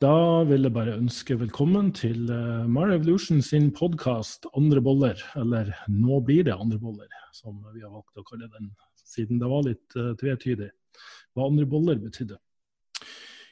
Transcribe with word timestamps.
Da 0.00 0.46
vil 0.48 0.64
jeg 0.64 0.72
bare 0.72 0.94
ønske 0.96 1.34
velkommen 1.36 1.90
til 1.92 2.30
uh, 2.32 2.64
My 2.64 2.86
Revolution 2.88 3.42
sin 3.44 3.66
podkast 3.68 4.46
'Andre 4.56 4.80
boller', 4.80 5.20
eller 5.36 5.74
'Nå 5.92 6.20
blir 6.24 6.44
det 6.44 6.54
andre 6.56 6.78
boller', 6.78 7.26
som 7.36 7.58
vi 7.74 7.82
har 7.84 7.92
valgt 7.92 8.16
å 8.16 8.24
kalle 8.24 8.48
den, 8.48 8.70
siden 8.96 9.36
det 9.36 9.50
var 9.50 9.66
litt 9.66 9.96
uh, 10.00 10.14
tvetydig 10.16 10.70
hva 11.36 11.50
andre 11.50 11.66
boller 11.68 12.00
betydde. 12.00 12.38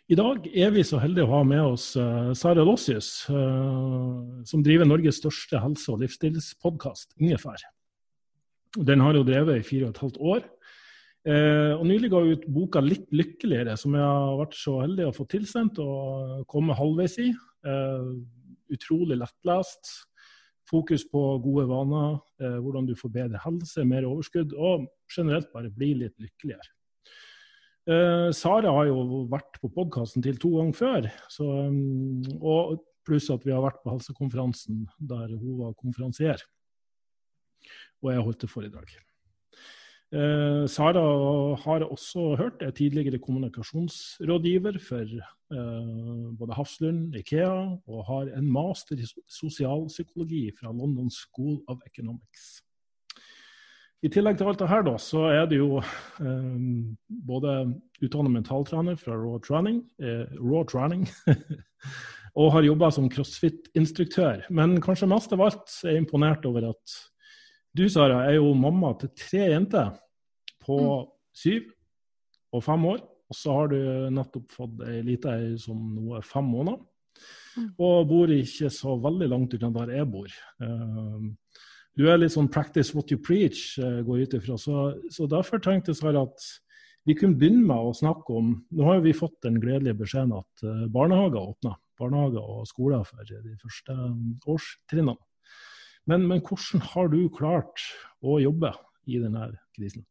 I 0.08 0.16
dag 0.16 0.48
er 0.48 0.72
vi 0.72 0.86
så 0.88 0.96
heldige 0.96 1.28
å 1.28 1.34
ha 1.34 1.42
med 1.44 1.60
oss 1.60 1.90
uh, 2.00 2.32
Sara 2.32 2.64
Lossius, 2.64 3.28
som 3.28 4.64
driver 4.64 4.88
Norges 4.88 5.20
største 5.20 5.60
helse- 5.60 5.92
og 5.92 6.00
livsstilspodkast, 6.00 7.12
Ingefær. 7.20 7.60
Den 8.72 9.04
har 9.04 9.20
hun 9.20 9.28
drevet 9.28 9.60
i 9.60 9.68
fire 9.68 9.90
og 9.90 9.98
et 9.98 10.00
halvt 10.06 10.16
år. 10.16 10.48
Eh, 11.26 11.74
og 11.74 11.84
Nylig 11.88 12.10
ga 12.12 12.20
hun 12.22 12.36
ut 12.36 12.46
boka 12.46 12.80
'Litt 12.80 13.10
lykkeligere', 13.10 13.76
som 13.76 13.94
jeg 13.94 14.02
har 14.02 14.38
vært 14.38 14.54
så 14.54 14.80
heldig 14.84 15.08
å 15.08 15.16
få 15.16 15.26
tilsendt 15.26 15.78
og 15.82 16.46
komme 16.46 16.76
halvveis 16.78 17.18
i. 17.18 17.32
Eh, 17.66 18.12
utrolig 18.70 19.18
lettlest. 19.18 20.06
Fokus 20.68 21.04
på 21.08 21.20
gode 21.42 21.66
vaner, 21.66 22.20
eh, 22.40 22.58
hvordan 22.60 22.86
du 22.86 22.94
får 22.94 23.10
bedre 23.10 23.40
helse, 23.40 23.84
mer 23.84 24.04
overskudd, 24.04 24.52
og 24.52 24.86
generelt 25.08 25.52
bare 25.52 25.70
bli 25.70 25.94
litt 25.94 26.16
lykkeligere. 26.20 26.68
Eh, 27.88 28.30
Sara 28.32 28.70
har 28.70 28.86
jo 28.86 29.26
vært 29.30 29.58
på 29.62 29.72
podkasten 29.72 30.22
til 30.22 30.36
to 30.36 30.50
ganger 30.58 30.76
før, 30.76 31.10
så, 31.32 31.44
mm, 31.72 32.42
og 32.42 32.84
pluss 33.06 33.30
at 33.30 33.44
vi 33.44 33.50
har 33.50 33.62
vært 33.64 33.82
på 33.82 33.94
helsekonferansen 33.94 34.86
der 35.00 35.28
hun 35.32 35.56
var 35.56 35.72
konferansier. 35.72 36.36
Og 38.02 38.12
jeg 38.12 38.22
holdt 38.22 38.44
et 38.44 38.50
foredrag. 38.50 39.07
Eh, 40.08 40.64
Sara 40.72 41.02
har 41.60 41.82
også 41.84 42.36
hørt, 42.36 42.62
er 42.62 42.70
tidligere 42.72 43.18
kommunikasjonsrådgiver 43.20 44.78
for 44.80 45.04
eh, 45.04 46.38
både 46.38 46.56
Hafslund, 46.56 47.14
Ikea, 47.14 47.76
og 47.86 48.06
har 48.06 48.30
en 48.38 48.48
master 48.52 48.96
i 48.96 49.04
sosialpsykologi 49.28 50.48
fra 50.60 50.72
London 50.72 51.10
School 51.10 51.60
of 51.68 51.84
Economics. 51.86 52.62
I 54.02 54.08
tillegg 54.08 54.38
til 54.38 54.48
alt 54.48 54.60
det 54.62 54.70
her, 54.70 54.82
da, 54.86 54.96
så 54.96 55.26
er 55.28 55.44
det 55.50 55.58
jo 55.58 55.76
eh, 55.76 56.56
både 57.28 57.58
utdannet 58.00 58.32
mentaltrener 58.32 58.96
fra 58.96 59.12
Raw 59.12 59.36
Training, 59.44 59.82
Raw 60.40 60.64
Training 60.64 61.04
og 62.38 62.52
har 62.54 62.64
jobba 62.64 62.88
som 62.94 63.12
crossfit-instruktør. 63.12 64.46
Men 64.48 64.78
kanskje 64.80 65.10
mest 65.10 65.36
av 65.36 65.44
alt 65.50 65.80
er 65.84 66.00
imponert 66.00 66.48
over 66.48 66.70
at 66.72 66.98
du, 67.76 67.84
Sara, 67.92 68.24
er 68.26 68.38
jo 68.38 68.54
mamma 68.56 68.94
til 68.96 69.10
tre 69.18 69.50
jenter 69.52 69.92
på 70.68 70.78
mm. 70.78 71.08
syv 71.42 71.72
og 72.54 72.64
fem 72.64 72.84
år. 72.92 73.02
Og 73.28 73.36
så 73.36 73.56
har 73.56 73.72
du 73.72 73.80
nettopp 74.14 74.54
fått 74.54 74.84
ei 74.88 75.02
lita 75.04 75.34
ei 75.36 75.56
som 75.60 75.80
nå 75.96 76.16
er 76.16 76.24
fem 76.24 76.46
måneder. 76.48 76.80
Mm. 77.58 77.72
Og 77.82 78.06
bor 78.08 78.30
ikke 78.32 78.70
så 78.72 78.94
veldig 79.02 79.28
langt 79.32 79.56
unna 79.58 79.70
der 79.80 79.98
jeg 79.98 80.08
bor. 80.12 80.38
Uh, 80.62 81.28
du 81.98 82.06
er 82.06 82.20
litt 82.20 82.32
sånn 82.32 82.48
'practice 82.48 82.94
what 82.94 83.10
you 83.10 83.18
preach', 83.18 83.74
uh, 83.82 84.00
går 84.06 84.24
ut 84.24 84.38
ifra. 84.38 84.56
Så, 84.56 84.94
så, 85.10 85.26
derfor 85.26 85.60
tenkte 85.60 85.92
jeg 85.92 86.16
at 86.16 86.48
vi 87.08 87.16
kunne 87.18 87.38
begynne 87.40 87.66
med 87.66 87.88
å 87.88 87.96
snakke 87.96 88.36
om 88.36 88.50
Nå 88.70 88.84
har 88.84 89.00
vi 89.00 89.16
fått 89.16 89.40
den 89.42 89.58
gledelige 89.60 89.98
beskjeden 89.98 90.36
at 90.38 90.64
uh, 90.64 90.86
barnehager 90.86 91.40
åpner. 91.42 91.76
Barnehager 91.98 92.44
og 92.44 92.68
skoler 92.70 93.02
for 93.04 93.24
de 93.26 93.56
første 93.58 93.96
årstrinnene. 94.46 95.18
Men, 96.08 96.24
men, 96.24 96.40
hvordan 96.40 96.84
har 96.94 97.10
du 97.12 97.18
klart 97.28 97.82
å 98.24 98.38
jobbe 98.40 98.70
i 99.10 99.18
denne 99.20 99.50
krisen? 99.76 100.06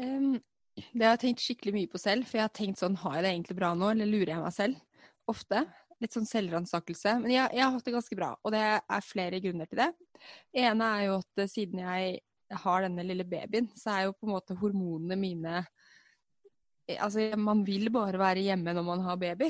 Um, 0.00 0.36
det 0.74 1.06
har 1.06 1.14
jeg 1.14 1.22
tenkt 1.22 1.44
skikkelig 1.44 1.74
mye 1.76 1.90
på 1.90 2.00
selv, 2.02 2.26
for 2.26 2.40
jeg 2.40 2.48
har 2.48 2.54
tenkt 2.54 2.80
sånn 2.80 2.96
Har 2.98 3.18
jeg 3.18 3.26
det 3.26 3.32
egentlig 3.36 3.56
bra 3.60 3.70
nå, 3.78 3.92
eller 3.92 4.10
lurer 4.10 4.34
jeg 4.34 4.42
meg 4.42 4.54
selv? 4.56 5.08
Ofte. 5.30 5.62
Litt 6.02 6.16
sånn 6.16 6.28
selvransakelse. 6.28 7.18
Men 7.22 7.32
jeg, 7.32 7.54
jeg, 7.54 7.62
har 7.62 7.74
hatt 7.76 7.86
det 7.86 7.94
ganske 7.94 8.18
bra, 8.18 8.32
og 8.42 8.54
det 8.54 8.62
er 8.64 9.06
flere 9.06 9.40
grunner 9.44 9.70
til 9.70 9.84
det. 9.84 9.90
Det 10.52 10.64
ene 10.66 10.88
er 10.96 11.06
jo 11.06 11.18
at 11.22 11.44
siden 11.52 11.84
jeg 11.84 12.16
har 12.64 12.84
denne 12.84 13.06
lille 13.06 13.26
babyen, 13.26 13.70
så 13.78 13.94
er 13.94 14.08
jo 14.08 14.16
på 14.18 14.28
en 14.28 14.34
måte 14.36 14.58
hormonene 14.60 15.18
mine 15.18 15.64
Altså, 17.00 17.30
man 17.40 17.62
vil 17.64 17.88
bare 17.88 18.18
være 18.20 18.42
hjemme 18.44 18.74
når 18.76 18.84
man 18.84 19.00
har 19.06 19.16
baby. 19.16 19.46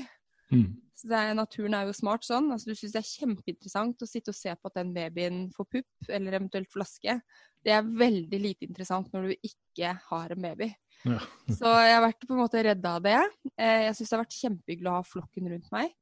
Mm. 0.55 0.69
Så 0.95 1.09
er, 1.11 1.33
Naturen 1.35 1.75
er 1.75 1.89
jo 1.89 1.97
smart 1.97 2.23
sånn. 2.23 2.47
Altså, 2.55 2.71
du 2.71 2.79
syns 2.79 2.93
det 2.95 3.01
er 3.01 3.09
kjempeinteressant 3.09 4.05
å 4.05 4.07
sitte 4.07 4.31
og 4.31 4.39
se 4.39 4.55
på 4.55 4.71
at 4.71 4.77
den 4.79 4.93
babyen 4.95 5.41
får 5.57 5.67
pupp, 5.73 6.07
eller 6.07 6.37
eventuelt 6.39 6.71
flaske. 6.71 7.17
Det 7.65 7.73
er 7.73 7.93
veldig 8.05 8.41
lite 8.41 8.69
interessant 8.69 9.13
når 9.15 9.31
du 9.31 9.49
ikke 9.49 9.95
har 10.11 10.35
en 10.35 10.45
baby. 10.45 10.71
Ja. 11.05 11.19
Så 11.59 11.73
jeg 11.85 11.97
har 11.97 12.05
vært 12.05 12.27
på 12.27 12.35
en 12.37 12.43
måte 12.43 12.63
redda 12.65 12.97
av 12.99 13.05
det. 13.05 13.19
Eh, 13.57 13.87
jeg 13.89 13.97
syns 13.97 14.11
det 14.11 14.17
har 14.17 14.25
vært 14.25 14.39
kjempehyggelig 14.43 14.91
å 14.91 14.97
ha 14.99 15.09
flokken 15.09 15.51
rundt 15.53 15.73
meg. 15.75 15.95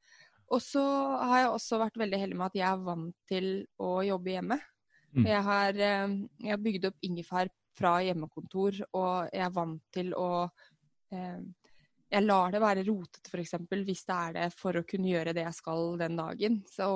Og 0.53 0.61
så 0.61 0.83
har 1.31 1.39
jeg 1.39 1.53
også 1.55 1.79
vært 1.81 1.97
veldig 1.97 2.19
heldig 2.21 2.37
med 2.37 2.51
at 2.51 2.57
jeg 2.59 2.67
er 2.69 2.85
vant 2.85 3.15
til 3.31 3.47
å 3.81 3.93
jobbe 4.05 4.35
hjemme. 4.35 4.59
Mm. 5.17 5.25
Jeg, 5.31 5.41
har, 5.47 5.81
eh, 5.87 6.19
jeg 6.45 6.53
har 6.53 6.61
bygd 6.67 6.87
opp 6.91 7.09
ingefær 7.09 7.51
fra 7.79 7.95
hjemmekontor, 8.05 8.83
og 8.93 9.33
jeg 9.33 9.47
er 9.47 9.55
vant 9.57 9.81
til 9.97 10.13
å 10.19 10.29
eh, 11.15 11.41
jeg 12.13 12.27
lar 12.27 12.53
det 12.53 12.61
være 12.61 12.85
rotete, 12.85 13.31
f.eks. 13.33 13.55
hvis 13.73 14.05
det 14.05 14.17
er 14.17 14.35
det 14.37 14.49
for 14.53 14.77
å 14.77 14.85
kunne 14.85 15.09
gjøre 15.09 15.33
det 15.33 15.47
jeg 15.47 15.57
skal 15.57 15.95
den 16.01 16.19
dagen. 16.19 16.59
Så, 16.69 16.89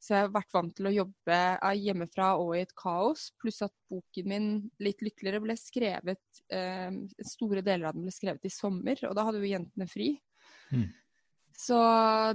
så, 0.00 0.14
jeg 0.14 0.24
har 0.24 0.32
vært 0.32 0.54
vant 0.56 0.72
til 0.76 0.88
å 0.88 0.94
jobbe 0.94 1.38
hjemmefra 1.76 2.30
og 2.40 2.54
i 2.56 2.62
et 2.64 2.72
kaos. 2.78 3.26
Pluss 3.40 3.60
at 3.66 3.74
boken 3.92 4.30
min 4.32 4.46
'Litt 4.80 5.04
lykkeligere' 5.04 5.42
ble 5.44 5.56
skrevet 5.60 6.40
eh, 6.48 6.88
Store 7.28 7.60
deler 7.60 7.90
av 7.90 7.98
den 7.98 8.06
ble 8.06 8.14
skrevet 8.14 8.48
i 8.48 8.52
sommer, 8.54 8.96
og 9.04 9.12
da 9.16 9.26
hadde 9.28 9.42
jo 9.42 9.52
jentene 9.52 9.88
fri. 9.90 10.14
Mm. 10.72 10.88
Så 11.60 11.76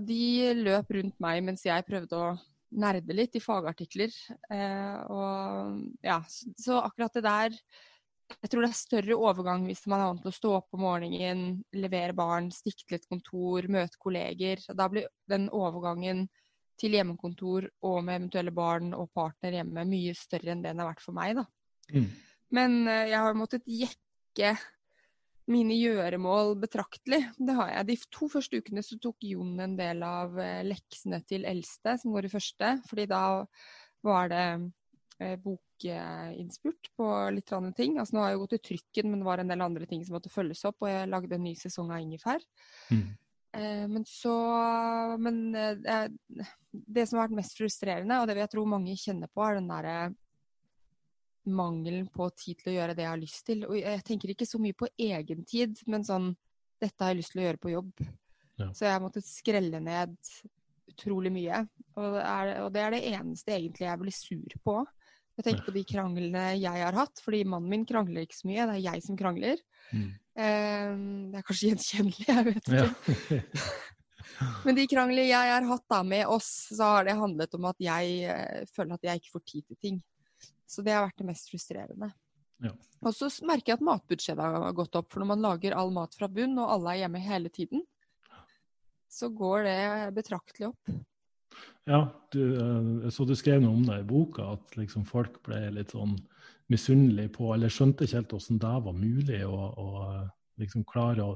de 0.06 0.54
løp 0.60 0.94
rundt 0.94 1.18
meg 1.24 1.42
mens 1.48 1.66
jeg 1.66 1.88
prøvde 1.88 2.22
å 2.22 2.36
nerde 2.78 3.18
litt 3.18 3.34
i 3.40 3.42
fagartikler. 3.42 4.14
Eh, 4.54 5.02
og 5.10 6.06
ja, 6.06 6.22
så, 6.30 6.54
så 6.62 6.80
akkurat 6.86 7.18
det 7.18 7.26
der 7.26 7.60
jeg 8.26 8.50
tror 8.50 8.64
det 8.66 8.70
er 8.72 8.78
større 8.78 9.18
overgang 9.22 9.66
hvis 9.68 9.84
man 9.90 10.02
er 10.02 10.08
vant 10.10 10.24
til 10.24 10.32
å 10.32 10.38
stå 10.38 10.54
opp 10.58 10.78
om 10.78 10.82
morgenen, 10.86 11.60
levere 11.78 12.14
barn, 12.18 12.50
stikke 12.54 12.86
til 12.86 12.98
et 12.98 13.10
kontor, 13.10 13.68
møte 13.70 14.02
kolleger. 14.02 14.62
Da 14.74 14.88
blir 14.90 15.10
den 15.30 15.46
overgangen 15.54 16.26
til 16.80 16.96
hjemmekontor 16.98 17.68
og 17.88 18.00
med 18.04 18.20
eventuelle 18.20 18.54
barn 18.56 18.94
og 18.98 19.12
partner 19.16 19.60
hjemme 19.60 19.86
mye 19.90 20.16
større 20.18 20.54
enn 20.54 20.64
det 20.64 20.74
den 20.74 20.84
har 20.84 20.92
vært 20.92 21.04
for 21.04 21.18
meg. 21.18 21.36
da. 21.40 21.46
Mm. 21.94 22.08
Men 22.56 22.80
uh, 22.88 23.04
jeg 23.10 23.20
har 23.26 23.38
måttet 23.38 23.70
jekke 23.70 24.56
mine 25.52 25.76
gjøremål 25.78 26.56
betraktelig. 26.64 27.22
Det 27.38 27.58
har 27.58 27.72
jeg. 27.72 27.90
De 27.92 28.00
to 28.18 28.30
første 28.32 28.62
ukene 28.62 28.84
så 28.86 28.98
tok 29.02 29.28
Jon 29.30 29.60
en 29.62 29.76
del 29.78 30.02
av 30.06 30.34
uh, 30.40 30.64
leksene 30.66 31.22
til 31.30 31.46
eldste, 31.48 31.98
som 32.02 32.16
går 32.16 32.28
i 32.30 32.34
første. 32.34 32.74
fordi 32.90 33.08
da 33.12 33.26
var 34.06 34.30
det 34.30 34.48
bok 35.42 35.62
bokinnspurt 35.76 36.90
på 36.96 37.30
litt 37.32 37.52
ting. 37.76 38.00
Altså, 38.00 38.16
nå 38.16 38.22
har 38.24 38.32
jeg 38.32 38.40
gått 38.40 38.54
i 38.54 38.64
trykken, 38.70 39.12
men 39.12 39.20
det 39.20 39.26
var 39.26 39.40
en 39.40 39.48
del 39.48 39.62
andre 39.62 39.86
ting 39.86 40.04
som 40.06 40.16
måtte 40.16 40.30
følges 40.30 40.66
opp, 40.66 40.78
og 40.82 40.90
jeg 40.90 41.10
lagde 41.10 41.36
en 41.36 41.44
ny 41.44 41.56
sesong 41.56 41.92
av 41.92 42.02
Ingefær. 42.02 42.42
Mm. 42.92 43.18
Eh, 43.56 43.88
men 43.88 44.06
så 44.06 44.36
Men 45.20 45.56
eh, 45.56 46.08
det 46.72 47.08
som 47.08 47.20
har 47.20 47.28
vært 47.28 47.40
mest 47.40 47.58
frustrerende, 47.58 48.20
og 48.20 48.28
det 48.28 48.38
jeg 48.42 48.52
tror 48.52 48.68
mange 48.70 48.98
kjenner 49.00 49.32
på, 49.32 49.44
er 49.46 49.60
den 49.60 49.72
derre 49.72 49.98
mangelen 51.46 52.08
på 52.10 52.28
tid 52.34 52.58
til 52.60 52.72
å 52.72 52.76
gjøre 52.80 52.96
det 52.98 53.06
jeg 53.06 53.12
har 53.12 53.22
lyst 53.22 53.46
til. 53.48 53.64
Og 53.70 53.78
jeg 53.78 54.04
tenker 54.06 54.34
ikke 54.34 54.48
så 54.50 54.60
mye 54.62 54.76
på 54.78 54.90
egentid, 54.98 55.82
men 55.88 56.06
sånn 56.08 56.34
Dette 56.76 57.00
har 57.00 57.14
jeg 57.14 57.22
lyst 57.22 57.32
til 57.32 57.40
å 57.40 57.44
gjøre 57.46 57.60
på 57.64 57.70
jobb. 57.72 58.02
Ja. 58.60 58.66
Så 58.76 58.84
jeg 58.84 58.92
har 58.92 59.00
måttet 59.00 59.24
skrelle 59.24 59.80
ned 59.80 60.18
utrolig 60.92 61.32
mye. 61.32 61.62
Og 61.96 62.18
det, 62.18 62.24
er, 62.26 62.50
og 62.66 62.68
det 62.76 62.82
er 62.84 62.92
det 62.92 63.00
eneste 63.14 63.54
egentlig 63.56 63.86
jeg 63.88 64.02
blir 64.02 64.16
sur 64.16 64.58
på. 64.68 64.74
Jeg 65.36 65.44
tenker 65.44 65.66
på 65.68 65.74
de 65.76 65.84
kranglene 65.88 66.44
jeg 66.56 66.84
har 66.86 66.96
hatt, 66.96 67.20
fordi 67.24 67.42
mannen 67.48 67.72
min 67.72 67.84
krangler 67.88 68.24
ikke 68.24 68.38
så 68.38 68.48
mye. 68.48 68.68
Det 68.70 68.78
er 68.78 68.86
jeg 68.86 69.04
som 69.04 69.18
krangler. 69.20 69.60
Mm. 69.92 70.08
Eh, 70.40 70.94
det 71.34 71.42
er 71.42 71.48
kanskje 71.48 71.68
gjenkjennelig, 71.72 72.28
jeg 72.30 72.48
vet 72.48 72.72
ikke. 72.72 73.26
Ja. 73.36 73.66
Men 74.66 74.76
de 74.76 74.88
kranglene 74.92 75.28
jeg 75.28 75.52
har 75.54 75.68
hatt 75.70 75.86
da 75.92 76.02
med 76.08 76.28
oss, 76.32 76.50
så 76.76 76.92
har 76.96 77.08
det 77.08 77.18
handlet 77.20 77.56
om 77.56 77.68
at 77.70 77.82
jeg 77.84 78.16
uh, 78.28 78.62
føler 78.76 78.98
at 78.98 79.08
jeg 79.08 79.22
ikke 79.22 79.34
får 79.36 79.44
tid 79.48 79.66
til 79.68 79.80
ting. 79.80 80.00
Så 80.68 80.84
det 80.84 80.96
har 80.96 81.06
vært 81.06 81.22
det 81.22 81.28
mest 81.30 81.52
frustrerende. 81.52 82.10
Ja. 82.64 82.72
Og 83.06 83.14
så 83.16 83.30
merker 83.46 83.74
jeg 83.74 83.80
at 83.80 83.86
matbudsjettet 83.86 84.56
har 84.56 84.76
gått 84.76 84.96
opp. 84.98 85.12
For 85.12 85.22
når 85.22 85.30
man 85.36 85.44
lager 85.46 85.76
all 85.78 85.92
mat 85.94 86.16
fra 86.18 86.30
bunn, 86.32 86.58
og 86.58 86.72
alle 86.78 86.96
er 86.96 87.04
hjemme 87.04 87.22
hele 87.24 87.52
tiden, 87.54 87.84
så 89.12 89.30
går 89.32 89.68
det 89.68 89.80
betraktelig 90.18 90.72
opp. 90.72 90.96
Ja, 91.86 92.02
du, 92.34 92.42
eh, 92.58 93.10
så 93.14 93.26
du 93.26 93.36
skrev 93.38 93.62
noe 93.62 93.76
om 93.78 93.84
det 93.86 94.00
i 94.02 94.08
boka, 94.10 94.56
at 94.56 94.78
liksom 94.80 95.06
folk 95.06 95.42
ble 95.46 95.68
litt 95.76 95.94
sånn 95.94 96.16
misunnelige 96.74 97.36
på, 97.36 97.52
eller 97.54 97.70
skjønte 97.70 98.08
ikke 98.08 98.20
helt 98.20 98.34
hvordan 98.34 98.62
det 98.64 98.74
var 98.88 98.98
mulig 98.98 99.42
å, 99.46 99.60
å 99.78 99.90
liksom 100.62 100.86
klare 100.90 101.28
å 101.28 101.36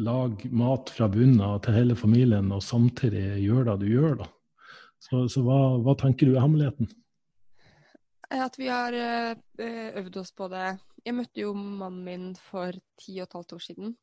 lage 0.00 0.50
mat 0.54 0.92
fra 0.92 1.08
bunnen 1.10 1.62
til 1.64 1.76
hele 1.76 1.96
familien, 1.98 2.52
og 2.52 2.62
samtidig 2.64 3.40
gjøre 3.42 3.72
det 3.72 3.86
du 3.86 3.94
gjør. 3.94 4.20
da. 4.22 4.28
Så, 5.00 5.24
så 5.32 5.42
hva, 5.44 5.58
hva, 5.80 5.96
tenker 5.98 6.28
du 6.28 6.36
er 6.36 6.44
hemmeligheten? 6.44 6.90
At 8.30 8.58
vi 8.60 8.68
har 8.70 8.94
eh, 8.94 9.96
øvd 9.98 10.20
oss 10.20 10.30
på 10.36 10.46
det. 10.52 10.76
Jeg 11.02 11.16
møtte 11.16 11.42
jo 11.42 11.54
mannen 11.56 12.04
min 12.04 12.26
for 12.36 12.76
ti 13.00 13.16
og 13.18 13.24
et 13.24 13.38
halvt 13.38 13.56
år 13.56 13.64
siden. 13.64 13.94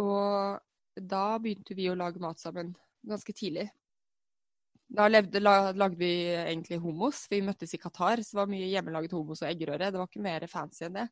Og 0.00 0.96
da 0.96 1.26
begynte 1.42 1.76
vi 1.76 1.90
å 1.92 1.98
lage 1.98 2.22
mat 2.22 2.40
sammen 2.40 2.72
ganske 3.06 3.36
tidlig. 3.36 3.68
Da 4.86 5.08
levde, 5.10 5.40
lagde 5.42 5.98
vi 5.98 6.12
egentlig 6.30 6.78
for 6.78 7.26
vi 7.30 7.42
møttes 7.42 7.74
i 7.74 7.80
Qatar. 7.82 8.22
Så 8.22 8.36
det 8.36 8.40
var 8.42 8.52
mye 8.52 8.70
hjemmelaget 8.70 9.16
homos 9.16 9.42
og 9.42 9.50
eggerøre. 9.50 9.90
Det 9.90 9.98
var 9.98 10.08
ikke 10.08 10.24
mer 10.24 10.46
fancy 10.50 10.86
enn 10.86 11.00
det. 11.00 11.08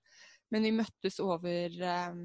Men 0.54 0.66
vi 0.68 0.74
møttes 0.76 1.18
over 1.24 1.74
eh, 1.74 2.20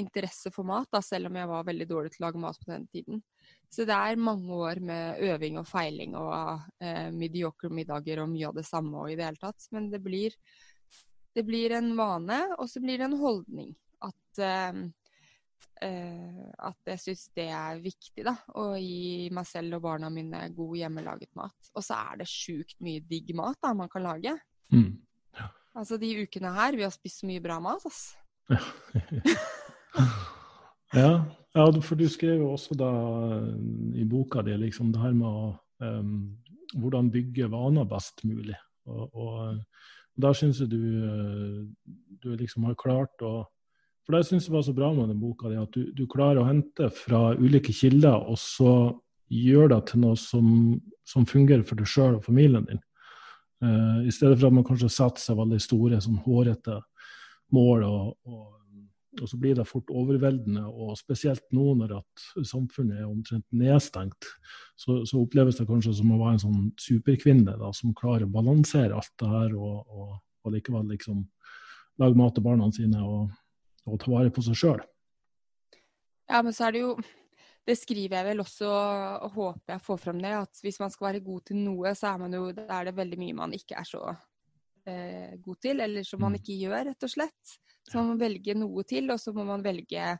interesse 0.00 0.50
for 0.54 0.66
mat, 0.66 0.88
da, 0.92 1.00
selv 1.04 1.28
om 1.28 1.38
jeg 1.38 1.50
var 1.50 1.66
veldig 1.68 1.86
dårlig 1.90 2.14
til 2.14 2.22
å 2.22 2.26
lage 2.26 2.42
mat 2.42 2.58
på 2.60 2.70
den 2.72 2.86
tiden. 2.90 3.22
Så 3.70 3.86
det 3.88 3.94
er 3.94 4.20
mange 4.20 4.54
år 4.54 4.80
med 4.82 5.22
øving 5.28 5.58
og 5.60 5.68
feiling 5.68 6.14
og 6.18 6.64
eh, 6.82 7.10
mediocre 7.14 7.70
middager 7.74 8.22
og 8.22 8.30
mye 8.32 8.50
av 8.50 8.58
det 8.58 8.66
samme 8.66 9.02
og 9.02 9.12
i 9.12 9.18
det 9.18 9.26
hele 9.28 9.42
tatt. 9.42 9.68
Men 9.74 9.90
det 9.92 10.00
blir, 10.02 10.34
det 11.34 11.46
blir 11.46 11.74
en 11.76 11.92
vane, 11.98 12.40
og 12.58 12.70
så 12.70 12.82
blir 12.82 13.00
det 13.00 13.08
en 13.10 13.18
holdning. 13.20 13.74
At, 14.04 14.42
eh, 14.42 14.84
at 15.84 16.90
jeg 16.92 17.00
syns 17.02 17.24
det 17.36 17.48
er 17.52 17.80
viktig, 17.82 18.24
da. 18.26 18.34
Å 18.56 18.74
gi 18.80 19.28
meg 19.34 19.46
selv 19.48 19.78
og 19.78 19.84
barna 19.84 20.10
mine 20.12 20.46
god 20.56 20.76
hjemmelaget 20.78 21.30
mat. 21.38 21.70
Og 21.74 21.84
så 21.84 21.98
er 21.98 22.22
det 22.22 22.28
sjukt 22.30 22.76
mye 22.84 23.02
digg 23.04 23.34
mat 23.36 23.58
da 23.62 23.74
man 23.76 23.90
kan 23.92 24.06
lage. 24.06 24.34
Mm. 24.72 24.92
Ja. 25.38 25.48
Altså 25.74 25.98
de 26.00 26.12
ukene 26.22 26.52
her, 26.54 26.76
vi 26.78 26.86
har 26.86 26.94
spist 26.94 27.22
så 27.22 27.28
mye 27.28 27.42
bra 27.44 27.58
mat, 27.62 27.84
altså. 27.84 28.20
ja, 31.00 31.12
ja, 31.54 31.64
for 31.80 31.98
du 31.98 32.06
skrev 32.10 32.42
jo 32.42 32.52
også 32.52 32.76
da 32.78 32.90
i 33.96 34.04
boka 34.08 34.42
di 34.44 34.56
liksom 34.58 34.92
det 34.92 35.00
her 35.00 35.14
med 35.16 35.28
å, 35.28 35.54
um, 35.84 36.34
hvordan 36.74 37.12
bygge 37.14 37.48
vaner 37.52 37.88
best 37.88 38.24
mulig. 38.26 38.56
Og, 38.90 39.04
og, 39.14 39.58
og 40.14 40.24
da 40.26 40.32
syns 40.36 40.60
jeg 40.60 40.70
du, 40.72 40.82
du 42.22 42.34
liksom 42.36 42.66
har 42.68 42.78
klart 42.78 43.22
å 43.24 43.46
For 44.04 44.16
det 44.16 44.26
syns 44.28 44.48
jeg 44.48 44.54
var 44.54 44.64
så 44.66 44.74
bra 44.76 44.90
med 44.92 45.08
den 45.08 45.20
boka 45.20 45.48
di, 45.48 45.58
at 45.60 45.72
du, 45.72 45.88
du, 45.96 46.04
klarer 46.10 46.42
å 46.42 46.48
hente 46.48 46.90
fra 46.92 47.30
ulike 47.38 47.72
kilder, 47.72 48.18
og 48.28 48.36
så 48.40 48.74
gjør 49.32 49.70
det 49.72 49.80
til 49.90 50.02
noe 50.02 50.18
som, 50.20 50.48
som 51.08 51.24
fungerer 51.28 51.64
for 51.64 51.80
deg 51.80 51.88
sjøl 51.88 52.18
og 52.18 52.26
familien 52.26 52.66
din. 52.68 52.82
Uh, 53.64 54.04
I 54.04 54.12
stedet 54.12 54.36
for 54.36 54.50
at 54.50 54.56
man 54.58 54.66
kanskje 54.66 54.92
setter 54.92 55.22
seg 55.22 55.38
veldig 55.38 55.60
store, 55.62 56.02
sånn 56.04 56.20
hårete 56.26 56.82
mål 57.54 57.86
og, 57.88 58.12
og 58.28 58.54
og 59.22 59.28
så 59.30 59.38
blir 59.38 59.54
det 59.54 59.66
fort 59.68 59.90
overveldende, 59.94 60.64
og 60.66 60.96
spesielt 60.98 61.44
nå 61.54 61.74
når 61.78 61.96
at 62.00 62.24
samfunnet 62.48 63.02
er 63.02 63.08
omtrent 63.08 63.46
nedstengt, 63.54 64.26
så, 64.76 65.02
så, 65.06 65.20
oppleves 65.20 65.60
det 65.60 65.68
kanskje 65.68 65.94
som 66.00 66.12
å 66.14 66.18
være 66.20 66.36
en 66.36 66.42
sånn 66.42 66.66
superkvinne 66.80 67.56
da, 67.60 67.70
som 67.76 67.94
klarer 67.96 68.26
å 68.26 68.34
balansere 68.34 68.96
alt 68.96 69.12
det 69.22 69.30
her, 69.30 69.54
og, 69.54 69.84
og, 69.86 70.18
og 70.44 70.56
likevel 70.56 70.88
liksom 70.90 71.22
lage 72.02 72.18
mat 72.18 72.34
til 72.34 72.46
barna 72.46 72.70
sine 72.74 73.02
og, 73.06 73.30
og 73.88 74.00
ta 74.00 74.12
vare 74.12 74.32
på 74.34 74.44
seg 74.44 74.58
sjøl. 74.58 74.82
Ja, 76.30 76.40
men 76.40 76.54
så 76.56 76.68
er 76.68 76.76
det 76.76 76.82
jo 76.84 76.96
Det 77.64 77.76
skriver 77.80 78.18
jeg 78.18 78.26
vel 78.26 78.42
også, 78.42 78.68
og 78.68 79.36
håper 79.38 79.72
jeg 79.72 79.82
får 79.86 80.00
fram 80.02 80.18
det, 80.20 80.34
at 80.36 80.58
hvis 80.60 80.76
man 80.82 80.90
skal 80.92 81.06
være 81.06 81.22
god 81.24 81.46
til 81.48 81.56
noe, 81.64 81.94
så 81.96 82.10
er, 82.10 82.18
man 82.20 82.36
jo, 82.36 82.42
er 82.52 82.84
det 82.84 82.92
veldig 82.98 83.18
mye 83.22 83.36
man 83.38 83.54
ikke 83.56 83.78
er 83.80 83.86
så 83.88 84.02
eh, 84.84 85.32
god 85.40 85.62
til, 85.64 85.80
eller 85.80 86.04
som 86.04 86.20
man 86.20 86.34
mm. 86.34 86.42
ikke 86.42 86.58
gjør, 86.60 86.84
rett 86.90 87.06
og 87.08 87.12
slett. 87.14 87.54
Så 87.88 87.96
man 87.96 88.10
må 88.10 88.18
velge 88.20 88.52
noe 88.58 88.84
til, 88.84 89.08
og 89.08 89.22
så 89.22 89.32
må 89.32 89.46
man 89.48 89.64
velge 89.64 90.10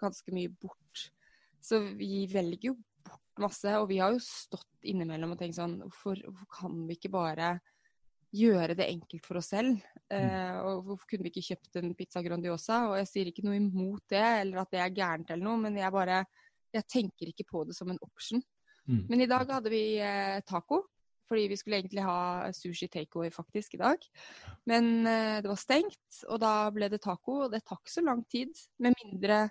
ganske 0.00 0.36
mye 0.38 0.54
bort. 0.56 1.04
Så 1.60 1.82
vi 2.00 2.24
velger 2.32 2.70
jo 2.70 2.78
bort 3.04 3.44
masse, 3.44 3.76
og 3.76 3.90
vi 3.92 4.00
har 4.00 4.16
jo 4.16 4.24
stått 4.24 4.88
innimellom 4.88 5.36
og 5.36 5.40
tenkt 5.42 5.60
sånn 5.60 5.76
hvorfor, 5.82 6.24
hvorfor 6.30 6.52
kan 6.62 6.80
vi 6.88 6.96
ikke 6.96 7.12
bare 7.12 7.58
gjøre 8.34 8.74
det 8.78 8.88
enkelt 8.90 9.26
for 9.26 9.40
oss 9.40 9.52
selv? 9.52 9.78
Mm. 10.10 10.16
Eh, 10.16 10.56
og 10.66 10.82
hvorfor 10.86 11.10
kunne 11.10 11.26
vi 11.26 11.32
ikke 11.34 11.46
kjøpt 11.52 11.78
en 11.80 11.94
pizza 11.98 12.22
Grandiosa? 12.24 12.82
Og 12.90 12.98
jeg 13.00 13.10
sier 13.10 13.30
ikke 13.30 13.46
noe 13.46 13.60
imot 13.60 14.04
det, 14.12 14.26
eller 14.42 14.62
at 14.62 14.74
det 14.74 14.82
er 14.82 14.96
gærent 14.96 15.30
eller 15.30 15.46
noe, 15.46 15.62
men 15.66 15.78
jeg 15.80 15.94
bare 15.94 16.24
jeg 16.76 16.88
tenker 16.90 17.30
ikke 17.30 17.46
på 17.48 17.64
det 17.68 17.76
som 17.76 17.90
en 17.92 18.02
option. 18.04 18.42
Mm. 18.86 19.06
Men 19.08 19.22
i 19.22 19.30
dag 19.30 19.48
hadde 19.50 19.72
vi 19.72 19.84
eh, 20.02 20.42
taco. 20.46 20.84
Fordi 21.26 21.48
vi 21.50 21.56
skulle 21.58 21.80
egentlig 21.80 22.04
ha 22.06 22.52
sushi 22.54 22.86
takeaway 22.86 23.32
faktisk 23.34 23.74
i 23.74 23.80
dag. 23.80 24.04
Men 24.70 25.06
eh, 25.10 25.38
det 25.42 25.50
var 25.50 25.58
stengt, 25.58 26.20
og 26.28 26.38
da 26.38 26.68
ble 26.70 26.86
det 26.92 27.00
taco. 27.02 27.40
Og 27.46 27.50
det 27.50 27.64
tar 27.66 27.80
så 27.90 28.04
lang 28.04 28.22
tid. 28.30 28.54
Med 28.78 28.94
mindre 29.02 29.48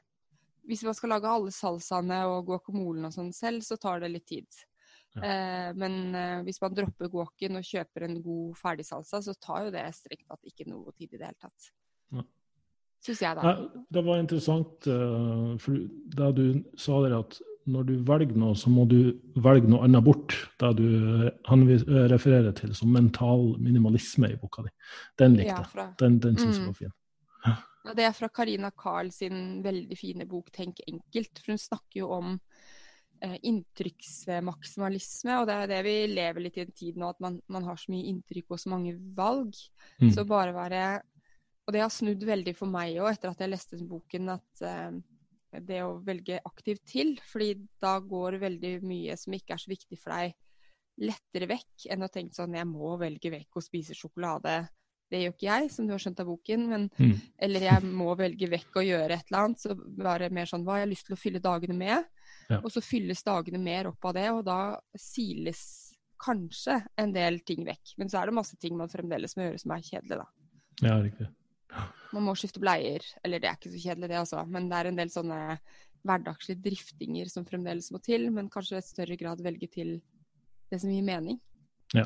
Hvis 0.66 0.82
man 0.82 0.96
skal 0.98 1.12
lage 1.14 1.30
alle 1.30 1.52
salsaene 1.54 2.24
og 2.26 2.48
guacamolen 2.48 3.06
og 3.06 3.12
sånn 3.14 3.34
selv, 3.38 3.62
så 3.62 3.76
tar 3.78 4.00
det 4.02 4.08
litt 4.10 4.26
tid. 4.26 4.48
Ja. 5.16 5.24
Eh, 5.24 5.72
men 5.80 6.16
eh, 6.16 6.44
hvis 6.44 6.60
man 6.64 6.76
dropper 6.76 7.12
guacen 7.12 7.60
og 7.60 7.66
kjøper 7.68 8.08
en 8.08 8.22
god 8.24 8.56
ferdigsalsa, 8.60 9.22
så 9.24 9.36
tar 9.40 9.68
jo 9.68 9.74
det 9.76 9.86
strengt 9.96 10.26
tatt 10.28 10.52
ikke 10.52 10.68
noe 10.70 10.92
tid 10.98 11.14
i 11.14 11.20
det 11.20 11.30
hele 11.30 11.40
tatt. 11.40 11.70
Ja. 12.16 12.26
Syns 13.06 13.22
jeg, 13.22 13.38
da. 13.38 13.54
det 13.94 14.02
var 14.02 14.18
interessant, 14.18 14.88
uh, 14.90 15.52
for 15.62 15.78
da 16.18 16.32
du 16.34 16.46
sa 16.80 17.04
der 17.04 17.20
at 17.20 17.38
når 17.70 17.86
du 17.86 17.94
velger 18.06 18.38
noe, 18.38 18.56
så 18.58 18.70
må 18.70 18.86
du 18.90 19.16
velge 19.42 19.70
noe 19.70 19.86
annet 19.86 20.06
bort. 20.06 20.36
Det 20.62 20.72
du 20.78 20.88
han 21.50 21.66
refererer 22.12 22.54
til 22.58 22.74
som 22.78 22.92
mental 22.94 23.56
minimalisme 23.62 24.30
i 24.34 24.38
boka 24.42 24.66
di. 24.66 24.74
Den 25.22 25.38
likte 25.40 25.54
jeg. 25.54 25.72
Ja, 25.82 25.88
den 26.02 26.20
den 26.22 26.38
syns 26.38 26.60
jeg 26.60 26.66
mm. 26.66 26.70
var 26.70 26.78
fin. 26.82 26.94
Ja. 27.46 27.56
Det 27.98 28.06
er 28.06 28.14
fra 28.18 28.30
Karina 28.34 28.72
Carl 28.74 29.12
sin 29.14 29.64
veldig 29.66 29.98
fine 29.98 30.26
bok 30.30 30.50
'Tenk 30.54 30.82
enkelt'. 30.86 31.42
For 31.42 31.54
hun 31.54 31.62
snakker 31.62 32.00
jo 32.00 32.10
om 32.14 32.34
eh, 32.34 32.40
inntrykksmaksimalisme, 33.50 35.34
og 35.40 35.46
det 35.50 35.56
er 35.56 35.68
det 35.72 35.82
vi 35.88 35.96
lever 36.12 36.42
litt 36.46 36.58
i 36.60 36.64
en 36.66 36.76
tid 36.76 36.94
nå, 37.00 37.06
at 37.14 37.20
man, 37.24 37.34
man 37.52 37.64
har 37.68 37.78
så 37.80 37.92
mye 37.94 38.10
inntrykk 38.12 38.48
og 38.56 38.60
så 38.62 38.70
mange 38.74 38.94
valg. 39.18 39.54
Mm. 40.02 40.12
Så 40.16 40.22
bare 40.30 40.54
være 40.56 40.84
Og 41.66 41.74
det 41.74 41.82
har 41.82 41.90
snudd 41.90 42.22
veldig 42.22 42.54
for 42.54 42.70
meg 42.70 43.00
òg, 43.02 43.10
etter 43.16 43.32
at 43.32 43.40
jeg 43.42 43.50
leste 43.50 43.80
boken, 43.90 44.30
at 44.36 44.62
eh, 44.62 44.92
det 45.66 45.80
å 45.86 46.00
velge 46.06 46.40
aktivt 46.46 46.84
til. 46.86 47.20
fordi 47.26 47.68
da 47.82 48.00
går 48.00 48.38
veldig 48.42 48.82
mye 48.86 49.18
som 49.18 49.34
ikke 49.34 49.54
er 49.56 49.62
så 49.64 49.72
viktig 49.72 49.98
for 50.02 50.14
deg, 50.14 50.36
lettere 51.02 51.48
vekk 51.50 51.90
enn 51.92 52.06
å 52.06 52.12
tenke 52.12 52.38
sånn 52.38 52.56
jeg 52.56 52.68
må 52.70 52.96
velge 53.02 53.32
vekk 53.34 53.58
og 53.58 53.66
spise 53.66 53.98
sjokolade. 53.98 54.68
Det 55.12 55.22
gjør 55.22 55.34
ikke 55.36 55.48
jeg, 55.48 55.72
som 55.74 55.88
du 55.88 55.94
har 55.94 56.02
skjønt 56.02 56.22
av 56.24 56.30
boken. 56.30 56.68
Men, 56.72 56.88
mm. 56.98 57.16
Eller 57.48 57.68
jeg 57.68 57.90
må 57.90 58.14
velge 58.18 58.50
vekk 58.52 58.80
og 58.82 58.88
gjøre 58.88 59.18
et 59.18 59.28
eller 59.30 59.42
annet. 59.42 59.62
Så 59.62 59.76
bare 59.76 60.32
mer 60.34 60.50
sånn 60.50 60.66
hva 60.66 60.78
har 60.78 60.86
jeg 60.86 60.94
lyst 60.96 61.10
til 61.10 61.18
å 61.18 61.20
fylle 61.20 61.44
dagene 61.44 61.78
med? 61.78 62.15
Ja. 62.50 62.60
Og 62.62 62.72
så 62.74 62.84
fylles 62.84 63.24
dagene 63.26 63.62
mer 63.62 63.90
opp 63.90 64.06
av 64.10 64.16
det, 64.18 64.28
og 64.34 64.44
da 64.48 64.60
siles 65.00 65.64
kanskje 66.22 66.80
en 67.02 67.14
del 67.16 67.40
ting 67.48 67.66
vekk. 67.68 67.96
Men 68.00 68.12
så 68.12 68.22
er 68.22 68.30
det 68.30 68.38
masse 68.38 68.58
ting 68.62 68.78
man 68.78 68.92
fremdeles 68.92 69.36
må 69.38 69.48
gjøre 69.48 69.62
som 69.62 69.74
er 69.76 69.86
kjedelig, 69.86 70.22
da. 70.22 70.28
Ja, 70.84 71.00
riktig. 71.04 71.28
Man 72.16 72.26
må 72.28 72.36
skifte 72.38 72.62
bleier. 72.64 73.04
Eller 73.26 73.42
det 73.42 73.50
er 73.50 73.58
ikke 73.60 73.74
så 73.74 73.82
kjedelig, 73.82 74.12
det 74.12 74.22
altså. 74.22 74.44
Men 74.50 74.70
det 74.72 74.80
er 74.80 74.92
en 74.92 75.00
del 75.00 75.12
sånne 75.12 75.40
hverdagslige 76.06 76.62
driftinger 76.64 77.32
som 77.32 77.48
fremdeles 77.48 77.90
må 77.94 78.02
til. 78.04 78.30
Men 78.34 78.52
kanskje 78.54 78.80
i 78.80 78.86
større 78.86 79.18
grad 79.20 79.44
velge 79.46 79.70
til 79.72 79.98
det 80.72 80.82
som 80.82 80.94
gir 80.94 81.06
mening. 81.06 81.42
Ja. 81.96 82.06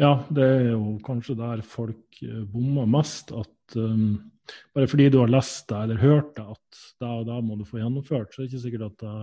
ja 0.00 0.12
det 0.30 0.46
er 0.46 0.70
jo 0.74 0.96
kanskje 1.06 1.38
der 1.38 1.64
folk 1.66 2.22
eh, 2.22 2.44
bommer 2.52 2.88
mest. 2.90 3.34
At 3.34 3.76
um, 3.80 4.30
bare 4.76 4.90
fordi 4.90 5.10
du 5.12 5.20
har 5.22 5.32
lest 5.32 5.66
det 5.72 5.82
eller 5.82 6.02
hørt 6.02 6.34
det, 6.38 6.46
at 6.46 6.82
da 7.02 7.12
og 7.20 7.28
da 7.28 7.40
må 7.42 7.58
du 7.58 7.66
få 7.68 7.82
gjennomført, 7.82 8.32
så 8.32 8.42
er 8.42 8.46
det 8.46 8.52
ikke 8.52 8.64
sikkert 8.68 8.88
at 8.90 9.04
det 9.04 9.16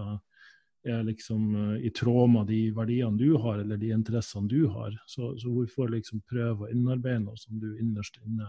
er 0.83 1.03
liksom 1.07 1.43
uh, 1.55 1.75
i 1.79 1.89
tråd 1.95 2.31
med 2.33 2.47
de 2.51 2.59
verdiene 2.75 3.19
du 3.19 3.37
har, 3.39 3.61
eller 3.63 3.79
de 3.79 3.93
interessene 3.95 4.49
du 4.51 4.67
har. 4.73 4.95
Så, 5.07 5.33
så 5.39 5.51
hvorfor 5.51 5.91
liksom 5.93 6.23
prøve 6.29 6.67
å 6.67 6.71
innarbeide 6.71 7.23
noe 7.25 7.39
som 7.39 7.59
du 7.61 7.69
innerst 7.77 8.19
inne 8.23 8.47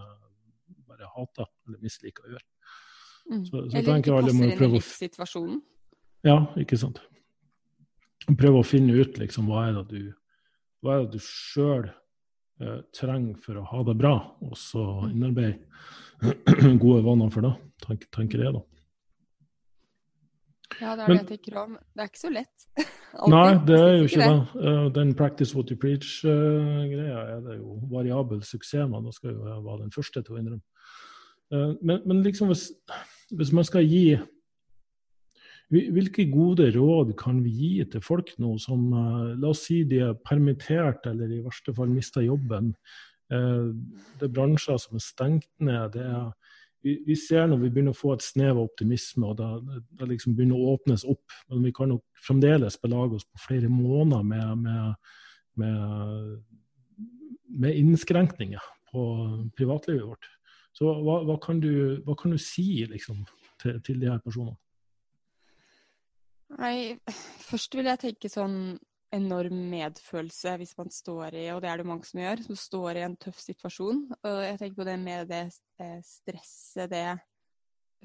bare 0.89 1.11
hater 1.15 1.49
eller 1.69 1.81
misliker 1.85 2.27
å 2.27 2.35
gjøre. 2.35 2.47
Mm. 3.31 3.43
Så, 3.47 3.65
så 3.71 3.79
eller 3.81 4.01
ikke 4.03 4.17
passer 4.19 4.35
inn 4.35 4.53
i 4.53 4.71
livssituasjonen. 4.77 5.61
Ja, 6.25 6.39
ikke 6.61 6.79
sant. 6.81 7.01
Prøve 8.25 8.61
å 8.61 8.67
finne 8.67 8.97
ut 8.97 9.19
liksom, 9.21 9.51
hva 9.51 9.67
er 9.69 9.79
det 9.81 9.85
du, 9.91 10.13
hva 10.85 10.97
er 10.97 11.05
det 11.05 11.19
du 11.19 11.25
sjøl 11.25 11.91
eh, 11.91 12.81
trenger 12.97 13.37
for 13.45 13.61
å 13.61 13.67
ha 13.69 13.83
det 13.89 13.97
bra, 14.01 14.15
og 14.45 14.57
så 14.61 14.85
mm. 15.05 15.11
innarbeide 15.13 16.77
gode 16.83 17.03
vaner 17.05 17.33
for 17.35 17.45
det, 17.45 17.53
tenker 18.15 18.47
jeg 18.47 18.57
da. 18.57 18.65
Ja, 20.81 20.95
det 20.97 21.05
er 21.05 21.09
Men, 21.09 21.17
det 21.17 21.23
jeg 21.23 21.29
tenker 21.29 21.59
om. 21.61 21.79
Det 21.95 22.03
er 22.03 22.11
ikke 22.11 22.21
så 22.21 22.31
lett. 22.33 22.67
nei, 23.35 23.49
det 23.69 23.79
er 23.79 23.97
jo 23.99 24.07
ikke 24.09 24.29
det. 24.29 24.37
Uh, 24.59 24.87
den 24.95 25.15
practice 25.19 25.57
what 25.57 25.71
you 25.71 25.79
preach-greia 25.81 27.17
uh, 27.17 27.33
er 27.37 27.43
det 27.45 27.59
jo 27.61 27.79
variabel 27.93 28.43
suksess 28.43 28.89
med. 28.91 29.07
Da 29.07 29.15
skal 29.15 29.35
jo 29.35 29.49
jeg 29.49 29.65
være 29.65 29.83
den 29.85 29.95
første 29.95 30.23
til 30.23 30.37
å 30.37 30.41
innrømme. 30.41 30.65
Uh, 31.53 31.75
men, 31.81 32.01
men, 32.07 32.23
liksom 32.27 32.51
hvis, 32.51 32.71
hvis, 33.31 33.53
man 33.55 33.67
skal 33.69 33.85
gi 33.87 34.07
Hvilke 35.75 36.27
gode 36.31 36.69
råd 36.75 37.15
kan 37.19 37.39
vi 37.43 37.51
gi 37.51 37.85
til 37.91 38.03
folk 38.05 38.29
nå 38.39 38.53
som 38.63 38.83
uh, 38.93 39.33
La 39.41 39.49
oss 39.51 39.65
si 39.67 39.81
de 39.89 40.03
er 40.07 40.19
permittert 40.29 41.09
eller 41.11 41.33
i 41.33 41.41
verste 41.43 41.75
fall 41.75 41.91
mister 41.91 42.25
jobben. 42.25 42.75
det 43.25 44.27
er 44.27 44.33
bransjer 44.33 44.77
som 44.79 44.99
er 44.99 45.03
stengt 45.03 45.49
ned. 45.59 45.97
det 45.97 46.05
er 46.05 46.29
vi, 46.85 46.95
vi, 47.07 47.17
ser 47.17 47.47
når 47.49 47.63
vi 47.63 47.71
begynner 47.73 47.95
å 47.95 47.99
få 47.99 48.13
et 48.15 48.25
snev 48.25 48.59
av 48.59 48.67
optimisme, 48.67 49.31
og 49.31 49.39
det, 49.39 49.81
det 49.97 50.09
liksom 50.11 50.35
begynner 50.37 50.61
å 50.61 50.75
åpnes 50.75 51.07
opp. 51.09 51.37
Men 51.49 51.65
vi 51.65 51.73
kan 51.77 51.91
nok 51.95 52.05
fremdeles 52.27 52.77
belage 52.83 53.19
oss 53.19 53.25
på 53.25 53.41
flere 53.47 53.71
måneder 53.73 54.27
med, 54.29 54.67
med, 54.67 55.15
med, 55.63 57.07
med 57.65 57.81
innskrenkninger 57.81 58.69
på 58.93 59.05
privatlivet 59.57 60.05
vårt. 60.11 60.29
Så 60.75 60.91
hva, 60.91 61.21
hva, 61.25 61.39
kan, 61.41 61.63
du, 61.63 62.03
hva 62.05 62.17
kan, 62.19 62.35
du, 62.35 62.41
si 62.43 62.85
liksom, 62.91 63.23
til, 63.63 63.81
til 63.87 64.01
de 64.03 64.11
her 64.11 64.21
personene? 64.23 64.59
Nei, 66.59 66.99
først 67.49 67.75
vil 67.75 67.89
jeg 67.89 68.03
tenke 68.03 68.31
sånn 68.31 68.77
enorm 69.15 69.61
medfølelse 69.71 70.57
hvis 70.61 70.75
man 70.79 70.91
står 70.93 71.37
i, 71.39 71.45
og 71.55 71.63
det 71.63 71.71
er 71.71 71.81
det 71.81 71.87
mange 71.89 72.09
som 72.09 72.21
gjør, 72.23 72.43
som 72.47 72.59
står 72.59 72.99
i 72.99 73.05
en 73.07 73.17
tøff 73.21 73.39
situasjon. 73.43 74.03
Og 74.21 74.41
jeg 74.45 74.59
tenker 74.61 74.81
på 74.81 74.89
det 74.89 74.99
med 75.03 75.31
det 75.31 75.45
stresset 76.07 76.93
det 76.93 77.07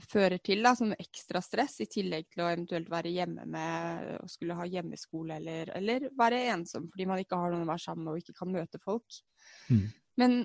fører 0.08 0.40
til, 0.44 0.62
da, 0.64 0.74
som 0.78 0.94
ekstra 0.96 1.42
stress, 1.44 1.80
i 1.84 1.90
tillegg 1.92 2.30
til 2.32 2.44
å 2.44 2.50
eventuelt 2.52 2.88
være 2.92 3.12
hjemme 3.12 3.46
med 3.50 4.14
og 4.20 4.32
skulle 4.32 4.56
ha 4.56 4.68
hjemmeskole, 4.70 5.40
eller, 5.40 5.74
eller 5.76 6.08
være 6.20 6.46
ensom 6.54 6.88
fordi 6.92 7.08
man 7.10 7.24
ikke 7.24 7.40
har 7.40 7.52
noen 7.52 7.66
å 7.66 7.72
være 7.72 7.84
sammen 7.84 8.06
med 8.06 8.14
og 8.14 8.24
ikke 8.24 8.38
kan 8.38 8.54
møte 8.54 8.82
folk. 8.84 9.20
Mm. 9.68 9.84
Men 10.20 10.40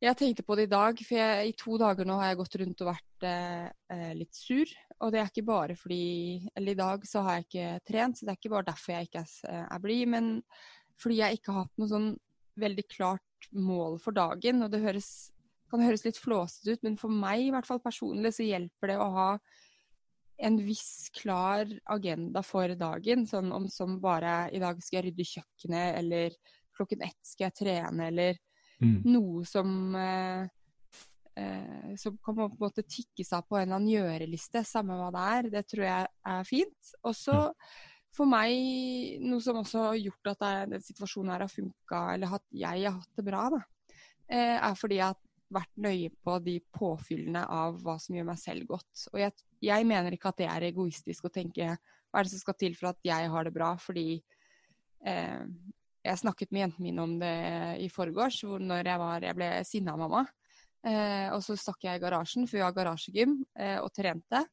jeg 0.00 0.16
tenkte 0.16 0.44
på 0.46 0.56
det 0.56 0.64
i 0.64 0.72
dag, 0.72 1.00
for 1.04 1.18
jeg, 1.18 1.48
i 1.50 1.56
to 1.60 1.76
dager 1.80 2.08
nå 2.08 2.16
har 2.20 2.30
jeg 2.30 2.38
gått 2.40 2.56
rundt 2.62 2.82
og 2.82 2.88
vært 2.88 3.26
eh, 3.28 3.66
eh, 3.92 4.12
litt 4.16 4.36
sur. 4.36 4.70
Og 5.00 5.12
det 5.12 5.20
er 5.20 5.28
ikke 5.30 5.46
bare 5.48 5.76
fordi 5.76 6.48
Eller 6.56 6.74
i 6.74 6.78
dag 6.78 7.04
så 7.08 7.24
har 7.24 7.38
jeg 7.38 7.46
ikke 7.46 7.68
trent, 7.88 8.16
så 8.16 8.26
det 8.26 8.32
er 8.32 8.40
ikke 8.40 8.54
bare 8.54 8.68
derfor 8.70 8.94
jeg 8.94 9.08
ikke 9.08 9.24
er, 9.24 9.34
eh, 9.50 9.66
er 9.76 9.84
blid, 9.84 10.06
men 10.16 10.30
fordi 11.00 11.20
jeg 11.20 11.38
ikke 11.38 11.52
har 11.52 11.66
hatt 11.66 11.80
noe 11.80 11.92
sånn 11.92 12.08
veldig 12.60 12.86
klart 12.92 13.50
mål 13.56 14.00
for 14.00 14.16
dagen. 14.16 14.64
Og 14.64 14.72
det 14.72 14.82
høres, 14.84 15.10
kan 15.72 15.84
høres 15.84 16.04
litt 16.08 16.20
flåsete 16.20 16.76
ut, 16.76 16.86
men 16.86 16.96
for 17.00 17.12
meg 17.12 17.46
i 17.46 17.52
hvert 17.54 17.68
fall 17.68 17.80
personlig 17.84 18.34
så 18.36 18.48
hjelper 18.48 18.94
det 18.94 19.00
å 19.00 19.12
ha 19.16 19.30
en 20.40 20.56
viss 20.64 21.10
klar 21.12 21.68
agenda 21.92 22.40
for 22.44 22.72
dagen. 22.72 23.26
Sånn 23.28 23.52
om 23.52 23.68
som 23.68 23.98
bare 24.00 24.46
i 24.56 24.60
dag 24.62 24.80
skal 24.80 25.02
jeg 25.02 25.10
rydde 25.10 25.32
kjøkkenet, 25.34 25.98
eller 26.00 26.36
klokken 26.76 27.04
ett 27.04 27.20
skal 27.20 27.50
jeg 27.50 27.58
trene, 27.60 28.08
eller 28.08 28.40
Mm. 28.80 28.96
Noe 29.12 29.44
som 29.48 29.94
eh, 29.98 30.48
eh, 31.40 31.96
som 31.96 32.16
kan 32.24 32.36
på 32.36 32.48
en 32.48 32.58
måte 32.60 32.84
tikke 32.86 33.24
seg 33.26 33.46
på 33.48 33.58
en 33.58 33.66
eller 33.66 33.78
annen 33.78 33.92
gjøreliste, 33.92 34.64
samme 34.66 34.96
hva 34.98 35.10
det 35.14 35.24
er. 35.36 35.50
Det 35.56 35.64
tror 35.72 35.86
jeg 35.86 36.10
er 36.34 36.44
fint. 36.48 36.92
Og 37.04 37.16
så 37.16 37.38
for 38.14 38.26
meg, 38.26 39.20
noe 39.22 39.42
som 39.42 39.60
også 39.60 39.86
har 39.90 39.98
gjort 40.00 40.32
at 40.32 40.46
den 40.72 40.82
situasjonen 40.84 41.34
her 41.34 41.44
har 41.46 41.52
funka, 41.52 42.04
eller 42.14 42.38
at 42.40 42.46
jeg 42.50 42.86
har 42.86 42.96
hatt 42.98 43.18
det 43.20 43.26
bra, 43.26 43.44
da, 43.54 43.60
eh, 44.26 44.56
er 44.58 44.78
fordi 44.78 44.98
jeg 44.98 45.12
har 45.12 45.20
vært 45.50 45.80
nøye 45.82 46.10
på 46.22 46.36
de 46.46 46.56
påfyllene 46.74 47.44
av 47.50 47.78
hva 47.82 47.96
som 48.02 48.14
gjør 48.14 48.28
meg 48.28 48.38
selv 48.38 48.66
godt. 48.70 49.06
Og 49.12 49.18
jeg, 49.22 49.34
jeg 49.66 49.86
mener 49.86 50.14
ikke 50.14 50.30
at 50.30 50.42
det 50.42 50.50
er 50.50 50.68
egoistisk 50.70 51.26
å 51.26 51.34
tenke 51.34 51.72
hva 51.74 52.20
er 52.20 52.26
det 52.26 52.34
som 52.34 52.42
skal 52.42 52.58
til 52.58 52.74
for 52.78 52.90
at 52.90 53.06
jeg 53.06 53.30
har 53.30 53.46
det 53.46 53.54
bra, 53.54 53.72
fordi 53.78 54.20
eh, 55.06 55.46
jeg 56.04 56.20
snakket 56.20 56.52
med 56.52 56.64
jentene 56.64 56.86
mine 56.86 57.02
om 57.04 57.16
det 57.20 57.34
i 57.84 57.88
forgårs, 57.92 58.40
hvor 58.46 58.62
når 58.62 58.88
jeg, 58.88 59.00
var, 59.02 59.26
jeg 59.26 59.36
ble 59.36 59.50
sinna 59.68 59.94
av 59.94 60.00
mamma. 60.00 60.22
Eh, 60.86 61.28
og 61.34 61.42
så 61.44 61.56
stakk 61.60 61.84
jeg 61.84 61.98
i 61.98 62.02
garasjen, 62.02 62.46
for 62.48 62.56
vi 62.56 62.64
har 62.64 62.76
garasjegym, 62.76 63.36
eh, 63.58 63.76
og 63.82 63.90
trente. 63.96 64.44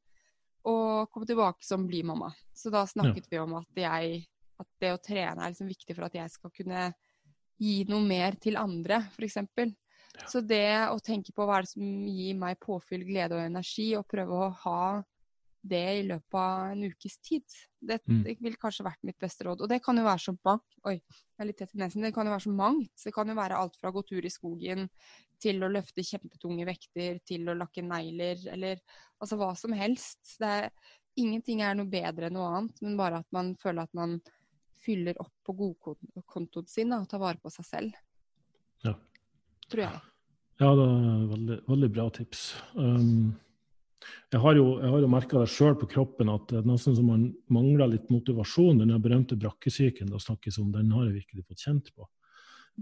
Og 0.68 1.08
kom 1.13 1.24
tilbake 1.27 1.63
som 1.63 1.86
blimamma. 1.88 2.34
Så 2.51 2.72
da 2.74 2.84
snakket 2.89 3.30
ja. 3.30 3.32
vi 3.32 3.44
om 3.46 3.56
at, 3.62 3.70
jeg, 3.80 4.24
at, 4.60 4.70
det 4.84 4.94
å 4.96 5.01
trene 5.04 5.39
er 5.39 5.54
liksom 5.54 5.70
viktig 5.72 5.96
for 5.96 6.10
at 6.10 6.18
jeg 6.20 6.34
skal 6.34 6.51
kunne 6.51 6.89
gi 7.58 7.77
noe 7.89 8.04
mer 8.06 8.36
til 8.42 8.60
andre, 8.60 9.06
f.eks. 9.16 9.39
Ja. 9.39 10.25
Så 10.27 10.42
det 10.44 10.68
å 10.92 11.00
tenke 11.04 11.32
på 11.36 11.46
hva 11.48 11.60
er 11.60 11.68
det 11.68 11.72
som 11.72 11.86
gir 12.10 12.36
meg 12.38 12.60
påfyll, 12.60 13.06
glede 13.08 13.38
og 13.38 13.46
energi, 13.46 13.94
og 13.96 14.08
prøve 14.10 14.36
å 14.36 14.51
ha 14.66 14.82
det 15.69 15.83
i 16.00 16.03
løpet 16.07 16.38
av 16.39 16.71
en 16.71 16.83
ukes 16.88 17.17
tid. 17.25 17.45
Det, 17.79 18.00
mm. 18.07 18.21
det 18.25 18.36
ville 18.43 18.59
kanskje 18.62 18.86
vært 18.88 19.05
mitt 19.07 19.19
beste 19.21 19.47
råd. 19.47 19.63
Og 19.63 19.71
det 19.71 19.79
kan 19.86 19.97
jo 20.00 20.05
være 20.07 20.24
så 20.24 20.33
mangt. 20.47 20.77
Oi, 20.88 20.97
jeg 20.97 21.43
er 21.43 21.50
litt 21.50 21.59
tett 21.62 21.75
i 21.75 21.81
nesen. 21.81 22.05
Det 22.07 22.13
kan 22.15 22.27
jo 22.27 22.36
være 22.36 22.45
så 22.47 22.53
mangt. 22.57 22.93
Det 23.03 23.13
kan 23.15 23.31
jo 23.31 23.38
være 23.38 23.59
alt 23.59 23.77
fra 23.79 23.91
å 23.91 23.95
gå 23.95 24.03
tur 24.09 24.27
i 24.27 24.33
skogen 24.33 24.88
til 25.41 25.62
å 25.62 25.69
løfte 25.69 26.05
kjempetunge 26.05 26.65
vekter, 26.67 27.19
til 27.27 27.45
å 27.50 27.57
lakke 27.57 27.83
negler, 27.86 28.41
eller 28.53 28.81
altså 29.21 29.38
hva 29.39 29.51
som 29.59 29.75
helst. 29.77 30.19
Er, 30.41 30.71
ingenting 31.17 31.62
er 31.65 31.77
noe 31.77 31.89
bedre 31.91 32.29
enn 32.29 32.38
noe 32.38 32.50
annet, 32.55 32.81
men 32.86 32.97
bare 33.00 33.21
at 33.21 33.29
man 33.36 33.53
føler 33.62 33.86
at 33.86 33.97
man 33.97 34.17
fyller 34.81 35.17
opp 35.21 35.33
på 35.45 35.55
godkontoen 35.57 36.69
sin 36.69 36.93
og 36.95 37.07
tar 37.09 37.21
vare 37.21 37.41
på 37.41 37.51
seg 37.53 37.67
selv. 37.67 37.97
Ja. 38.86 38.93
Tror 39.67 39.83
jeg. 39.83 40.05
Ja, 40.57 40.71
det 40.74 40.86
er 40.86 41.25
veldig, 41.31 41.57
veldig 41.67 41.89
bra 41.93 42.07
tips. 42.13 42.47
Um, 42.74 43.36
jeg 44.32 44.42
har 44.44 44.58
jo, 44.60 44.66
jeg 44.84 45.04
jo 45.04 45.10
merka 45.10 45.42
det 45.42 45.51
sjøl 45.51 45.75
på 45.80 45.89
kroppen 45.89 46.30
at 46.32 46.48
det 46.51 46.60
er 46.60 46.68
nesten 46.68 46.96
som 46.98 47.10
man 47.10 47.27
mangler 47.54 47.94
litt 47.94 48.10
motivasjon. 48.13 48.82
Den 48.82 48.96
berømte 49.01 49.38
brakkesyken 49.39 50.12
det 50.12 50.22
snakkes 50.24 50.60
om, 50.62 50.72
den 50.75 50.92
har 50.94 51.08
jeg 51.08 51.22
virkelig 51.22 51.46
fått 51.48 51.66
kjent 51.66 51.92
på. 51.96 52.08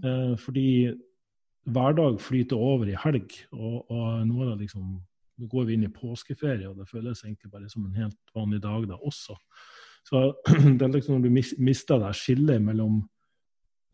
Eh, 0.03 0.33
fordi 0.41 0.69
hverdag 1.65 2.19
flyter 2.21 2.61
over 2.61 2.89
i 2.89 2.97
helg, 3.05 3.37
og, 3.55 3.85
og 3.89 4.25
nå 4.27 4.41
er 4.43 4.53
det 4.53 4.65
liksom 4.65 4.95
nå 5.35 5.49
går 5.51 5.65
vi 5.67 5.75
inn 5.75 5.83
i 5.83 5.91
påskeferie, 5.91 6.67
og 6.69 6.77
det 6.79 6.87
føles 6.87 7.23
egentlig 7.25 7.51
bare 7.51 7.67
som 7.67 7.83
en 7.83 7.97
helt 7.99 8.35
vanlig 8.35 8.61
dag 8.63 8.85
da 8.87 8.99
også. 9.03 9.35
Så 10.07 10.21
det 10.77 10.85
er 10.85 10.93
liksom 10.93 11.17
når 11.17 11.25
du 11.25 11.61
mister 11.65 11.99
det 11.99 12.13
skillet 12.15 12.63
mellom 12.63 13.01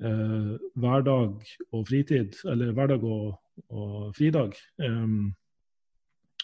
eh, 0.04 0.54
hverdag 0.78 1.42
og 1.72 1.86
fritid, 1.90 2.38
eller 2.46 2.76
hverdag 2.78 3.06
og, 3.10 3.40
og 3.74 4.12
fridag, 4.18 4.54
eh, 4.86 5.16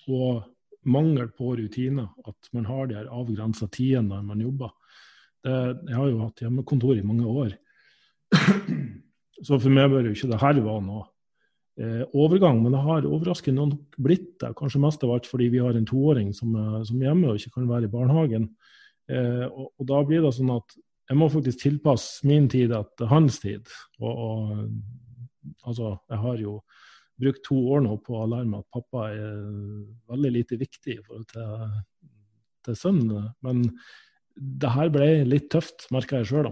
og 0.07 0.47
mangel 0.87 1.29
på 1.35 1.55
rutiner. 1.59 2.09
At 2.27 2.49
man 2.55 2.67
har 2.69 2.87
de 2.87 2.97
her 2.99 3.11
avgrensa 3.13 3.67
tidene 3.71 4.15
når 4.15 4.25
man 4.31 4.43
jobber. 4.45 4.73
Det, 5.43 5.57
jeg 5.89 5.95
har 5.95 6.09
jo 6.09 6.23
hatt 6.23 6.41
hjemmekontor 6.43 6.97
i 6.97 7.05
mange 7.05 7.27
år. 7.27 7.53
Så 9.45 9.59
for 9.59 9.69
meg 9.73 9.91
bør 9.91 10.09
jo 10.09 10.15
ikke 10.15 10.31
det 10.31 10.41
her 10.41 10.57
være 10.57 10.81
noe 10.83 11.03
eh, 11.77 12.03
overgang, 12.17 12.63
men 12.63 12.73
det 12.73 12.81
har 12.83 13.05
overraskende 13.05 13.67
nok 13.69 13.99
blitt 14.01 14.33
det. 14.41 14.55
Kanskje 14.57 14.81
mest 14.83 15.05
av 15.05 15.13
alt 15.13 15.29
fordi 15.29 15.51
vi 15.53 15.61
har 15.63 15.77
en 15.77 15.87
toåring 15.87 16.33
som, 16.35 16.55
som 16.87 16.97
er 16.97 17.11
hjemme 17.11 17.31
og 17.31 17.39
ikke 17.39 17.59
kan 17.59 17.69
være 17.69 17.87
i 17.87 17.93
barnehagen. 17.93 18.49
Eh, 19.07 19.45
og, 19.47 19.71
og, 19.77 19.87
da 19.87 20.01
blir 20.07 20.25
det 20.25 20.33
sånn 20.35 20.51
at 20.57 20.77
jeg 21.07 21.19
må 21.19 21.29
faktisk 21.31 21.61
tilpasse 21.61 22.27
min 22.27 22.49
tid 22.51 22.73
etter 22.75 23.11
hans 23.11 23.39
tid. 23.43 23.69
Og, 24.01 24.11
og 24.11 25.67
altså, 25.69 25.95
jeg 26.09 26.23
har 26.25 26.41
jo 26.43 26.57
brukt 27.21 27.43
to 27.47 27.57
år 27.73 27.83
nå 27.85 27.97
på 28.05 28.23
meg 28.29 28.53
at 28.59 28.73
pappa 28.73 29.07
er 29.11 29.35
veldig 30.11 30.33
lite 30.35 30.59
viktig 30.59 30.97
i 30.97 31.03
forhold 31.03 31.27
til, 31.31 31.67
til 32.67 32.77
sønnen. 32.77 33.29
Men 33.45 33.63
det 34.37 34.73
her 34.73 34.91
ble 34.93 35.09
litt 35.25 35.49
tøft, 35.53 35.87
merka 35.93 36.21
jeg 36.21 36.31
sjøl. 36.31 36.51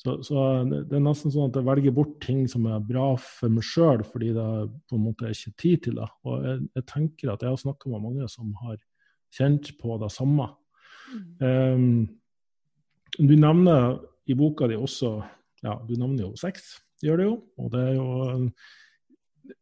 Så, 0.00 0.14
så, 0.24 0.42
det 0.64 0.96
er 0.96 1.02
nesten 1.04 1.32
sånn 1.32 1.50
at 1.50 1.58
jeg 1.58 1.66
velger 1.66 1.92
bort 1.92 2.14
ting 2.24 2.46
som 2.48 2.64
er 2.72 2.80
bra 2.80 3.10
for 3.20 3.52
meg 3.52 3.66
sjøl, 3.68 4.00
fordi 4.08 4.30
det 4.32 4.46
på 4.88 4.96
en 4.96 5.04
måte 5.04 5.28
er 5.28 5.34
ikke 5.34 5.58
tid 5.60 5.82
til 5.84 6.00
det. 6.00 6.08
Og 6.24 6.46
jeg, 6.46 6.62
jeg 6.78 6.86
tenker 6.88 7.34
at 7.34 7.44
jeg 7.44 7.52
har 7.52 7.60
snakka 7.60 7.92
med 7.92 8.06
mange 8.06 8.30
som 8.32 8.54
har 8.62 8.78
kjent 9.36 9.74
på 9.80 9.98
det 10.00 10.08
samme. 10.14 10.48
Um, 11.42 12.08
du 13.18 13.34
nevner 13.36 13.98
i 14.30 14.36
boka 14.38 14.70
di 14.70 14.78
også 14.78 15.18
ja, 15.64 15.74
du 15.84 15.92
nevner 15.98 16.24
jo 16.24 16.32
sex, 16.40 16.78
gjør 17.04 17.20
det 17.20 17.26
jo. 17.26 17.34
Og 17.60 17.72
det 17.74 17.82
er 17.90 17.96
jo 17.98 18.08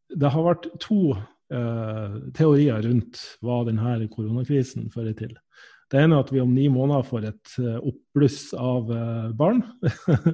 det 0.08 0.30
har 0.35 0.47
vært 0.47 0.68
to 0.82 1.14
uh, 1.14 2.16
teorier 2.37 2.82
rundt 2.87 3.20
hva 3.44 3.61
denne 3.68 4.08
koronakrisen 4.12 4.88
fører 4.94 5.16
til. 5.18 5.37
Det 5.88 6.02
ene 6.02 6.18
er 6.18 6.25
at 6.25 6.32
vi 6.32 6.42
om 6.42 6.50
ni 6.52 6.66
måneder 6.73 7.06
får 7.08 7.28
et 7.30 7.54
uh, 7.64 7.78
oppbluss 7.80 8.50
av 8.58 8.90
uh, 8.92 9.28
barn. 9.37 9.62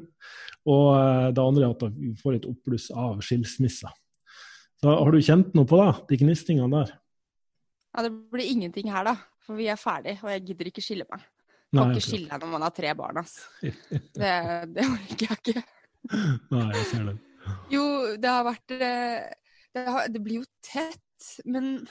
og 0.74 0.88
det 1.36 1.44
andre 1.44 1.68
er 1.68 1.74
at 1.74 1.86
vi 1.92 2.14
får 2.18 2.38
et 2.38 2.48
oppbluss 2.48 2.88
av 2.90 3.20
skilsmisser. 3.24 3.92
Så 4.82 4.92
Har 4.92 5.12
du 5.14 5.20
kjent 5.22 5.54
noe 5.56 5.68
på 5.68 5.78
det, 5.80 5.92
de 6.10 6.20
gnistingene 6.24 6.82
der? 6.82 6.96
Ja, 7.94 8.02
Det 8.02 8.10
blir 8.32 8.50
ingenting 8.50 8.90
her, 8.92 9.06
da. 9.06 9.14
For 9.44 9.56
vi 9.60 9.68
er 9.68 9.80
ferdig, 9.80 10.18
og 10.24 10.32
jeg 10.32 10.42
gidder 10.48 10.70
ikke 10.70 10.84
skille 10.84 11.06
meg. 11.10 11.22
Kan 11.74 11.90
Nei, 11.90 11.94
ikke 11.96 12.06
skille 12.06 12.30
deg 12.30 12.42
når 12.44 12.52
man 12.52 12.64
har 12.64 12.74
tre 12.74 12.90
barn, 12.96 13.20
ass. 13.22 13.38
Det, 14.20 14.34
det 14.74 14.86
orker 14.88 15.26
jeg 15.26 15.38
ikke. 15.40 15.64
Nei, 16.52 16.66
jeg 16.76 16.84
ser 16.90 17.08
det. 17.08 17.16
Jo, 17.72 17.84
det 18.20 18.30
har 18.30 18.44
vært 18.46 18.74
det, 18.74 19.84
har, 19.88 20.08
det 20.12 20.22
blir 20.22 20.42
jo 20.42 20.48
tett, 20.64 21.30
men 21.48 21.86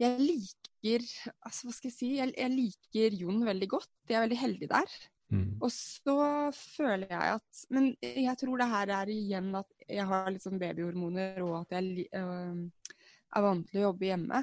jeg 0.00 0.16
liker 0.18 1.04
altså 1.44 1.68
Hva 1.68 1.74
skal 1.76 1.90
jeg 1.90 1.96
si? 1.96 2.10
Jeg, 2.16 2.32
jeg 2.32 2.52
liker 2.54 3.16
Jon 3.20 3.42
veldig 3.44 3.66
godt. 3.68 3.90
Jeg 4.08 4.16
er 4.16 4.24
veldig 4.24 4.38
heldig 4.40 4.68
der. 4.70 4.94
Mm. 5.30 5.50
Og 5.62 5.70
så 5.70 6.16
føler 6.56 7.12
jeg 7.12 7.34
at 7.36 7.64
Men 7.70 7.90
jeg 8.02 8.34
tror 8.40 8.58
det 8.58 8.70
her 8.72 8.92
er 8.96 9.12
igjen 9.12 9.52
at 9.60 9.84
jeg 9.86 10.06
har 10.10 10.30
litt 10.32 10.42
sånn 10.42 10.58
babyhormoner, 10.58 11.42
og 11.44 11.60
at 11.60 11.76
jeg 11.76 12.06
øh, 12.16 12.94
er 13.36 13.44
vant 13.44 13.68
til 13.68 13.82
å 13.82 13.84
jobbe 13.90 14.08
hjemme. 14.08 14.40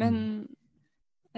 Men 0.00 0.20
mm. 0.20 0.46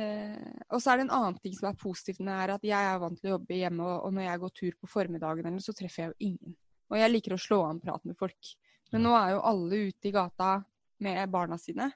øh, 0.02 0.52
Og 0.68 0.78
så 0.82 0.92
er 0.92 1.00
det 1.00 1.08
en 1.08 1.16
annen 1.18 1.40
ting 1.42 1.56
som 1.56 1.70
er 1.70 1.80
positivt 1.80 2.20
med 2.20 2.30
det 2.30 2.38
her, 2.42 2.54
at 2.58 2.68
jeg 2.68 2.92
er 2.92 3.02
vant 3.02 3.20
til 3.20 3.32
å 3.32 3.34
jobbe 3.36 3.58
hjemme, 3.62 3.88
og, 3.88 4.06
og 4.06 4.16
når 4.18 4.28
jeg 4.28 4.44
går 4.44 4.54
tur 4.60 4.78
på 4.82 4.92
formiddagen, 4.98 5.60
så 5.64 5.74
treffer 5.74 6.04
jeg 6.04 6.12
jo 6.12 6.30
ingen. 6.30 6.58
Og 6.90 6.98
jeg 7.00 7.12
liker 7.12 7.34
å 7.36 7.40
slå 7.40 7.60
an 7.66 7.82
prat 7.82 8.04
med 8.06 8.18
folk. 8.18 8.54
Men 8.92 9.06
nå 9.06 9.14
er 9.18 9.34
jo 9.34 9.44
alle 9.50 9.82
ute 9.90 10.08
i 10.08 10.14
gata 10.14 10.50
med 11.02 11.30
barna 11.32 11.58
sine. 11.58 11.90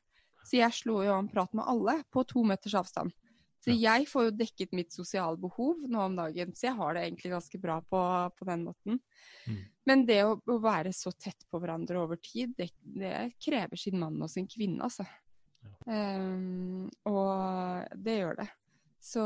Så 0.45 0.59
jeg 0.59 0.75
slår 0.75 1.07
jo 1.07 1.17
an 1.17 1.31
prat 1.31 1.53
med 1.57 1.69
alle 1.69 2.01
på 2.11 2.25
to 2.29 2.43
meters 2.47 2.75
avstand. 2.81 3.15
Så 3.61 3.75
jeg 3.77 4.07
får 4.09 4.27
jo 4.27 4.37
dekket 4.41 4.71
mitt 4.73 4.95
sosiale 4.95 5.37
behov 5.41 5.83
nå 5.85 6.01
om 6.01 6.15
dagen, 6.17 6.55
så 6.57 6.71
jeg 6.71 6.79
har 6.79 6.95
det 6.97 7.03
egentlig 7.05 7.33
ganske 7.35 7.59
bra 7.61 7.77
på, 7.85 7.99
på 8.39 8.47
den 8.49 8.63
måten. 8.65 9.01
Mm. 9.45 9.59
Men 9.91 10.05
det 10.09 10.21
å, 10.25 10.39
å, 10.41 10.57
være 10.65 10.95
så 10.97 11.13
tett 11.13 11.45
på 11.51 11.61
hverandre 11.61 12.01
over 12.01 12.17
tid, 12.25 12.55
det, 12.57 12.71
det 12.81 13.35
krever 13.37 13.81
sin 13.81 14.01
mann 14.01 14.17
og 14.17 14.33
sin 14.33 14.49
kvinne, 14.49 14.89
altså. 14.89 15.05
Ja. 15.61 15.75
Um, 15.93 16.89
og 17.11 18.01
det 18.01 18.17
gjør 18.23 18.41
det. 18.41 18.49
Så 19.01 19.23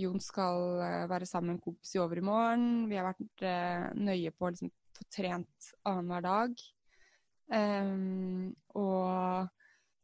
Jon 0.00 0.20
skal 0.24 0.80
eh, 0.80 1.08
være 1.08 1.28
sammen 1.28 1.50
med 1.50 1.58
en 1.58 1.64
kompis 1.64 1.92
i 1.96 2.00
overmorgen. 2.00 2.68
Vi 2.88 2.96
har 2.96 3.08
vært 3.08 3.44
uh, 3.44 3.88
nøye 3.96 4.32
på 4.32 4.48
å 4.48 4.52
liksom, 4.52 4.72
få 5.00 5.08
trent 5.16 5.70
annenhver 5.88 6.26
dag. 6.26 6.66
Um, 7.50 8.50
og, 8.78 9.48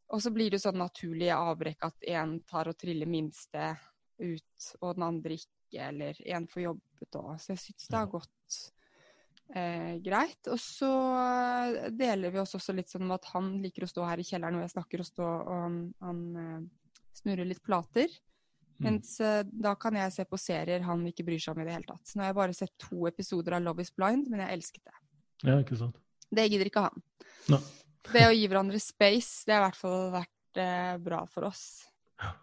og, 0.09 0.17
så 0.23 0.31
blir 0.35 0.51
det 0.51 0.59
sånn 0.59 0.79
naturlig 0.81 1.29
avbrekk 1.31 1.85
at 1.87 2.09
én 2.11 2.39
tar 2.47 2.67
og 2.67 2.75
triller 2.79 3.07
minste 3.07 3.71
ut, 4.19 4.71
og 4.81 4.97
den 4.97 5.05
andre 5.07 5.37
ikke, 5.37 5.85
eller 5.87 6.19
én 6.25 6.47
får 6.49 6.65
jobbet 6.65 7.19
òg. 7.21 7.37
Så 7.39 7.53
jeg 7.53 7.63
syns 7.63 7.87
det 7.87 8.01
har 8.01 8.11
gått 8.11 8.57
eh, 9.55 9.95
greit. 10.03 10.49
Og 10.51 10.59
så 10.59 10.91
deler 11.93 12.33
vi 12.33 12.41
oss 12.41 12.55
også 12.57 12.75
litt 12.75 12.91
sånn 12.91 13.07
med 13.07 13.19
at 13.19 13.29
han 13.35 13.53
liker 13.63 13.85
å 13.85 13.91
stå 13.91 14.07
her 14.09 14.19
i 14.21 14.27
kjelleren 14.27 14.57
hvor 14.57 14.65
jeg 14.65 14.75
snakker 14.75 15.03
og 15.03 15.09
stå, 15.11 15.27
og 15.27 15.53
han, 15.63 15.77
han 16.03 16.23
eh, 16.43 16.97
snurrer 17.21 17.47
litt 17.47 17.63
plater. 17.63 18.11
Mm. 18.77 18.85
Mens 18.85 19.15
eh, 19.25 19.41
da 19.49 19.73
kan 19.79 19.95
jeg 19.97 20.13
se 20.13 20.25
på 20.29 20.37
serier 20.37 20.83
han 20.85 21.05
ikke 21.09 21.25
bryr 21.25 21.41
seg 21.41 21.55
om 21.55 21.63
i 21.63 21.67
det 21.67 21.73
hele 21.73 21.89
tatt. 21.89 22.13
Nå 22.13 22.23
har 22.23 22.31
jeg 22.31 22.39
bare 22.39 22.57
sett 22.57 22.73
to 22.81 23.07
episoder 23.09 23.57
av 23.57 23.65
Love 23.65 23.85
is 23.85 23.93
blind, 23.95 24.29
men 24.29 24.43
jeg 24.43 24.59
elsket 24.59 24.83
det. 24.85 24.97
Ja, 25.47 25.57
ikke 25.61 25.79
sant. 25.79 25.97
Det 26.29 26.45
gidder 26.51 26.69
ikke 26.69 26.85
han. 26.85 27.05
No. 27.53 27.61
Det 28.07 28.23
å 28.27 28.35
gi 28.35 28.47
hverandre 28.47 28.79
space, 28.81 29.45
det 29.47 29.55
har 29.55 29.63
i 29.63 29.67
hvert 29.67 29.79
fall 29.79 30.11
vært 30.13 30.61
eh, 30.61 30.95
bra 31.03 31.23
for 31.31 31.49
oss. 31.49 31.65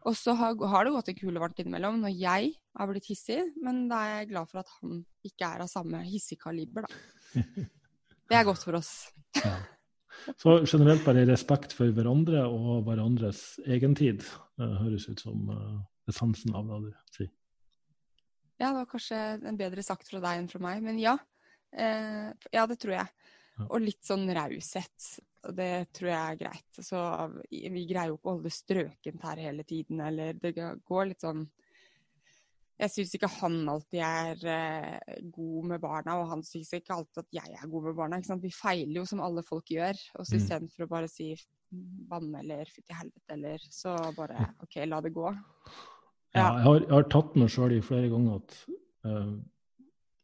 Og 0.07 0.15
så 0.15 0.35
har, 0.39 0.55
har, 0.71 0.87
det 0.87 0.95
gått 0.95 1.09
en 1.11 1.17
kulevarmt 1.19 1.61
innimellom 1.63 1.97
når 2.05 2.13
jeg 2.15 2.53
har 2.79 2.91
blitt 2.91 3.09
hissig, 3.11 3.41
men 3.63 3.87
da 3.91 4.03
er 4.05 4.13
jeg 4.21 4.31
glad 4.31 4.51
for 4.51 4.63
at 4.63 4.71
han 4.79 5.01
ikke 5.27 5.49
er 5.49 5.65
av 5.65 5.71
samme 5.71 6.03
hissigkaliber, 6.07 6.87
da. 6.87 7.41
Det 8.25 8.37
er 8.39 8.47
godt 8.47 8.63
for 8.65 8.79
oss. 8.79 8.93
Ja. 9.37 9.59
Så 10.41 10.55
generelt 10.65 11.03
bare 11.05 11.27
respekt 11.29 11.75
for 11.77 11.91
hverandre 11.93 12.47
og 12.49 12.87
hverandres 12.87 13.59
egentid. 13.67 14.23
tid, 14.23 14.71
høres 14.81 15.05
ut 15.11 15.21
som 15.21 15.51
uh, 15.51 15.83
essensen 16.11 16.55
av 16.57 16.69
det 16.71 16.81
du 16.87 17.15
sier. 17.17 17.33
Ja, 18.61 18.71
det 18.71 18.77
var 18.79 18.91
kanskje 18.91 19.21
en 19.51 19.59
bedre 19.59 19.83
sagt 19.83 20.09
fra 20.09 20.21
deg 20.23 20.41
enn 20.41 20.51
fra 20.51 20.61
meg, 20.63 20.83
men 20.85 21.01
ja. 21.03 21.17
Eh, 21.75 22.31
ja, 22.55 22.67
det 22.71 22.79
tror 22.83 22.95
jeg. 23.01 23.31
Og 23.67 23.81
litt 23.83 24.03
sånn 24.07 24.29
raushet. 24.35 25.09
Det 25.55 25.73
tror 25.95 26.11
jeg 26.11 26.21
er 26.21 26.39
greit. 26.39 26.79
Så 26.83 27.01
vi 27.51 27.85
greier 27.91 28.13
jo 28.13 28.19
ikke 28.19 28.31
å 28.31 28.37
holde 28.37 28.49
det 28.49 28.57
strøkent 28.57 29.27
her 29.27 29.43
hele 29.43 29.67
tiden, 29.67 30.01
eller 30.07 30.39
det 30.39 30.55
går 30.57 31.11
litt 31.11 31.27
sånn 31.27 31.45
jeg 32.75 32.91
syns 32.91 33.13
ikke 33.15 33.31
han 33.37 33.61
alltid 33.71 34.01
er 34.03 34.41
eh, 34.51 35.19
god 35.31 35.69
med 35.71 35.83
barna, 35.83 36.17
og 36.19 36.31
han 36.33 36.41
syns 36.43 36.73
ikke 36.75 36.97
alltid 36.97 37.21
at 37.23 37.37
jeg 37.37 37.59
er 37.61 37.71
god 37.71 37.85
med 37.87 37.97
barna. 38.01 38.19
Vi 38.43 38.51
feiler 38.51 38.99
jo 38.99 39.05
som 39.07 39.23
alle 39.23 39.45
folk 39.47 39.71
gjør. 39.71 40.01
Og 40.19 40.27
så 40.27 40.35
mm. 40.35 40.41
istedenfor 40.41 40.87
å 40.87 40.91
bare 40.91 41.11
si 41.11 41.31
banne 42.11 42.43
eller 42.43 42.71
fytti 42.71 42.95
helvete 42.95 43.35
eller 43.35 43.63
så 43.71 43.95
bare 44.17 44.51
OK, 44.63 44.81
la 44.91 45.01
det 45.03 45.15
gå. 45.15 45.31
Ja, 46.35 46.49
jeg, 46.59 46.65
har, 46.65 46.81
jeg, 46.81 46.91
har, 46.91 47.05
tatt 47.13 47.37
meg 47.39 47.53
sjøl 47.53 47.77
i 47.77 47.85
flere 47.85 48.09
ganger 48.11 48.41
at 48.41 48.57
uh, 49.07 49.37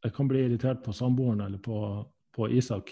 jeg 0.05 0.15
kan 0.17 0.31
bli 0.31 0.43
irritert 0.43 0.83
på 0.83 0.95
samboeren 0.97 1.45
eller 1.45 1.61
på, 1.63 1.79
på 2.35 2.49
Isak. 2.57 2.91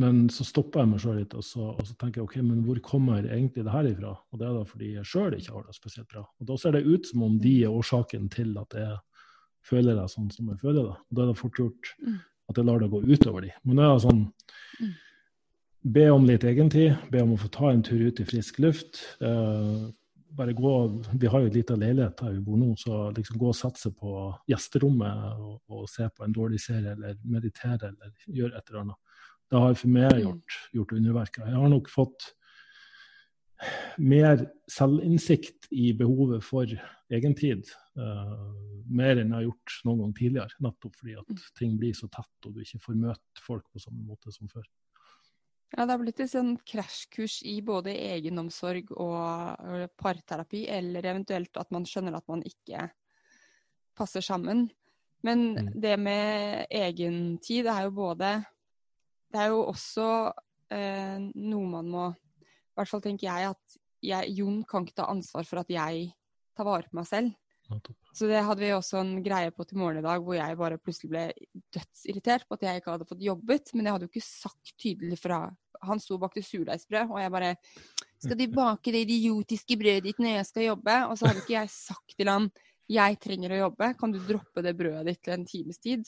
Men 0.00 0.24
så 0.32 0.46
stopper 0.46 0.82
jeg 0.82 0.90
meg 0.90 1.02
sjøl 1.02 1.18
litt, 1.20 1.34
og 1.38 1.44
så, 1.46 1.68
og 1.70 1.82
så, 1.86 1.94
tenker 2.00 2.20
jeg 2.20 2.26
OK, 2.26 2.36
men 2.42 2.64
hvor 2.66 2.80
kommer 2.82 3.26
egentlig 3.28 3.62
det 3.66 3.74
her 3.74 3.86
ifra? 3.86 4.14
Og 4.32 4.40
det 4.40 4.48
er 4.48 4.56
da 4.56 4.64
fordi 4.66 4.92
jeg 4.96 5.10
sjøl 5.10 5.36
ikke 5.36 5.54
har 5.54 5.66
det 5.68 5.76
spesielt 5.76 6.08
bra. 6.10 6.24
Og 6.40 6.48
da 6.48 6.56
ser 6.58 6.74
det 6.74 6.86
ut 6.88 7.10
som 7.10 7.26
om 7.28 7.36
de 7.42 7.54
er 7.62 7.74
årsaken 7.74 8.30
til 8.32 8.56
at 8.58 8.78
jeg 8.80 8.96
føler 9.64 9.98
det 10.00 10.08
sånn 10.12 10.32
som 10.34 10.50
jeg 10.50 10.60
føler 10.64 10.88
det. 10.88 10.96
Og 10.98 11.18
da 11.18 11.24
er 11.24 11.30
det 11.30 11.38
fort 11.38 11.60
gjort 11.60 11.92
mm. 12.02 12.18
at 12.50 12.58
jeg 12.58 12.68
lar 12.70 12.82
det 12.82 12.90
gå 12.90 13.02
utover 13.06 13.46
de. 13.46 13.52
Men 13.62 13.80
det 13.80 13.86
er 13.86 14.04
sånn 14.08 14.22
mm. 14.24 14.94
Be 15.94 16.06
om 16.08 16.22
litt 16.24 16.46
egentid, 16.48 16.94
be 17.12 17.20
om 17.20 17.34
å 17.34 17.42
få 17.42 17.50
ta 17.52 17.68
en 17.68 17.82
tur 17.84 18.00
ut 18.00 18.20
i 18.22 18.24
frisk 18.24 18.56
luft. 18.64 19.02
Eh, 19.20 19.82
bare 20.34 20.54
gå, 20.56 20.70
Vi 21.20 21.28
har 21.30 21.40
jo 21.40 21.46
en 21.46 21.54
liten 21.54 21.80
leilighet 21.80 22.20
her 22.20 22.32
vi 22.34 22.42
bor 22.44 22.58
nå, 22.58 22.72
så 22.80 23.10
liksom 23.14 23.38
gå 23.38 23.48
og 23.52 23.58
satse 23.58 23.92
på 23.94 24.14
gjesterommet 24.50 25.38
og, 25.38 25.60
og 25.70 25.88
se 25.90 26.08
på 26.10 26.24
en 26.24 26.34
dårlig 26.34 26.60
serie 26.60 26.96
eller 26.96 27.16
meditere 27.22 27.92
eller 27.92 28.12
gjøre 28.26 28.58
et 28.58 28.70
eller 28.70 28.84
annet 28.84 29.14
det 29.54 29.60
har 29.60 29.76
for 29.78 29.92
meg 29.92 30.10
mm. 30.14 30.22
gjort, 30.24 30.56
gjort 30.74 30.96
underverker. 30.98 31.46
Jeg 31.50 31.60
har 31.62 31.70
nok 31.70 31.90
fått 31.92 32.30
mer 34.02 34.42
selvinnsikt 34.70 35.68
i 35.72 35.92
behovet 35.96 36.44
for 36.44 36.70
egentid. 37.14 37.68
Uh, 37.94 38.50
mer 38.90 39.20
enn 39.20 39.30
jeg 39.30 39.36
har 39.36 39.46
gjort 39.46 39.76
noen 39.86 40.02
gang 40.02 40.16
tidligere. 40.18 40.58
Nettopp 40.64 40.98
fordi 41.00 41.18
at 41.20 41.30
mm. 41.30 41.44
ting 41.60 41.76
blir 41.80 41.94
så 41.96 42.10
tett, 42.12 42.34
og 42.46 42.56
du 42.56 42.64
ikke 42.64 42.82
får 42.88 42.98
møte 43.04 43.44
folk 43.44 43.68
på 43.70 43.82
samme 43.84 44.02
måte 44.08 44.34
som 44.34 44.50
før. 44.50 44.66
Ja, 45.74 45.82
det 45.82 45.90
har 45.90 45.98
blitt 45.98 46.20
et 46.22 46.30
sånn 46.30 46.54
krasjkurs 46.62 47.40
i 47.50 47.56
både 47.66 47.96
egenomsorg 47.98 48.92
og 48.94 49.88
parterapi, 49.98 50.68
eller 50.70 51.08
eventuelt 51.10 51.58
at 51.58 51.72
man 51.74 51.86
skjønner 51.88 52.14
at 52.14 52.28
man 52.30 52.44
ikke 52.46 52.86
passer 53.98 54.22
sammen. 54.22 54.68
Men 55.26 55.46
mm. 55.56 55.70
det 55.82 55.94
med 55.98 56.66
egentid 56.70 57.66
er 57.70 57.88
jo 57.88 57.94
både 57.96 58.36
det 59.34 59.40
er 59.42 59.50
jo 59.50 59.64
også 59.66 60.08
eh, 60.70 61.16
noe 61.18 61.70
man 61.72 61.88
må 61.90 62.04
I 62.12 62.76
hvert 62.78 62.90
fall 62.90 63.02
tenker 63.02 63.26
jeg 63.26 63.54
at 63.54 63.78
jeg, 64.04 64.34
Jon 64.36 64.60
kan 64.68 64.84
ikke 64.84 65.00
ta 65.00 65.08
ansvar 65.10 65.46
for 65.48 65.62
at 65.62 65.72
jeg 65.72 66.10
tar 66.54 66.68
vare 66.68 66.86
på 66.90 66.98
meg 67.00 67.08
selv. 67.08 67.32
Så 68.14 68.28
det 68.28 68.42
hadde 68.44 68.60
vi 68.60 68.70
også 68.76 69.00
en 69.00 69.14
greie 69.24 69.50
på 69.54 69.64
til 69.66 69.80
morgen 69.80 70.02
i 70.02 70.04
dag, 70.04 70.20
hvor 70.22 70.36
jeg 70.36 70.58
bare 70.60 70.78
plutselig 70.78 71.10
ble 71.10 71.22
dødsirritert 71.72 72.44
på 72.46 72.58
at 72.58 72.66
jeg 72.66 72.82
ikke 72.82 72.92
hadde 72.92 73.08
fått 73.08 73.24
jobbet. 73.24 73.72
Men 73.72 73.88
jeg 73.88 73.96
hadde 73.96 74.06
jo 74.06 74.12
ikke 74.12 74.26
sagt 74.26 74.74
tydelig 74.76 75.18
fra. 75.22 75.40
Han 75.88 76.02
sto 76.02 76.18
bak 76.20 76.36
til 76.36 76.46
surdeigsbrød, 76.46 77.14
og 77.14 77.22
jeg 77.22 77.34
bare 77.34 77.54
Skal 78.24 78.38
de 78.40 78.46
bake 78.48 78.92
det 78.94 79.02
idiotiske 79.04 79.76
brødet 79.76 80.06
ditt 80.06 80.20
når 80.22 80.38
jeg 80.38 80.46
skal 80.48 80.70
jobbe? 80.70 80.94
Og 81.10 81.18
så 81.18 81.28
hadde 81.28 81.44
ikke 81.44 81.58
jeg 81.58 81.74
sagt 81.74 82.16
til 82.16 82.32
han 82.32 82.48
jeg 82.90 83.16
trenger 83.16 83.54
å 83.54 83.58
jobbe, 83.62 83.86
kan 83.96 84.12
du 84.12 84.18
droppe 84.20 84.60
det 84.64 84.74
brødet 84.76 85.06
ditt 85.08 85.22
til 85.24 85.38
en 85.38 85.46
times 85.48 85.78
tid? 85.80 86.02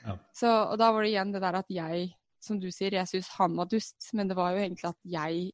Ja. 0.00 0.14
Så, 0.32 0.48
og 0.48 0.78
da 0.80 0.88
var 0.94 1.04
det 1.04 1.10
igjen 1.10 1.32
det 1.34 1.42
der 1.44 1.58
at 1.58 1.72
jeg 1.72 2.06
som 2.42 2.58
du 2.58 2.70
sier, 2.74 2.96
jeg 2.96 3.08
syns 3.08 3.30
han 3.36 3.54
var 3.58 3.68
dust, 3.70 3.98
men 4.18 4.30
det 4.30 4.36
var 4.38 4.54
jo 4.54 4.62
egentlig 4.64 4.88
at 4.90 5.00
jeg 5.06 5.50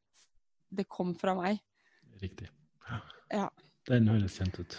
Det 0.69 0.85
kom 0.85 1.15
fra 1.17 1.33
meg. 1.33 1.57
Riktig. 2.21 2.45
Ja. 3.33 3.47
Den 3.89 4.05
høres 4.11 4.35
kjent 4.37 4.59
ut. 4.59 4.75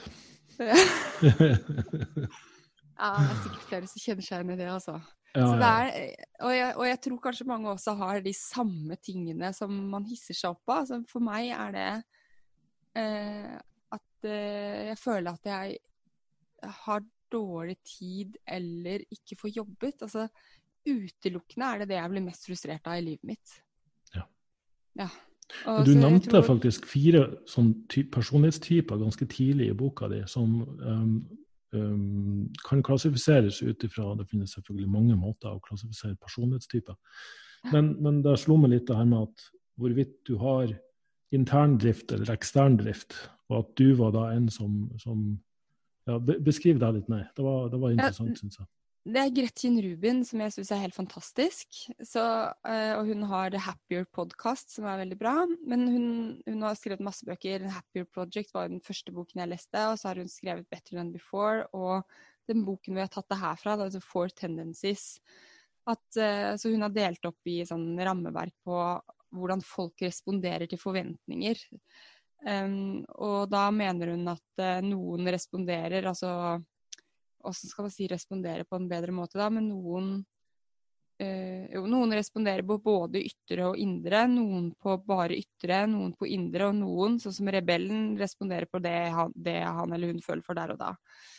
ja, 0.60 0.70
det 1.24 2.28
er 3.00 3.40
sikkert 3.42 3.64
flere 3.66 3.88
som 3.90 4.02
kjenner 4.04 4.22
seg 4.22 4.36
igjen 4.36 4.52
i 4.54 4.58
det, 4.60 4.68
altså. 4.70 4.94
Ja, 5.36 5.46
ja. 5.46 5.68
Er, 5.86 6.24
og, 6.42 6.50
jeg, 6.50 6.70
og, 6.74 6.84
jeg, 6.88 6.98
tror 7.04 7.18
kanskje 7.22 7.46
mange 7.46 7.70
også 7.70 7.94
har 8.00 8.22
de 8.24 8.32
samme 8.34 8.96
tingene 8.98 9.52
som 9.54 9.70
man 9.92 10.06
hisser 10.08 10.34
seg 10.34 10.56
opp 10.56 10.72
av. 10.72 10.82
Altså, 10.82 11.00
for 11.10 11.22
meg 11.22 11.52
er 11.54 11.76
det 11.76 11.88
eh, 12.98 13.54
at 13.94 14.26
eh, 14.26 14.90
jeg 14.90 14.98
føler 14.98 15.30
at 15.32 15.50
jeg 15.52 15.78
har 16.84 17.04
dårlig 17.30 17.78
tid 17.86 18.36
eller 18.48 19.04
ikke 19.14 19.38
får 19.38 19.54
jobbet. 19.60 20.02
Altså, 20.02 20.26
utelukkende 20.86 21.66
er 21.66 21.82
det 21.82 21.90
det 21.92 22.00
jeg 22.00 22.12
blir 22.14 22.26
mest 22.26 22.46
frustrert 22.48 22.90
av 22.90 22.98
i 22.98 23.04
livet 23.06 23.30
mitt. 23.30 23.58
Ja. 24.16 24.24
ja. 24.98 25.10
Og 25.70 25.84
du 25.86 25.94
nevnte 25.94 26.32
tror... 26.32 26.46
faktisk 26.46 26.88
fire 26.90 27.26
sånn 27.50 27.72
personlighetstyper 27.86 28.98
ganske 28.98 29.30
tidlig 29.30 29.70
i 29.70 29.78
boka 29.78 30.10
di 30.10 30.24
som 30.30 30.58
um, 30.82 31.14
um, 31.76 32.48
kan 32.66 32.82
klassifiseres 32.82 33.62
ut 33.62 33.84
ifra 33.86 34.14
Det 34.18 34.28
finnes 34.30 34.54
selvfølgelig 34.56 34.90
mange 34.90 35.16
måter 35.18 35.52
å 35.52 35.62
klassifisere 35.64 36.18
personlighetstyper. 36.20 36.96
Men, 37.72 37.94
men 38.02 38.22
det 38.24 38.38
slo 38.40 38.56
meg 38.60 38.74
litt 38.74 38.88
det 38.88 38.96
her 38.96 39.08
med 39.08 39.28
at 39.28 39.50
hvorvidt 39.80 40.16
du 40.28 40.36
har 40.40 40.72
intern 41.34 41.76
drift 41.78 42.12
eller 42.12 42.32
ekstern 42.32 42.78
drift, 42.80 43.14
og 43.50 43.62
at 43.62 43.72
du 43.78 43.92
var 43.98 44.14
da 44.16 44.30
en 44.34 44.48
som, 44.52 44.84
som 44.98 45.38
ja, 46.08 46.18
Beskriv 46.18 46.80
det 46.80 46.90
litt 46.96 47.10
mer. 47.12 47.28
Det 47.36 47.44
var, 47.44 47.68
det 47.70 47.78
var 47.78 47.92
interessant, 47.94 48.32
ja, 48.32 48.40
syns 48.40 48.58
jeg. 48.58 48.68
Det 49.00 49.16
er 49.16 49.30
Gretchen 49.32 49.78
Rubin, 49.80 50.18
som 50.28 50.42
jeg 50.44 50.52
syns 50.52 50.70
er 50.74 50.82
helt 50.82 50.96
fantastisk. 50.96 51.78
Så, 52.04 52.20
uh, 52.20 52.92
og 52.98 53.06
hun 53.08 53.22
har 53.30 53.48
The 53.52 53.62
Happier 53.64 54.04
Podcast, 54.12 54.74
som 54.74 54.84
er 54.84 55.00
veldig 55.00 55.16
bra. 55.20 55.32
Men 55.64 55.86
hun, 55.88 56.08
hun, 56.44 56.58
har 56.66 56.76
skrevet 56.76 57.00
masse 57.04 57.24
bøker. 57.24 57.62
The 57.62 57.72
Happier 57.72 58.04
Project 58.04 58.52
var 58.52 58.68
den 58.68 58.82
første 58.84 59.14
boken 59.16 59.40
jeg 59.40 59.52
leste. 59.54 59.86
Og 59.88 59.96
så 59.96 60.10
har 60.10 60.20
hun 60.20 60.28
skrevet 60.28 60.68
Better 60.68 60.98
Than 60.98 61.14
Before. 61.14 61.64
Og 61.72 62.04
den 62.50 62.66
boken 62.66 62.98
vi 62.98 63.00
har 63.00 63.08
tatt 63.12 63.30
det 63.32 63.40
herfra, 63.40 63.78
det 63.80 63.88
er 63.96 64.04
Four 64.04 64.34
Tendencies. 64.36 65.14
At, 65.88 66.04
uh, 66.20 66.52
så 66.60 66.68
hun 66.68 66.84
har 66.84 66.92
delt 66.92 67.24
opp 67.24 67.48
i 67.48 67.62
sånn 67.64 67.94
rammeverk 67.96 68.52
på 68.68 68.82
hvordan 69.32 69.64
folk 69.64 70.04
responderer 70.04 70.68
til 70.68 70.80
forventninger. 70.82 71.56
Um, 72.44 73.00
og 73.20 73.48
da 73.52 73.66
mener 73.72 74.12
hun 74.12 74.28
at 74.32 74.60
uh, 74.60 74.84
noen 74.84 75.28
responderer, 75.32 76.04
altså 76.08 76.58
hvordan 77.42 77.72
skal 77.72 77.86
man 77.88 77.94
si, 77.94 78.10
respondere 78.10 78.68
på 78.68 78.78
en 78.78 78.90
bedre 78.90 79.14
måte, 79.16 79.38
da. 79.40 79.48
Men 79.52 79.68
noen 79.70 80.12
eh, 81.20 81.68
jo, 81.74 81.84
noen 81.90 82.14
responderer 82.16 82.64
på 82.66 82.78
både 82.82 83.22
ytre 83.28 83.70
og 83.70 83.80
indre. 83.80 84.24
Noen 84.30 84.70
på 84.80 84.96
bare 85.06 85.38
ytre, 85.38 85.82
noen 85.90 86.14
på 86.16 86.28
indre, 86.30 86.70
og 86.70 86.78
noen, 86.80 87.18
sånn 87.22 87.36
som 87.36 87.50
rebellen, 87.52 88.14
responderer 88.20 88.68
på 88.70 88.80
det 88.82 88.96
han, 89.16 89.34
det 89.36 89.60
han 89.64 89.92
eller 89.96 90.14
hun 90.14 90.24
føler 90.24 90.44
for 90.46 90.58
der 90.58 90.74
og 90.74 90.80
da. 90.80 90.94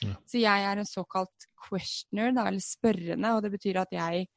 Ja. 0.06 0.20
Så 0.30 0.44
jeg 0.44 0.68
er 0.70 0.82
en 0.82 0.90
såkalt 0.90 1.50
questioner, 1.68 2.36
da, 2.38 2.48
eller 2.50 2.64
spørrende, 2.66 3.36
og 3.36 3.44
det 3.46 3.54
betyr 3.58 3.82
at 3.82 3.94
jeg 3.96 4.28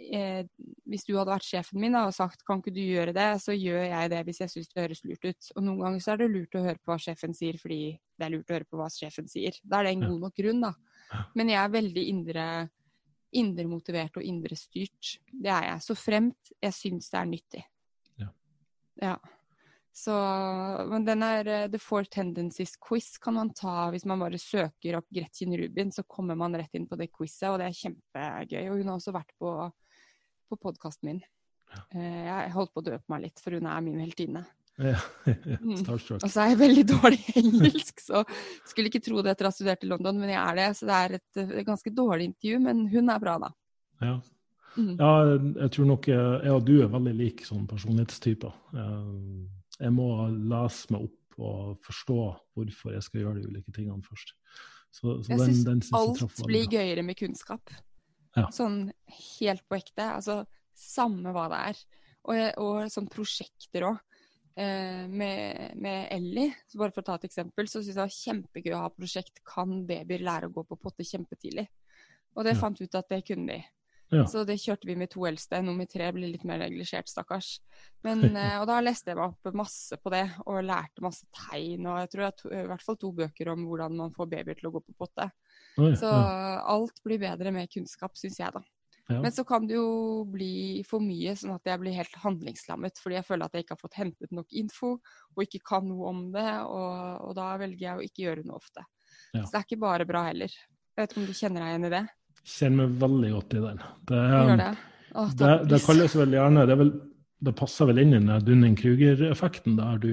eh, 0.00 0.44
hvis 0.88 1.04
du 1.06 1.14
hadde 1.16 1.32
vært 1.34 1.46
sjefen 1.46 1.80
min 1.82 1.96
da, 1.96 2.06
og 2.08 2.16
sagt 2.16 2.44
kan 2.48 2.62
ikke 2.62 2.74
du 2.74 2.82
gjøre 2.82 3.14
det, 3.16 3.28
så 3.44 3.56
gjør 3.56 3.84
jeg 3.84 4.12
det 4.12 4.22
hvis 4.26 4.40
jeg 4.44 4.54
syns 4.54 4.72
det 4.72 4.84
høres 4.84 5.04
lurt 5.04 5.26
ut. 5.28 5.50
Og 5.56 5.66
noen 5.66 5.84
ganger 5.84 6.04
så 6.04 6.14
er 6.14 6.22
det 6.22 6.30
lurt 6.32 6.56
å 6.56 6.64
høre 6.64 6.80
på 6.80 6.92
hva 6.92 6.98
sjefen 7.02 7.36
sier 7.36 7.60
fordi 7.60 7.82
det 8.16 8.26
er 8.26 8.34
lurt 8.34 8.50
å 8.50 8.56
høre 8.56 8.68
på 8.68 8.80
hva 8.80 8.88
sjefen 8.92 9.28
sier. 9.30 9.60
Da 9.62 9.80
er 9.80 9.90
det 9.90 9.96
en 9.98 10.06
god 10.08 10.26
nok 10.26 10.40
grunn, 10.40 10.64
da. 10.64 10.72
Men 11.38 11.50
jeg 11.52 11.60
er 11.62 11.74
veldig 11.74 12.04
indre, 12.12 12.46
indre 13.36 13.66
motivert 13.70 14.16
og 14.20 14.26
indre 14.26 14.58
styrt. 14.58 15.16
Det 15.30 15.50
er 15.50 15.72
jeg. 15.72 15.84
Så 15.86 15.98
fremt 15.98 16.54
jeg 16.60 16.76
syns 16.76 17.10
det 17.12 17.20
er 17.20 17.30
nyttig. 17.30 17.62
Ja. 18.20 18.30
ja. 19.02 19.16
Så, 19.92 20.14
men 20.88 21.04
den 21.04 21.24
er 21.26 21.48
The 21.68 21.80
Four 21.82 22.06
Tendencies-quiz 22.08 23.16
kan 23.20 23.34
man 23.36 23.50
ta 23.56 23.88
hvis 23.90 24.06
man 24.08 24.22
bare 24.22 24.38
søker 24.40 25.00
opp 25.00 25.08
Gretchen 25.12 25.56
Rubin, 25.58 25.90
så 25.92 26.06
kommer 26.06 26.38
man 26.38 26.54
rett 26.56 26.78
inn 26.78 26.86
på 26.88 26.98
det 27.00 27.10
quizet, 27.12 27.50
og 27.50 27.58
det 27.60 27.68
er 27.68 27.80
kjempegøy. 27.80 28.62
Og 28.70 28.78
hun 28.78 28.92
har 28.92 29.00
også 29.00 29.14
vært 29.16 29.34
på, 29.40 29.52
på 30.48 30.60
podkasten 30.62 31.10
min. 31.10 31.20
Ja. 31.70 31.82
Eh, 31.94 32.22
jeg 32.28 32.54
holdt 32.54 32.72
på 32.74 32.82
å 32.82 32.86
døpe 32.86 33.12
meg 33.12 33.26
litt, 33.26 33.42
for 33.42 33.58
hun 33.58 33.68
er 33.70 33.84
min 33.84 34.00
heltinne. 34.02 34.46
Ja, 34.80 34.96
mm. 35.60 35.84
Og 35.86 36.26
så 36.26 36.42
er 36.42 36.52
jeg 36.52 36.60
veldig 36.60 36.84
dårlig 36.88 37.20
i 37.34 37.42
engelsk, 37.42 38.00
så 38.00 38.24
skulle 38.64 38.88
ikke 38.88 39.02
tro 39.04 39.20
det 39.20 39.34
etter 39.34 39.48
å 39.48 39.52
ha 39.52 39.54
studert 39.54 39.84
i 39.84 39.90
London, 39.90 40.18
men 40.22 40.32
jeg 40.32 40.40
er 40.40 40.60
det. 40.60 40.68
Så 40.78 40.88
det 40.88 40.98
er 40.98 41.16
et, 41.20 41.40
et 41.44 41.66
ganske 41.68 41.92
dårlig 41.94 42.30
intervju, 42.30 42.60
men 42.64 42.84
hun 42.92 43.12
er 43.12 43.22
bra, 43.22 43.38
da. 43.42 43.54
Ja. 44.00 44.18
Mm. 44.78 44.92
ja 44.96 45.14
jeg 45.64 45.72
tror 45.74 45.88
nok 45.90 46.06
jeg 46.08 46.52
og 46.54 46.60
du 46.62 46.76
er 46.78 46.92
veldig 46.92 47.12
like 47.18 47.42
sånn 47.42 47.64
personlighetstyper 47.68 48.52
jeg 49.80 49.92
må 49.96 50.08
lese 50.28 50.92
meg 50.94 51.08
opp 51.08 51.40
og 51.40 51.86
forstå 51.86 52.18
hvorfor 52.56 52.94
jeg 52.94 53.06
skal 53.06 53.22
gjøre 53.22 53.40
de 53.40 53.48
ulike 53.48 53.72
tingene 53.72 54.04
først. 54.04 54.34
Så, 54.92 55.20
så 55.24 55.36
jeg 55.36 55.56
syns 55.62 55.88
alt 55.96 56.42
blir 56.44 56.66
gøyere 56.68 57.04
med 57.06 57.16
kunnskap. 57.16 57.72
Ja. 58.36 58.48
Sånn 58.52 58.90
helt 59.38 59.64
på 59.70 59.78
ekte. 59.78 60.10
Altså 60.18 60.42
samme 60.76 61.32
hva 61.34 61.46
det 61.52 61.62
er. 61.70 61.80
Og, 62.28 62.40
og 62.60 62.92
sånn 62.92 63.08
prosjekter 63.10 63.88
òg. 63.88 64.02
Eh, 64.56 65.08
med, 65.08 65.70
med, 65.76 66.08
Ellie, 66.10 66.54
så 66.66 66.78
bare 66.78 66.92
for 66.94 67.04
å 67.04 67.06
ta 67.06 67.18
et 67.20 67.28
eksempel, 67.28 67.68
så 67.70 67.78
syntes 67.78 67.92
jeg 67.92 67.98
det 67.98 68.02
var 68.02 68.16
kjempegøy 68.16 68.72
å 68.74 68.84
ha 68.84 68.94
prosjekt 68.94 69.42
'Kan 69.46 69.84
babyer 69.86 70.24
lære 70.26 70.50
å 70.50 70.54
gå 70.54 70.64
på 70.66 70.78
potte 70.80 71.06
kjempetidlig?' 71.06 71.68
Og 72.36 72.44
det 72.46 72.54
ja. 72.54 72.60
fant 72.60 72.80
ut 72.80 72.94
at 72.94 73.08
det 73.10 73.24
kunne 73.26 73.46
de. 73.54 73.60
Ja. 74.10 74.24
Så 74.26 74.42
det 74.46 74.56
kjørte 74.58 74.88
vi 74.88 74.96
med 74.98 75.10
to 75.10 75.22
eldste. 75.26 75.60
Nummer 75.62 75.86
tre 75.86 76.08
ble 76.14 76.32
litt 76.32 76.42
mer 76.46 76.58
neglisjert, 76.58 77.08
stakkars. 77.10 77.60
Men, 78.02 78.24
eh, 78.40 78.56
og 78.58 78.66
da 78.70 78.80
leste 78.82 79.12
jeg 79.12 79.18
meg 79.18 79.30
opp 79.30 79.54
masse 79.54 79.98
på 80.02 80.10
det, 80.14 80.24
og 80.46 80.64
lærte 80.66 81.04
masse 81.04 81.26
tegn. 81.30 81.86
Og 81.86 82.00
jeg 82.02 82.10
tror 82.14 82.26
jeg 82.26 82.36
to, 82.42 82.50
i 82.50 82.66
hvert 82.72 82.86
fall 82.86 82.98
to 82.98 83.12
bøker 83.22 83.52
om 83.54 83.64
hvordan 83.70 83.96
man 84.02 84.14
får 84.16 84.30
babyer 84.34 84.58
til 84.58 84.70
å 84.70 84.74
gå 84.74 84.82
på 84.82 84.96
potte. 84.98 85.30
Oi, 85.78 85.94
så 85.98 86.10
alt 86.10 86.98
blir 87.06 87.22
bedre 87.22 87.54
med 87.54 87.70
kunnskap, 87.70 88.18
syns 88.18 88.40
jeg, 88.42 88.50
da. 88.54 88.64
Ja. 89.10 89.18
Men 89.24 89.34
så 89.34 89.42
kan 89.46 89.66
det 89.66 89.74
jo 89.74 90.22
bli 90.30 90.80
for 90.86 91.02
mye, 91.02 91.34
sånn 91.38 91.56
at 91.56 91.66
jeg 91.66 91.82
blir 91.82 91.96
helt 91.96 92.14
handlingslammet. 92.22 93.00
Fordi 93.02 93.18
jeg 93.18 93.26
føler 93.26 93.48
at 93.48 93.56
jeg 93.56 93.66
ikke 93.66 93.76
har 93.76 93.82
fått 93.82 93.98
hentet 93.98 94.34
nok 94.36 94.54
info, 94.56 94.94
og 95.34 95.44
ikke 95.44 95.62
kan 95.72 95.88
noe 95.88 96.12
om 96.12 96.22
det. 96.34 96.48
Og, 96.62 97.26
og 97.26 97.34
da 97.38 97.50
velger 97.60 97.86
jeg 97.88 97.98
å 97.98 98.06
ikke 98.06 98.24
gjøre 98.28 98.46
noe 98.46 98.60
ofte. 98.62 98.86
Så 99.34 99.48
det 99.50 99.58
er 99.58 99.66
ikke 99.66 99.82
bare 99.82 100.06
bra 100.08 100.24
heller. 100.30 100.54
Jeg 100.54 101.02
vet 101.02 101.12
ikke 101.12 101.22
om 101.22 101.28
du 101.28 101.36
kjenner 101.36 101.64
deg 101.64 101.74
igjen 101.74 101.90
i 101.90 101.94
det? 101.98 102.06
kjenner 102.46 102.86
meg 102.86 102.98
veldig 103.00 103.30
godt 103.34 103.54
i 103.54 103.62
den. 103.64 103.84
Det, 104.08 104.20
det. 104.60 104.70
Åh, 105.10 105.30
det, 105.38 105.52
det 105.70 105.80
kalles 105.84 106.16
vel 106.16 106.36
gjerne 106.36 106.66
det, 106.70 106.76
vel, 106.80 106.90
det, 107.46 107.54
passer 107.58 107.90
vel 107.90 108.02
inn 108.02 108.14
i 108.14 108.20
den 108.20 108.46
Dunning-Kruger-effekten, 108.46 109.78
der 109.80 110.00
du 110.02 110.12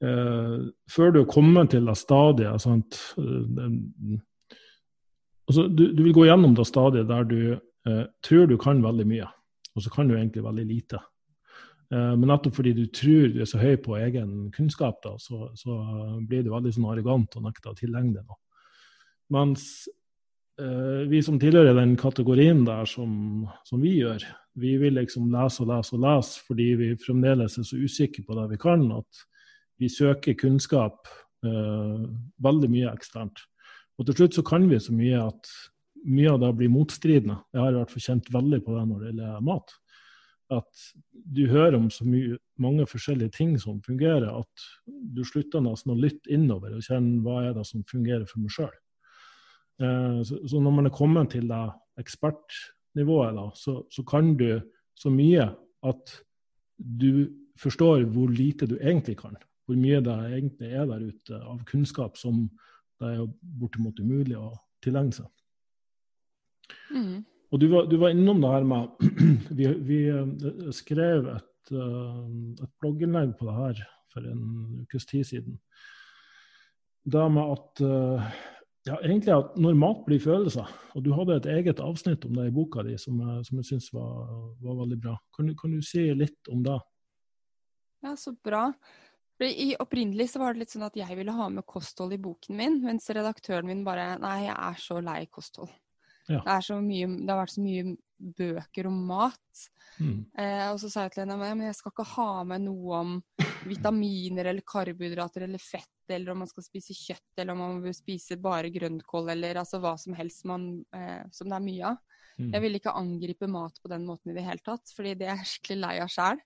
uh, 0.00 0.58
Før 0.94 1.14
du 1.16 1.22
kommer 1.28 1.68
til 1.70 1.88
det 1.90 1.96
stadiet 2.00 2.62
sant, 2.62 3.00
eh, 3.20 4.18
altså, 5.50 5.66
du, 5.68 5.88
du, 5.92 6.02
vil 6.06 6.16
gå 6.16 6.26
gjennom 6.28 6.56
det 6.56 6.66
stadiet 6.68 7.08
der 7.10 7.26
du 7.28 7.40
eh, 7.54 8.04
tror 8.24 8.50
du 8.50 8.56
kan 8.60 8.82
veldig 8.84 9.06
mye, 9.10 9.30
og 9.74 9.84
så 9.84 9.92
kan 9.92 10.10
du 10.10 10.16
egentlig 10.16 10.44
veldig 10.46 10.66
lite. 10.68 11.00
Eh, 11.90 12.12
men 12.16 12.28
nettopp 12.30 12.58
fordi 12.60 12.74
du 12.76 12.84
tror 12.94 13.32
du 13.34 13.40
er 13.42 13.50
så 13.50 13.60
høy 13.60 13.76
på 13.82 13.96
egen 13.98 14.50
kunnskap, 14.54 15.00
da, 15.04 15.16
så, 15.18 15.48
så 15.58 15.78
blir 16.26 16.44
du 16.46 16.52
veldig 16.54 16.74
sånn 16.76 16.90
arrogant 16.92 17.34
og 17.38 17.48
nekter 17.48 17.72
å 17.72 17.78
tilegne 17.78 18.20
deg 18.20 18.26
noe. 18.26 18.38
Mens 19.34 19.64
eh, 20.60 21.08
vi 21.10 21.22
som 21.26 21.38
tilhører 21.42 21.74
den 21.78 21.96
kategorien 21.98 22.62
der 22.66 22.86
som, 22.90 23.48
som, 23.66 23.82
vi 23.82 23.96
gjør, 24.00 24.26
vi 24.60 24.76
vil 24.82 24.98
liksom 24.98 25.30
lese 25.34 25.64
og 25.64 25.72
lese 25.72 25.96
og 25.98 26.04
lese 26.06 26.46
fordi 26.46 26.68
vi 26.78 26.92
fremdeles 27.02 27.58
er 27.58 27.66
så 27.66 27.78
usikre 27.78 28.26
på 28.26 28.38
det 28.38 28.48
vi 28.54 28.62
kan, 28.62 28.86
at 28.98 29.26
vi 29.80 29.90
søker 29.90 30.38
kunnskap 30.38 31.10
eh, 31.46 32.02
veldig 32.44 32.70
mye 32.70 32.94
eksternt. 32.94 33.46
Og 34.00 34.08
til 34.08 34.16
slutt 34.16 34.38
så 34.38 34.44
kan 34.46 34.64
vi 34.70 34.80
så 34.80 34.94
mye 34.96 35.20
at 35.28 35.52
mye 36.08 36.32
av 36.32 36.40
det 36.40 36.54
blir 36.56 36.72
motstridende. 36.72 37.36
Jeg 37.52 37.60
har 37.60 37.74
i 37.74 37.76
hvert 37.76 37.92
fall 37.92 38.04
kjent 38.06 38.30
veldig 38.32 38.60
på 38.64 38.76
det 38.76 38.84
når 38.88 39.00
det 39.00 39.10
gjelder 39.10 39.42
mat. 39.44 39.74
At 40.50 40.84
du 41.12 41.42
hører 41.50 41.76
om 41.76 41.90
så 41.92 42.06
mye, 42.08 42.38
mange 42.58 42.86
forskjellige 42.88 43.34
ting 43.36 43.52
som 43.60 43.82
fungerer, 43.84 44.30
at 44.32 44.64
du 44.88 45.20
slutter 45.28 45.62
nesten 45.62 45.92
å 45.92 45.98
lytte 46.00 46.32
innover 46.32 46.72
og 46.74 46.86
kjenne 46.86 47.20
hva 47.24 47.42
er 47.44 47.52
det 47.58 47.66
som 47.68 47.84
fungerer 47.90 48.24
for 48.30 48.40
meg 48.42 48.54
sjøl. 48.56 48.72
Eh, 49.84 50.22
så 50.24 50.62
når 50.64 50.74
man 50.78 50.88
er 50.88 50.96
kommet 50.96 51.34
til 51.36 51.46
det 51.50 51.60
ekspertnivået, 52.00 53.36
da, 53.36 53.46
så, 53.54 53.76
så, 53.92 54.04
kan 54.08 54.32
du 54.40 54.48
så 54.98 55.12
mye 55.12 55.46
at 55.86 56.16
du 56.78 57.28
forstår 57.60 58.08
hvor 58.10 58.32
lite 58.32 58.66
du 58.66 58.78
egentlig 58.80 59.18
kan. 59.20 59.36
Hvor 59.68 59.78
mye 59.78 60.00
det 60.02 60.18
egentlig 60.32 60.72
er 60.72 60.88
der 60.88 61.06
ute 61.12 61.40
av 61.44 61.62
kunnskap 61.68 62.16
som 62.18 62.46
det 63.00 63.08
er 63.08 63.20
jo 63.20 63.28
bortimot 63.60 64.00
umulig 64.00 64.36
å 64.38 64.52
tilegne 64.84 65.16
seg. 65.16 65.28
Mm. 66.94 67.22
Og 67.50 67.62
du 67.62 67.66
var, 67.72 67.88
du 67.90 67.96
var, 67.98 68.12
innom 68.14 68.42
det 68.42 68.52
her 68.52 68.66
med 68.68 69.00
Vi, 69.58 69.66
vi 69.88 70.02
eh, 70.12 70.68
skrev 70.74 71.26
et, 71.32 71.72
eh, 71.74 72.20
et 72.62 72.72
blogginnlegg 72.82 73.34
på 73.38 73.48
det 73.48 73.56
her 73.56 73.82
for 74.12 74.26
en 74.26 74.84
ukes 74.84 75.06
tid 75.10 75.26
siden. 75.26 75.58
Det 77.10 77.26
med 77.32 77.54
at 77.56 77.82
ja, 78.88 78.96
egentlig 79.04 79.32
at 79.34 79.56
når 79.60 79.76
mat 79.78 80.00
blir 80.06 80.20
følelser, 80.22 80.68
og 80.96 81.04
du 81.04 81.12
hadde 81.14 81.36
et 81.38 81.48
eget 81.52 81.80
avsnitt 81.84 82.24
om 82.26 82.36
det 82.36 82.48
i 82.48 82.54
boka 82.54 82.84
di 82.86 82.96
som, 83.00 83.18
som 83.44 83.60
jeg 83.60 83.68
syns 83.68 83.90
var, 83.92 84.24
var, 84.62 84.78
veldig 84.82 84.98
bra. 85.00 85.14
Kan 85.36 85.50
du, 85.50 85.54
kan 85.58 85.74
du, 85.74 85.80
si 85.84 86.06
litt 86.16 86.50
om 86.52 86.62
det? 86.64 86.78
Ja, 88.04 88.14
så 88.16 88.32
bra. 88.44 88.70
I 89.46 89.74
Opprinnelig 89.80 90.30
så 90.32 90.42
var 90.42 90.54
det 90.54 90.64
litt 90.64 90.72
sånn 90.74 90.84
at 90.84 90.96
jeg 90.98 91.16
ville 91.16 91.32
ha 91.32 91.48
med 91.52 91.66
kosthold 91.68 92.12
i 92.12 92.20
boken 92.20 92.58
min, 92.58 92.80
mens 92.84 93.08
redaktøren 93.08 93.68
min 93.68 93.84
bare 93.86 94.14
Nei, 94.20 94.46
jeg 94.48 94.56
er 94.56 94.80
så 94.82 95.00
lei 95.04 95.22
kosthold. 95.32 95.72
Ja. 96.30 96.42
Det, 96.44 96.76
mye, 96.84 97.06
det, 97.08 97.30
har 97.30 97.40
vært 97.40 97.54
så 97.56 97.64
mye 97.64 97.94
bøker 98.38 98.88
om 98.90 98.98
mat. 99.08 99.62
Mm. 100.00 100.18
Eh, 100.38 100.66
og 100.70 100.78
så 100.80 100.90
sa 100.92 101.06
jeg 101.06 101.14
til 101.14 101.24
henne 101.24 101.36
men 101.40 101.66
jeg 101.66 101.76
skal 101.76 101.92
ikke 101.92 102.06
ha 102.12 102.28
med 102.48 102.64
noe 102.64 103.00
om 103.00 103.16
vitaminer 103.68 104.48
eller 104.52 104.64
karbohydrater 104.66 105.44
eller 105.46 105.62
fett, 105.62 105.90
eller 106.08 106.32
om 106.32 106.42
man 106.44 106.50
skal 106.50 106.64
spise 106.64 106.96
kjøtt, 106.96 107.32
eller 107.36 107.54
om 107.54 107.64
man 107.64 107.82
vil 107.84 107.96
spise 107.96 108.38
bare 108.40 108.72
grønnkål, 108.72 109.32
eller 109.34 109.60
altså 109.62 109.80
hva 109.82 109.96
som 110.00 110.16
helst 110.18 110.46
man, 110.48 110.70
eh, 110.96 111.22
som 111.34 111.50
det 111.50 111.58
er 111.58 111.66
mye 111.66 111.92
av. 111.92 112.00
Mm. 112.40 112.50
Jeg 112.54 112.64
vil 112.64 112.78
ikke 112.78 112.96
angripe 112.96 113.48
mat 113.50 113.80
på 113.82 113.90
den 113.92 114.06
måten 114.08 114.32
i 114.32 114.36
det 114.36 114.46
hele 114.46 114.64
tatt, 114.64 114.92
fordi 114.96 115.16
det 115.20 115.28
er 115.28 115.40
jeg 115.42 115.54
skikkelig 115.54 115.80
lei 115.82 115.96
av 116.04 116.12
sjæl. 116.12 116.40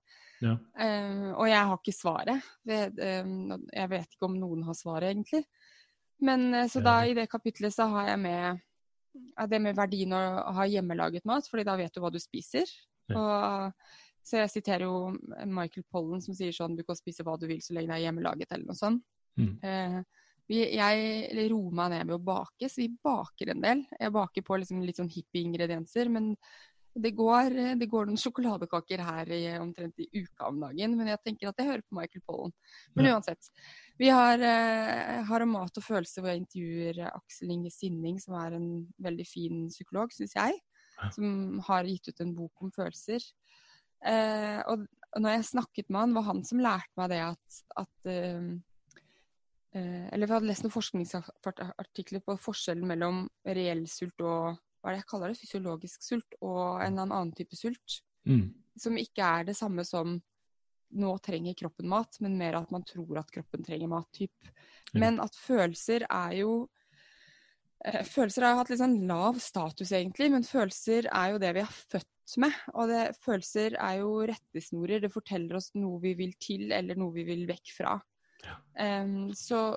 Ja. 0.45 0.55
Uh, 0.77 1.31
og 1.33 1.49
jeg 1.49 1.69
har 1.71 1.81
ikke 1.81 1.97
svaret. 1.97 2.49
Det, 2.67 2.81
uh, 2.99 3.57
jeg 3.73 3.91
vet 3.93 4.17
ikke 4.17 4.29
om 4.29 4.39
noen 4.39 4.65
har 4.67 4.77
svaret, 4.79 5.11
egentlig. 5.13 5.45
Men 6.25 6.49
uh, 6.55 6.65
så 6.71 6.83
da 6.85 7.01
i 7.07 7.17
det 7.17 7.29
kapitlet 7.33 7.75
så 7.75 7.89
har 7.95 8.13
jeg 8.13 8.23
med 8.25 8.65
det 9.47 9.61
med 9.63 9.77
verdien 9.79 10.11
å 10.17 10.25
ha 10.57 10.65
hjemmelaget 10.67 11.27
mat, 11.29 11.47
fordi 11.47 11.65
da 11.67 11.77
vet 11.79 11.95
du 11.95 12.01
hva 12.03 12.11
du 12.11 12.19
spiser. 12.23 12.67
Ja. 13.13 13.21
Og, 13.21 13.95
så 14.25 14.41
jeg 14.41 14.51
siterer 14.51 14.87
jo 14.87 15.13
Michael 15.45 15.85
Pollen 15.93 16.23
som 16.25 16.35
sier 16.35 16.55
sånn 16.57 16.75
du 16.79 16.83
kan 16.87 16.97
spise 16.97 17.23
hva 17.27 17.37
du 17.37 17.45
vil 17.47 17.61
så 17.63 17.77
lenge 17.77 17.93
det 17.93 17.99
er 17.99 18.07
hjemmelaget, 18.07 18.55
eller 18.57 18.71
noe 18.71 18.79
sånt. 18.79 19.05
Mm. 19.37 20.01
Vi, 20.49 20.59
jeg 20.77 21.49
roer 21.53 21.77
meg 21.77 21.93
ned 21.93 22.09
med 22.09 22.17
å 22.17 22.25
bake, 22.25 22.69
så 22.69 22.83
vi 22.83 22.89
baker 23.05 23.53
en 23.53 23.63
del. 23.65 23.85
Jeg 24.01 24.15
baker 24.17 24.45
på 24.49 24.59
liksom 24.61 24.83
litt 24.85 24.99
sånn 25.01 25.13
hippie-ingredienser, 25.13 26.11
men 26.13 26.33
det 26.95 27.11
går, 27.19 27.57
det 27.79 27.89
går, 27.91 28.07
noen 28.07 28.21
sjokoladekaker 28.21 29.01
her 29.03 29.31
i, 29.35 29.41
omtrent 29.59 29.99
i 29.99 30.07
uka 30.15 30.47
om 30.47 30.61
dagen, 30.63 30.95
men 30.99 31.11
jeg 31.11 31.21
tenker 31.27 31.51
at 31.51 31.59
jeg 31.59 31.71
hører 31.71 31.83
på 31.83 31.97
Michael 31.99 32.23
Pollen. 32.29 32.55
Men 32.95 33.09
ja. 33.09 33.17
uansett. 33.17 33.49
Vi 33.99 34.11
har, 34.15 34.39
eh, 34.39 35.23
har 35.27 35.43
om 35.43 35.55
mat 35.57 35.81
og 35.81 35.87
følelse 35.87 36.23
hvor 36.23 36.31
jeg 36.31 36.45
intervjuer 36.45 37.01
Aksel 37.09 37.51
Inge 37.55 37.73
Sinning, 37.75 38.21
som 38.23 38.37
er 38.39 38.55
en 38.59 38.69
veldig 39.03 39.27
fin 39.27 39.65
psykolog, 39.73 40.15
syns 40.15 40.37
jeg. 40.39 40.61
Som 41.17 41.59
har 41.67 41.89
gitt 41.91 42.13
ut 42.13 42.23
en 42.23 42.35
bok 42.37 42.63
om 42.63 42.71
følelser. 42.75 43.25
Eh, 44.07 44.61
og, 44.71 44.87
når 45.19 45.37
jeg 45.37 45.49
snakket 45.51 45.91
med 45.91 46.01
han, 46.01 46.15
var 46.15 46.27
han 46.29 46.45
som 46.47 46.63
lærte 46.63 46.99
meg 46.99 47.11
det 47.13 47.21
at, 47.23 47.59
at 47.81 48.09
eh, 48.11 48.49
eh 49.75 50.07
Eller 50.13 50.27
vi 50.27 50.35
hadde 50.35 50.49
lest 50.51 50.63
noen 50.67 50.75
forskningsartikler 50.75 52.23
på 52.23 52.37
forskjellen 52.39 52.87
mellom 52.87 53.25
reell 53.47 53.87
sult 53.91 54.23
og 54.23 54.61
hva 54.85 54.93
er 54.93 54.99
det 54.99 55.01
jeg 55.01 55.09
kaller 55.09 55.33
det, 55.33 55.41
fysiologisk 55.41 56.05
sult 56.05 56.37
og 56.45 56.83
en 56.85 57.01
annen 57.07 57.33
type 57.33 57.57
sult. 57.57 58.03
Mm. 58.29 58.51
Som 58.77 58.99
ikke 59.01 59.25
er 59.25 59.47
det 59.49 59.57
samme 59.57 59.85
som 59.89 60.19
nå 60.95 61.17
trenger 61.25 61.57
kroppen 61.59 61.89
mat, 61.89 62.19
men 62.21 62.37
mer 62.39 62.59
at 62.61 62.71
man 62.71 62.85
tror 62.87 63.23
at 63.23 63.33
kroppen 63.33 63.65
trenger 63.65 63.89
mat. 63.91 64.09
Typ. 64.15 64.53
Men 64.95 65.17
at 65.25 65.37
følelser 65.41 66.05
er 66.07 66.37
jo 66.43 66.53
eh, 67.85 68.05
Følelser 68.07 68.45
har 68.45 68.55
jo 68.55 68.61
hatt 68.61 68.75
litt 68.75 68.83
sånn 68.83 69.01
lav 69.09 69.41
status, 69.43 69.91
egentlig, 69.97 70.31
men 70.35 70.47
følelser 70.47 71.09
er 71.09 71.33
jo 71.33 71.41
det 71.43 71.55
vi 71.57 71.65
er 71.65 71.73
født 71.95 72.37
med. 72.45 72.61
Og 72.77 72.93
det, 72.93 73.03
følelser 73.25 73.79
er 73.81 74.03
jo 74.03 74.13
rettesnorer. 74.31 75.03
Det 75.03 75.13
forteller 75.13 75.59
oss 75.59 75.73
noe 75.79 76.03
vi 76.05 76.15
vil 76.21 76.37
til, 76.37 76.69
eller 76.77 77.01
noe 77.01 77.17
vi 77.17 77.27
vil 77.33 77.49
vekk 77.49 77.75
fra. 77.81 77.97
Ja. 78.45 78.59
Um, 79.03 79.33
så, 79.37 79.71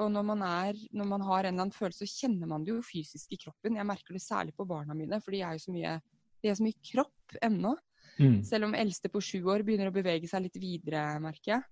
og 0.00 0.08
når 0.12 0.24
man, 0.26 0.42
er, 0.46 0.78
når 0.96 1.08
man 1.08 1.22
har 1.26 1.44
en 1.44 1.52
eller 1.52 1.66
annen 1.66 1.74
følelse, 1.76 2.06
så 2.06 2.24
kjenner 2.24 2.48
man 2.50 2.64
det 2.64 2.74
jo 2.74 2.80
fysisk 2.84 3.34
i 3.34 3.38
kroppen. 3.40 3.78
Jeg 3.78 3.88
merker 3.88 4.16
det 4.16 4.22
særlig 4.24 4.54
på 4.56 4.66
barna 4.68 4.96
mine, 4.96 5.20
for 5.22 5.34
de 5.34 5.42
er 5.46 5.56
jo 5.56 5.64
så 5.64 5.74
mye, 5.74 5.94
de 6.42 6.50
er 6.50 6.58
så 6.58 6.66
mye 6.66 6.80
kropp 6.92 7.36
ennå. 7.46 7.74
Mm. 8.20 8.40
Selv 8.44 8.68
om 8.68 8.76
eldste 8.76 9.10
på 9.12 9.22
sju 9.24 9.38
år 9.52 9.64
begynner 9.66 9.90
å 9.90 9.94
bevege 9.94 10.28
seg 10.28 10.44
litt 10.46 10.58
videre, 10.60 11.04
merker 11.22 11.54
jeg. 11.54 11.62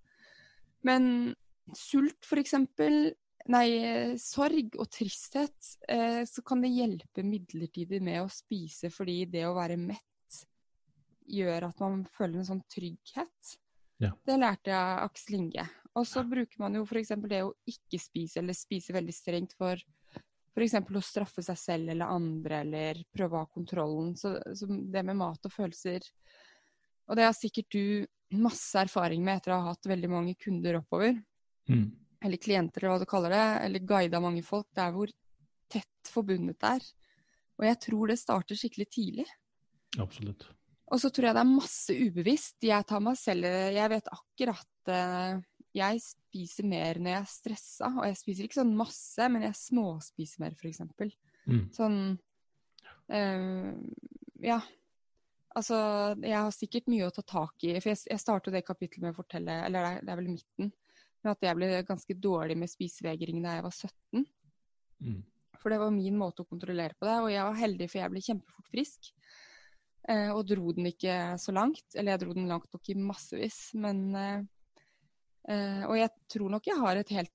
Men 0.87 1.35
sult, 1.77 2.21
for 2.25 2.41
eksempel, 2.41 3.11
nei, 3.53 3.69
sorg 4.21 4.77
og 4.79 4.91
tristhet, 4.93 5.73
eh, 5.89 6.23
så 6.29 6.45
kan 6.47 6.63
det 6.65 6.75
hjelpe 6.75 7.25
midlertidig 7.27 8.01
med 8.05 8.23
å 8.23 8.33
spise 8.33 8.93
fordi 8.95 9.25
det 9.33 9.47
å 9.49 9.57
være 9.57 9.79
mett 9.81 10.05
gjør 11.29 11.69
at 11.69 11.81
man 11.85 12.05
føler 12.15 12.41
en 12.41 12.49
sånn 12.49 12.65
trygghet. 12.73 13.57
Ja. 14.01 14.13
Det 14.25 14.39
lærte 14.39 14.71
jeg 14.71 14.79
av 14.79 15.09
Aksel 15.09 15.41
Inge. 15.41 15.67
Og 15.99 16.07
så 16.07 16.23
bruker 16.27 16.61
man 16.63 16.77
jo 16.79 16.85
f.eks. 16.87 17.15
det 17.27 17.43
å 17.45 17.55
ikke 17.69 18.01
spise, 18.01 18.41
eller 18.41 18.57
spise 18.57 18.95
veldig 18.95 19.15
strengt 19.15 19.55
for 19.59 19.81
f.eks. 20.59 20.77
å 20.79 21.05
straffe 21.05 21.45
seg 21.45 21.59
selv 21.61 21.95
eller 21.95 22.11
andre, 22.11 22.63
eller 22.65 23.01
prøve 23.15 23.37
å 23.37 23.45
ha 23.45 23.51
kontrollen. 23.51 24.15
Så, 24.19 24.37
så, 24.55 24.69
det 24.69 25.05
med 25.07 25.19
mat 25.19 25.47
og 25.47 25.55
følelser 25.55 26.07
Og 27.09 27.19
det 27.19 27.27
har 27.27 27.37
sikkert 27.37 27.71
du 27.73 28.39
masse 28.39 28.77
erfaring 28.77 29.23
med 29.25 29.39
etter 29.39 29.55
å 29.55 29.63
ha 29.63 29.73
hatt 29.73 29.89
veldig 29.89 30.11
mange 30.13 30.37
kunder 30.41 30.83
oppover. 30.83 31.17
Mm. 31.71 31.89
Eller 32.25 32.43
klienter, 32.43 32.85
eller 32.85 32.97
hva 32.97 33.03
du 33.03 33.09
kaller 33.09 33.35
det. 33.35 33.47
Eller 33.65 33.87
guida 33.89 34.21
mange 34.21 34.45
folk. 34.45 34.69
Det 34.75 34.85
er 34.85 34.95
hvor 34.95 35.13
tett 35.73 36.13
forbundet 36.13 36.59
det 36.61 36.75
er. 36.79 36.89
Og 37.59 37.67
jeg 37.67 37.81
tror 37.89 38.11
det 38.11 38.21
starter 38.21 38.59
skikkelig 38.59 38.89
tidlig. 38.93 39.27
Absolutt. 39.99 40.47
Og 40.89 41.01
så 41.01 41.11
tror 41.13 41.29
jeg 41.29 41.37
det 41.37 41.45
er 41.45 41.51
masse 41.51 41.95
ubevisst. 41.97 42.57
Jeg 42.65 42.87
tar 42.89 43.03
meg 43.05 43.19
selv 43.21 43.49
Jeg 43.49 43.93
vet 43.93 44.13
akkurat 44.13 44.93
uh, 44.93 45.41
jeg 45.79 46.01
spiser 46.03 46.67
mer 46.69 46.99
når 47.01 47.15
jeg 47.15 47.21
er 47.21 47.31
stressa, 47.33 47.91
og 47.91 48.07
jeg 48.09 48.19
spiser 48.21 48.47
ikke 48.47 48.61
sånn 48.61 48.75
masse, 48.79 49.29
men 49.33 49.47
jeg 49.47 49.59
småspiser 49.59 50.43
mer, 50.43 50.57
f.eks. 50.59 50.83
Mm. 51.49 51.63
Sånn 51.77 52.01
øh, 53.15 53.71
Ja. 54.45 54.61
Altså, 55.59 55.79
jeg 56.23 56.37
har 56.37 56.53
sikkert 56.55 56.91
mye 56.93 57.09
å 57.09 57.15
ta 57.15 57.25
tak 57.27 57.65
i. 57.67 57.73
For 57.81 57.91
jeg, 57.91 57.99
jeg 58.13 58.23
startet 58.23 58.55
det 58.55 58.67
kapittelet 58.67 59.09
med 59.09 59.15
å 59.17 59.19
fortelle, 59.19 59.57
eller 59.67 59.83
det 59.83 59.89
er, 59.89 60.05
det 60.05 60.13
er 60.13 60.21
vel 60.21 60.29
midten, 60.31 60.69
men 61.19 61.33
at 61.33 61.43
jeg 61.43 61.59
ble 61.59 61.71
ganske 61.89 62.17
dårlig 62.29 62.55
med 62.61 62.71
spisevegring 62.71 63.41
da 63.43 63.57
jeg 63.57 63.65
var 63.65 63.75
17. 63.75 64.27
Mm. 65.03 65.17
For 65.59 65.75
det 65.75 65.81
var 65.83 65.91
min 65.91 66.19
måte 66.21 66.45
å 66.45 66.49
kontrollere 66.49 66.95
på 66.95 67.09
det. 67.09 67.17
Og 67.25 67.33
jeg 67.33 67.49
var 67.49 67.59
heldig, 67.59 67.89
for 67.91 68.01
jeg 68.03 68.13
ble 68.13 68.23
kjempefort 68.29 68.71
frisk. 68.71 69.11
Eh, 70.09 70.31
og 70.31 70.45
dro 70.47 70.71
den 70.77 70.93
ikke 70.93 71.17
så 71.43 71.57
langt. 71.57 71.87
Eller 71.97 72.15
jeg 72.15 72.23
dro 72.23 72.37
den 72.39 72.47
langt 72.53 72.71
nok 72.75 72.93
i 72.93 72.99
massevis, 73.01 73.59
men 73.75 74.05
Eh, 74.15 74.39
og 75.49 75.95
jeg 75.97 76.11
tror 76.29 76.51
nok 76.53 76.67
jeg 76.69 76.77
har 76.77 76.99
et 77.01 77.11
helt 77.17 77.35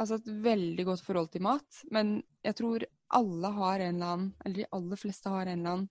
Altså 0.00 0.16
et 0.18 0.28
veldig 0.42 0.84
godt 0.88 1.02
forhold 1.04 1.28
til 1.30 1.44
mat. 1.44 1.82
Men 1.94 2.16
jeg 2.42 2.56
tror 2.58 2.82
alle 3.14 3.50
har 3.54 3.84
en 3.84 3.98
eller 4.00 4.14
annen, 4.14 4.30
eller 4.42 4.56
de 4.56 4.70
aller 4.74 4.98
fleste 4.98 5.30
har 5.30 5.46
en 5.46 5.60
eller 5.60 5.76
annen 5.76 5.90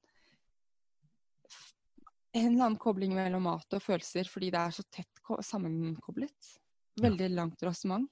en 2.31 2.47
eller 2.53 2.65
annen 2.65 2.79
kobling 2.79 3.13
mellom 3.15 3.43
mat 3.43 3.75
og 3.75 3.83
følelser, 3.83 4.27
fordi 4.31 4.51
det 4.53 4.59
er 4.61 4.75
så 4.75 4.85
tett 4.87 5.21
sammenkoblet. 5.45 6.51
Veldig 7.01 7.27
ja. 7.27 7.35
langt 7.41 7.63
rasement. 7.63 8.07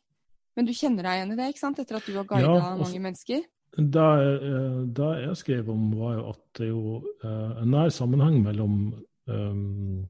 Men 0.58 0.68
du 0.68 0.74
kjenner 0.76 1.08
deg 1.08 1.20
igjen 1.20 1.34
i 1.34 1.40
det, 1.40 1.48
ikke 1.54 1.62
sant? 1.62 1.80
Etter 1.80 2.00
at 2.00 2.08
du 2.08 2.18
har 2.18 2.28
guida 2.28 2.52
ja, 2.58 2.74
mange 2.80 3.00
mennesker? 3.00 3.46
Det, 3.78 4.08
eh, 4.26 4.80
det 4.98 5.10
jeg 5.24 5.40
skrev 5.40 5.70
om, 5.72 5.86
var 5.96 6.18
jo 6.18 6.24
at 6.34 6.42
det 6.60 6.66
er 6.66 6.72
jo 6.74 6.96
uh, 7.24 7.62
en 7.62 7.72
nær 7.72 7.94
sammenheng 7.96 8.42
mellom 8.44 8.80
um, 9.30 10.08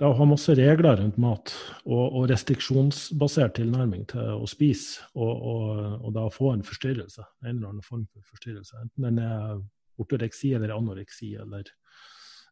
det 0.00 0.08
å 0.08 0.16
ha 0.16 0.26
masse 0.28 0.54
regler 0.56 0.96
rundt 0.96 1.18
mat 1.20 1.52
og, 1.84 2.04
og 2.16 2.22
restriksjonsbasert 2.30 3.58
tilnærming 3.58 4.06
til 4.08 4.38
å 4.40 4.46
spise, 4.48 5.04
og, 5.12 5.32
og, 5.34 5.82
og, 5.98 6.08
da 6.16 6.24
få 6.32 6.54
en 6.54 6.64
forstyrrelse, 6.64 7.24
en 7.44 7.50
eller 7.52 7.74
annen 7.74 7.84
form 7.84 8.06
for 8.08 8.24
forstyrrelse, 8.32 8.80
enten 8.80 9.08
den 9.10 9.20
er 9.26 9.58
ortoreksi 10.00 10.54
eller 10.56 10.72
anoreksi, 10.72 11.34
eller 11.42 11.68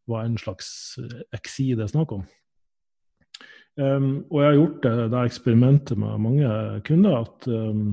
hva 0.09 0.27
en 0.27 0.37
slags 0.41 0.69
eksi 1.37 1.71
det 1.77 1.87
er 1.87 1.93
snakk 1.95 2.13
om. 2.19 2.27
Um, 3.79 4.27
og 4.29 4.43
jeg 4.43 4.49
har 4.49 4.59
gjort 4.59 4.79
det, 4.85 4.93
det 5.15 5.25
eksperimentet 5.31 6.01
med 6.03 6.21
mange 6.21 6.53
kunder 6.85 7.21
at 7.23 7.49
um, 7.49 7.93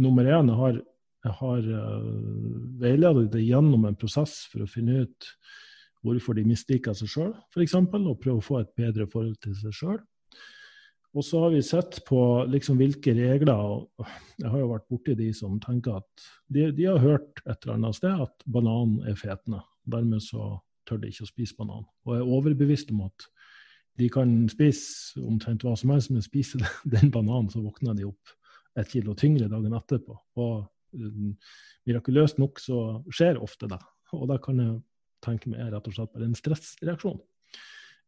nummer 0.00 0.26
én 0.26 0.50
jeg 0.50 0.58
har, 0.58 0.78
har 1.42 1.66
uh, 1.68 2.10
veiledet 2.80 3.28
det 3.34 3.44
gjennom 3.44 3.84
en 3.86 3.98
prosess 3.98 4.40
for 4.50 4.64
å 4.64 4.70
finne 4.70 5.04
ut 5.04 5.30
hvorfor 6.06 6.36
de 6.38 6.46
misliker 6.46 6.94
seg 6.96 7.10
sjøl, 7.10 7.32
f.eks., 7.52 7.74
og 7.76 8.20
prøve 8.22 8.38
å 8.38 8.44
få 8.44 8.60
et 8.62 8.72
bedre 8.78 9.08
forhold 9.10 9.36
til 9.42 9.56
seg 9.58 9.74
sjøl. 9.74 9.98
Og 11.16 11.24
så 11.24 11.40
har 11.40 11.52
vi 11.54 11.62
sett 11.64 12.02
på 12.04 12.18
liksom 12.52 12.76
hvilke 12.76 13.14
regler 13.16 13.56
og 13.56 14.08
Jeg 14.36 14.50
har 14.52 14.60
jo 14.60 14.72
vært 14.74 14.88
borti 14.90 15.14
de 15.16 15.30
som 15.32 15.54
tenker 15.62 15.96
at 16.02 16.26
de, 16.52 16.66
de, 16.76 16.84
har 16.84 17.00
hørt 17.00 17.40
et 17.46 17.56
eller 17.64 17.78
annet 17.78 17.96
sted 17.96 18.20
at 18.26 18.44
banan 18.44 18.98
er 19.08 19.16
fetende. 19.16 19.62
Dermed 19.88 20.20
så 20.20 20.58
tør 20.86 21.00
de 21.00 21.08
ikke 21.08 21.24
å 21.24 21.30
spise 21.30 21.56
banan. 21.56 21.86
Og 22.04 22.18
er 22.18 22.34
overbevist 22.36 22.92
om 22.92 23.06
at 23.06 23.28
de 23.96 24.10
kan 24.12 24.34
spise 24.52 25.22
omtrent 25.24 25.64
hva 25.64 25.72
som 25.78 25.94
helst, 25.94 26.12
men 26.12 26.24
spiser 26.24 26.60
den 26.94 27.08
bananen, 27.14 27.48
så 27.48 27.64
våkner 27.64 27.96
de 27.96 28.10
opp 28.10 28.36
et 28.76 28.92
kilo 28.92 29.16
tyngre 29.16 29.48
dagen 29.48 29.72
etterpå. 29.72 30.18
Og 30.36 30.66
um, 31.00 31.32
mirakuløst 31.88 32.42
nok 32.42 32.60
så 32.60 33.00
skjer 33.08 33.40
ofte 33.40 33.70
det. 33.72 33.80
Og 34.12 34.28
da 34.28 34.36
kan 34.42 34.60
jeg 34.60 34.76
tenker 35.24 35.52
meg 35.52 35.64
er 35.64 35.72
rett 35.74 35.88
og 35.88 35.96
slett 35.96 36.12
bare 36.14 36.28
en 36.28 36.38
stressreaksjon. 36.38 37.18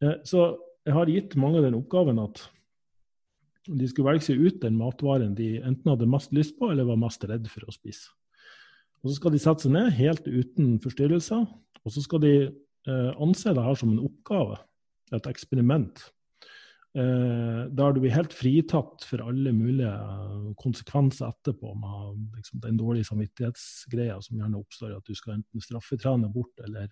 Eh, 0.05 0.21
så 0.29 0.51
jeg 0.87 0.97
har 0.97 1.11
gitt 1.13 1.37
mange 1.41 1.63
den 1.65 1.77
oppgaven 1.79 2.21
at 2.23 2.45
de 3.69 3.89
skulle 3.89 4.09
velge 4.09 4.25
seg 4.31 4.41
ut 4.41 4.61
den 4.63 4.79
matvaren 4.79 5.35
de 5.37 5.59
enten 5.61 5.91
hadde 5.93 6.09
mest 6.09 6.33
lyst 6.37 6.57
på 6.59 6.71
eller 6.73 6.89
var 6.89 7.01
mest 7.01 7.25
redd 7.29 7.49
for 7.53 7.67
å 7.69 7.75
spise. 7.75 8.09
Og 9.03 9.11
Så 9.11 9.19
skal 9.19 9.35
de 9.35 9.43
sette 9.43 9.67
seg 9.67 9.75
ned 9.75 9.93
helt 9.99 10.27
uten 10.27 10.79
forstyrrelser, 10.83 11.45
og 11.85 11.93
så 11.93 12.03
skal 12.03 12.23
de 12.25 12.33
eh, 12.49 13.11
anse 13.21 13.53
det 13.55 13.65
her 13.65 13.77
som 13.79 13.93
en 13.93 14.07
oppgave, 14.09 14.59
et 15.15 15.29
eksperiment. 15.31 16.01
Eh, 16.99 17.61
der 17.71 17.93
du 17.95 18.01
blir 18.03 18.15
helt 18.17 18.33
fritatt 18.35 19.05
for 19.07 19.23
alle 19.23 19.53
mulige 19.55 19.91
konsekvenser 20.59 21.29
etterpå 21.29 21.75
med 21.79 22.39
liksom, 22.39 22.63
den 22.65 22.81
dårlige 22.81 23.07
samvittighetsgreia 23.07 24.17
som 24.25 24.41
gjerne 24.41 24.59
oppstår, 24.59 24.97
at 24.97 25.07
du 25.07 25.15
skal 25.15 25.37
enten 25.37 25.63
straffetrene 25.63 26.31
bort 26.33 26.65
eller 26.65 26.89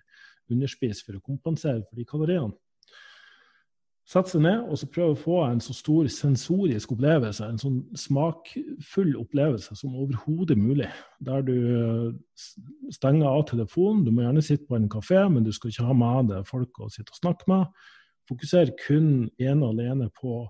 underspise 0.53 1.03
for 1.03 1.19
å 1.19 1.25
kompensere 1.25 1.83
for 1.89 1.99
de 1.99 2.07
kaloriene. 2.07 2.55
Sette 4.07 4.37
seg 4.37 4.45
ned 4.45 4.69
og 4.71 4.79
så 4.79 4.87
prøve 4.95 5.17
å 5.17 5.19
få 5.19 5.41
en 5.49 5.59
så 5.65 5.75
stor 5.75 6.07
sensorisk 6.15 6.93
opplevelse, 6.95 7.43
en 7.43 7.59
sånn 7.59 7.81
smakfull 7.99 9.17
opplevelse 9.19 9.75
som 9.75 9.97
overhodet 9.99 10.55
mulig. 10.61 10.93
Der 11.27 11.43
du 11.43 11.57
stenger 12.95 13.27
av 13.33 13.49
telefonen. 13.51 14.05
Du 14.07 14.13
må 14.15 14.23
gjerne 14.23 14.47
sitte 14.47 14.69
på 14.71 14.79
en 14.79 14.87
kafé, 14.93 15.25
men 15.27 15.43
du 15.43 15.51
skal 15.51 15.75
ikke 15.75 15.89
ha 15.89 15.99
med 15.99 16.31
deg 16.31 16.47
folk 16.47 16.79
å 16.79 16.93
sitte 16.95 17.11
og 17.11 17.19
snakke 17.19 17.51
med. 17.51 17.67
Fokuser 18.29 18.73
kun 18.87 19.31
ene 19.39 19.67
og 19.67 19.75
alene 19.75 20.11
på 20.21 20.43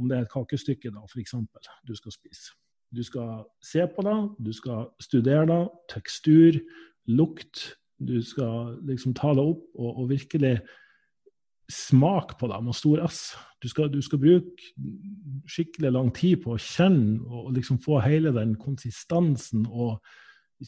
om 0.00 0.08
det 0.08 0.16
er 0.16 0.24
et 0.24 0.32
kakestykke 0.32 0.90
da, 0.90 1.04
eksempel, 1.20 1.70
du 1.86 1.94
skal 1.94 2.14
spise. 2.14 2.54
Du 2.92 3.02
skal 3.04 3.44
se 3.64 3.84
på 3.88 4.04
det, 4.04 4.16
du 4.44 4.52
skal 4.52 4.88
studere 5.00 5.46
det, 5.48 5.62
tekstur, 5.92 6.58
lukt. 7.08 7.76
Du 8.02 8.18
skal 8.24 8.78
liksom 8.88 9.14
ta 9.14 9.30
det 9.36 9.44
opp 9.44 9.62
og, 9.78 10.00
og 10.02 10.08
virkelig 10.10 10.56
smake 11.72 12.36
på 12.40 12.48
det 12.50 12.58
med 12.64 12.76
stor 12.76 13.04
S. 13.06 13.20
Du 13.62 13.68
skal, 13.68 13.92
du 13.92 14.02
skal, 14.02 14.18
bruke 14.18 14.72
skikkelig 15.48 15.92
lang 15.92 16.10
tid 16.14 16.42
på 16.42 16.56
å 16.56 16.60
kjenne 16.60 17.22
og 17.30 17.52
liksom 17.56 17.78
få 17.82 18.00
hele 18.02 18.32
den 18.34 18.56
konsistensen 18.60 19.64
og 19.70 20.02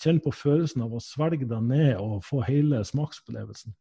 kjenne 0.01 0.23
på 0.23 0.33
følelsen 0.35 0.85
av 0.87 0.95
å 0.95 1.03
svelge 1.03 1.49
deg 1.51 1.67
ned 1.67 1.97
og 1.99 2.23
få 2.27 2.41
hele 2.47 2.81
smaksopplevelsen. 2.87 3.75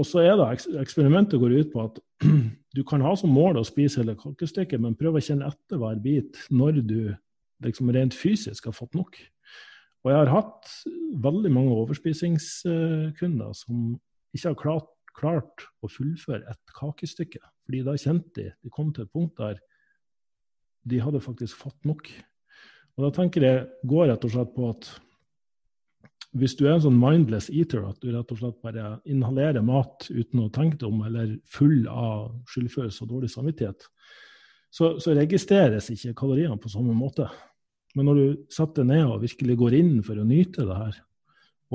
Og 0.00 0.06
så 0.08 0.22
er 0.24 0.38
det 0.38 0.78
Eksperimentet 0.80 1.40
går 1.40 1.58
ut 1.58 1.72
på 1.74 1.82
at 1.84 1.98
du 2.76 2.80
kan 2.88 3.02
ha 3.04 3.12
som 3.18 3.32
mål 3.34 3.60
å 3.60 3.66
spise 3.68 4.00
hele 4.00 4.16
kakestykket, 4.18 4.80
men 4.80 4.96
prøv 4.96 5.18
å 5.18 5.24
kjenne 5.24 5.50
etter 5.50 5.80
hver 5.80 6.00
bit 6.00 6.38
når 6.48 6.80
du 6.80 7.00
liksom 7.64 7.90
rent 7.92 8.16
fysisk 8.16 8.70
har 8.70 8.76
fått 8.76 8.96
nok. 8.96 9.18
Og 10.00 10.12
jeg 10.12 10.16
har 10.22 10.32
hatt 10.32 10.70
veldig 11.20 11.50
mange 11.52 11.76
overspisingskunder 11.82 13.52
som 13.58 13.98
ikke 14.32 14.46
har 14.48 14.60
klart, 14.62 14.88
klart 15.18 15.66
å 15.84 15.90
fullføre 15.92 16.46
et 16.48 16.74
kakestykke. 16.78 17.42
Fordi 17.66 17.82
da 17.84 17.98
kjente 18.00 18.32
de 18.38 18.48
De 18.64 18.72
kom 18.72 18.94
til 18.94 19.04
et 19.04 19.12
punkt 19.12 19.36
der 19.36 19.60
de 20.88 21.02
hadde 21.04 21.20
faktisk 21.20 21.60
fått 21.60 21.84
nok. 21.84 22.08
Og 22.96 23.04
da 23.04 23.10
tenker 23.12 23.44
jeg 23.44 23.66
går 23.84 24.08
rett 24.08 24.24
og 24.24 24.32
slett 24.32 24.54
på 24.54 24.70
at 24.72 24.88
hvis 26.38 26.54
du 26.58 26.66
er 26.68 26.76
en 26.76 26.84
sånn 26.84 26.98
mindless 26.98 27.48
eater, 27.50 27.82
at 27.88 27.98
du 28.02 28.12
rett 28.14 28.30
og 28.30 28.38
slett 28.38 28.58
bare 28.62 29.00
inhalerer 29.10 29.64
mat 29.66 30.06
uten 30.10 30.44
å 30.44 30.50
tenke 30.54 30.78
deg 30.78 30.86
om, 30.90 31.00
eller 31.08 31.32
full 31.50 31.88
av 31.90 32.30
skyldfølelse 32.52 33.02
og 33.04 33.14
dårlig 33.16 33.30
samvittighet, 33.32 33.86
så, 34.70 34.92
så, 35.02 35.14
registreres 35.18 35.90
ikke 35.90 36.14
kaloriene 36.20 36.58
på 36.62 36.70
samme 36.70 36.94
måte. 36.94 37.26
Men 37.98 38.06
når 38.06 38.20
du 38.20 38.26
setter 38.54 38.86
ned 38.86 39.02
og 39.08 39.24
virkelig 39.24 39.56
går 39.58 39.76
inn 39.80 39.96
for 40.06 40.20
å 40.22 40.26
nyte 40.26 40.68
det 40.68 40.76
her, 40.78 41.00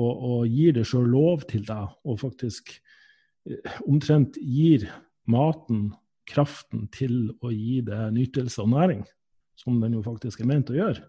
og, 0.00 0.12
og 0.12 0.48
gir 0.48 0.72
det 0.76 0.86
sjøl 0.88 1.04
lov 1.12 1.44
til 1.50 1.66
deg, 1.68 1.92
og 2.08 2.22
faktisk 2.22 2.72
eh, 2.72 3.76
omtrent 3.84 4.40
gir 4.40 4.88
maten 5.28 5.90
kraften 6.26 6.88
til 6.94 7.34
å 7.44 7.52
gi 7.52 7.82
det 7.84 8.00
nytelse 8.16 8.64
og 8.64 8.72
næring, 8.72 9.04
som 9.60 9.76
den 9.80 9.96
jo 9.98 10.04
faktisk 10.04 10.40
er 10.40 10.48
ment 10.48 10.72
å 10.72 10.80
gjøre, 10.80 11.04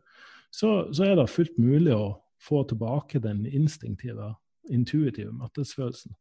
så, 0.52 0.70
så 0.92 1.08
er 1.08 1.16
det 1.20 1.32
fullt 1.32 1.56
mulig 1.60 1.96
å 1.96 2.18
få 2.42 2.64
tilbake 2.70 3.22
den 3.24 3.46
instinktive, 3.46 4.34
intuitive 4.70 5.34
mettelsesfølelsen. 5.34 6.16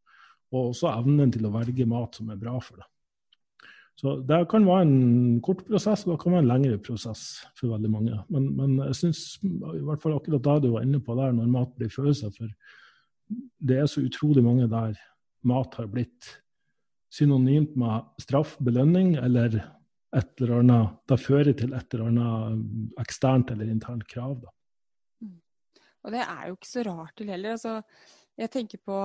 Og 0.54 0.72
også 0.72 0.92
evnen 0.92 1.32
til 1.34 1.46
å 1.48 1.54
velge 1.54 1.88
mat 1.88 2.16
som 2.16 2.30
er 2.30 2.40
bra 2.40 2.58
for 2.62 2.80
deg. 2.80 2.90
Så 3.96 4.18
Det 4.28 4.42
kan 4.50 4.66
være 4.68 4.84
en 4.84 5.40
kort 5.40 5.62
prosess, 5.64 6.04
og 6.04 6.12
det 6.12 6.22
kan 6.22 6.34
være 6.34 6.44
en 6.44 6.50
lengre 6.50 6.78
prosess 6.78 7.22
for 7.56 7.72
veldig 7.72 7.90
mange. 7.90 8.16
Men, 8.28 8.50
men 8.56 8.74
jeg 8.90 8.98
syns 8.98 9.20
i 9.42 9.84
hvert 9.86 10.02
fall 10.02 10.18
akkurat 10.18 10.44
da 10.44 10.58
du 10.60 10.68
var 10.74 10.84
inne 10.84 11.00
på 11.00 11.16
der, 11.16 11.32
når 11.32 11.52
mat 11.52 11.72
blir 11.78 11.92
følelser 11.92 12.34
for 12.34 12.50
Det 13.58 13.78
er 13.80 13.88
så 13.90 14.04
utrolig 14.04 14.44
mange 14.44 14.68
der 14.70 14.98
mat 15.48 15.74
har 15.80 15.88
blitt 15.88 16.28
synonymt 17.10 17.72
med 17.78 18.04
straff, 18.20 18.58
belønning, 18.60 19.16
eller 19.16 19.56
et 20.16 20.40
eller 20.40 20.60
annet 20.60 21.00
Det 21.08 21.18
fører 21.20 21.56
til 21.56 21.72
et 21.74 21.94
eller 21.94 22.10
annet 22.10 23.00
eksternt 23.00 23.50
eller 23.50 23.72
internt 23.72 24.04
krav. 24.12 24.36
da. 24.42 24.52
Og 26.06 26.14
det 26.14 26.22
er 26.22 26.48
jo 26.48 26.56
ikke 26.56 26.70
så 26.70 26.86
rart 26.86 27.16
til 27.18 27.32
heller. 27.32 27.56
Altså, 27.56 27.80
jeg 28.38 28.52
tenker 28.54 28.82
på 28.84 28.96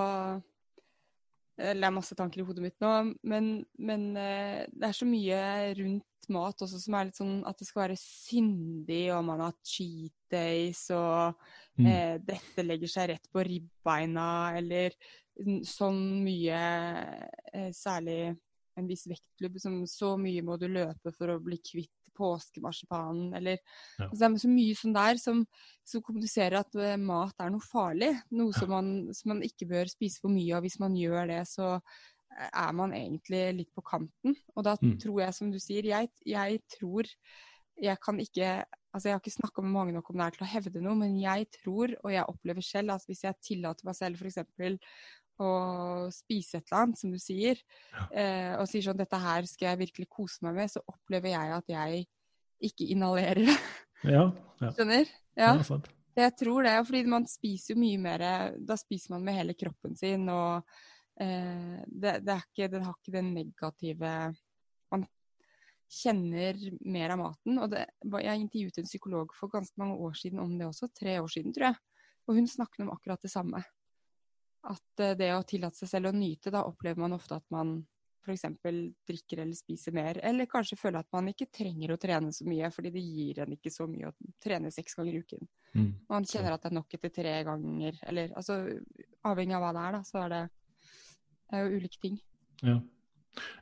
eller 1.61 1.83
det 1.83 1.89
er 1.89 1.93
masse 1.93 2.15
tanker 2.17 2.41
i 2.41 2.45
hodet 2.45 2.63
mitt 2.63 2.77
nå, 2.81 2.91
men, 3.27 3.51
men, 3.77 4.05
eh, 4.17 4.63
det 4.71 4.87
er 4.87 4.95
så 4.97 5.05
mye 5.05 5.41
rundt 5.77 6.29
mat 6.31 6.63
også 6.63 6.79
som 6.79 6.95
er 6.95 7.09
litt 7.09 7.19
sånn 7.19 7.41
at 7.49 7.59
det 7.59 7.67
skal 7.67 7.83
være 7.83 7.97
syndig, 7.99 9.03
og 9.13 9.25
man 9.27 9.43
har 9.43 9.57
cheat 9.65 10.15
days, 10.31 10.85
og 10.95 11.35
mm. 11.81 11.89
eh, 11.91 12.15
dette 12.23 12.65
legger 12.65 12.93
seg 12.93 13.11
rett 13.11 13.27
på 13.33 13.43
ribbeina, 13.45 14.29
eller 14.57 14.95
sånn 15.65 16.01
mye 16.25 16.61
eh, 17.51 17.69
Særlig 17.73 18.33
en 18.79 18.87
viss 18.89 19.07
vektklubb, 19.09 19.57
som 19.61 19.81
så 19.89 20.13
mye 20.19 20.43
må 20.45 20.57
du 20.59 20.67
løpe 20.71 21.13
for 21.15 21.33
å 21.33 21.41
bli 21.43 21.59
kvitt 21.63 21.91
påskemarsipanen, 22.17 23.33
eller 23.33 23.57
ja. 23.57 24.07
altså, 24.07 24.19
Det 24.19 24.27
er 24.27 24.37
så 24.43 24.51
mye 24.51 24.77
sånn 24.77 24.95
der 24.95 25.19
som, 25.21 25.43
som 25.87 26.03
kommuniserer 26.05 26.59
at 26.61 26.79
uh, 26.79 26.95
mat 27.01 27.43
er 27.43 27.53
noe 27.53 27.65
farlig. 27.65 28.11
Noe 28.37 28.55
som 28.55 28.71
man, 28.71 28.91
som 29.15 29.33
man, 29.33 29.45
ikke 29.47 29.69
bør 29.71 29.91
spise 29.91 30.21
for 30.23 30.33
mye 30.33 30.57
av. 30.57 30.65
Hvis 30.65 30.79
man 30.81 30.97
gjør 30.97 31.31
det, 31.31 31.43
så 31.49 31.69
eh, 31.77 32.49
er 32.49 32.75
man 32.77 32.95
egentlig 32.97 33.45
litt 33.61 33.71
på 33.75 33.85
kanten. 33.87 34.35
Og 34.55 34.67
da 34.67 34.75
mm. 34.81 34.97
tror 35.03 35.23
jeg, 35.25 35.37
som 35.37 35.53
du 35.53 35.59
sier, 35.61 35.87
jeg, 35.93 36.11
jeg, 36.27 36.61
tror 36.77 37.09
Jeg 37.81 37.97
kan 38.03 38.19
ikke 38.19 38.61
Altså, 38.91 39.07
jeg 39.07 39.15
har 39.15 39.21
ikke 39.21 39.31
snakka 39.31 39.63
med 39.63 39.71
mange 39.71 39.93
nok 39.95 40.09
om 40.11 40.17
det 40.19 40.25
her 40.25 40.33
til 40.35 40.43
å 40.43 40.49
hevde 40.51 40.81
noe, 40.83 40.97
men 40.99 41.13
jeg 41.15 41.45
tror, 41.55 41.93
og 42.03 42.11
jeg 42.11 42.27
opplever 42.27 42.65
selv, 42.67 42.91
at 42.91 43.05
hvis 43.07 43.21
jeg 43.23 43.39
tillater 43.39 43.87
meg 43.87 43.95
selv 43.95 44.19
f.eks. 44.19 44.41
å 45.41 46.09
spise 46.13 46.59
et 46.59 46.67
eller 46.67 46.85
annet, 46.85 46.99
som 47.01 47.13
du 47.13 47.19
sier, 47.21 47.59
ja. 47.91 48.05
eh, 48.11 48.53
og 48.59 48.67
sier 48.69 48.85
sånn 48.85 48.99
'Dette 48.99 49.19
her 49.21 49.47
skal 49.49 49.71
jeg 49.71 49.81
virkelig 49.85 50.09
kose 50.11 50.45
meg 50.45 50.59
med', 50.59 50.73
så 50.73 50.83
opplever 50.87 51.33
jeg 51.33 51.55
at 51.57 51.73
jeg 51.73 52.05
ikke 52.71 52.91
inhalerer 52.93 53.43
det. 53.49 53.57
Ja, 54.05 54.27
ja. 54.61 54.69
Skjønner? 54.75 55.09
Ja. 55.39 55.55
ja 55.57 55.81
jeg 56.27 56.35
tror 56.39 56.67
det, 56.67 56.75
fordi 56.87 57.03
man 57.09 57.25
spiser 57.29 57.73
jo 57.73 57.81
mye 57.81 57.99
mer 58.01 58.23
Da 58.59 58.75
spiser 58.75 59.13
man 59.13 59.23
med 59.23 59.37
hele 59.37 59.55
kroppen 59.55 59.95
sin, 59.95 60.27
og 60.29 60.67
eh, 61.21 61.79
det, 61.87 62.19
det, 62.25 62.37
ikke, 62.43 62.67
det, 62.67 62.83
har 62.83 62.97
ikke 62.97 63.15
den 63.15 63.33
negative 63.37 64.13
Man 64.91 65.05
kjenner 65.91 66.59
mer 66.87 67.15
av 67.15 67.21
maten. 67.21 67.61
Og 67.63 67.71
det, 67.73 67.85
jeg 68.23 68.43
intervjuet 68.43 68.81
en 68.81 68.89
psykolog 68.89 69.33
for 69.37 69.51
ganske 69.51 69.79
mange 69.81 69.97
år 69.99 70.17
siden 70.19 70.43
om 70.43 70.53
det 70.59 70.67
også, 70.67 70.91
tre 70.95 71.17
år 71.21 71.31
siden, 71.31 71.55
tror 71.55 71.71
jeg. 71.71 71.79
Og 72.27 72.37
hun 72.37 72.47
snakket 72.47 72.85
om 72.85 72.91
akkurat 72.93 73.23
det 73.23 73.31
samme. 73.33 73.63
At 74.69 75.01
eh, 75.01 75.15
det 75.17 75.31
å 75.35 75.45
tillate 75.47 75.81
seg 75.81 75.89
selv 75.95 76.11
å 76.11 76.15
nyte, 76.15 76.53
da 76.53 76.65
opplever 76.67 77.01
man 77.01 77.17
ofte 77.17 77.39
at 77.39 77.47
man 77.53 77.79
f.eks. 78.21 78.43
drikker 79.07 79.41
eller 79.41 79.57
spiser 79.57 79.95
mer, 79.97 80.19
eller 80.23 80.49
kanskje 80.49 80.77
føler 80.77 81.01
at 81.01 81.09
man 81.13 81.31
ikke 81.31 81.49
trenger 81.53 81.93
å 81.93 81.99
trene 82.01 82.29
så 82.35 82.45
mye, 82.45 82.69
fordi 82.73 82.91
det 82.93 83.01
gir 83.01 83.41
en 83.41 83.55
ikke 83.55 83.73
så 83.73 83.87
mye 83.89 84.11
å 84.11 84.33
trene 84.43 84.71
seks 84.73 84.97
ganger 84.99 85.17
i 85.17 85.21
uken. 85.23 85.47
Mm. 85.73 85.91
Man 86.11 86.27
kjenner 86.29 86.53
at 86.53 86.61
det 86.63 86.71
er 86.71 86.77
nok 86.77 86.97
etter 86.97 87.13
tre 87.15 87.35
ganger, 87.47 87.97
eller 88.11 88.35
altså 88.37 88.59
avhengig 89.27 89.57
av 89.57 89.65
hva 89.65 89.71
det 89.73 89.85
er, 89.87 89.97
da, 89.97 90.03
så 90.05 90.21
er 90.25 90.35
det, 90.35 90.41
det 91.49 91.57
er 91.57 91.65
jo 91.65 91.81
ulike 91.81 92.03
ting. 92.03 92.19
Ja. 92.61 92.77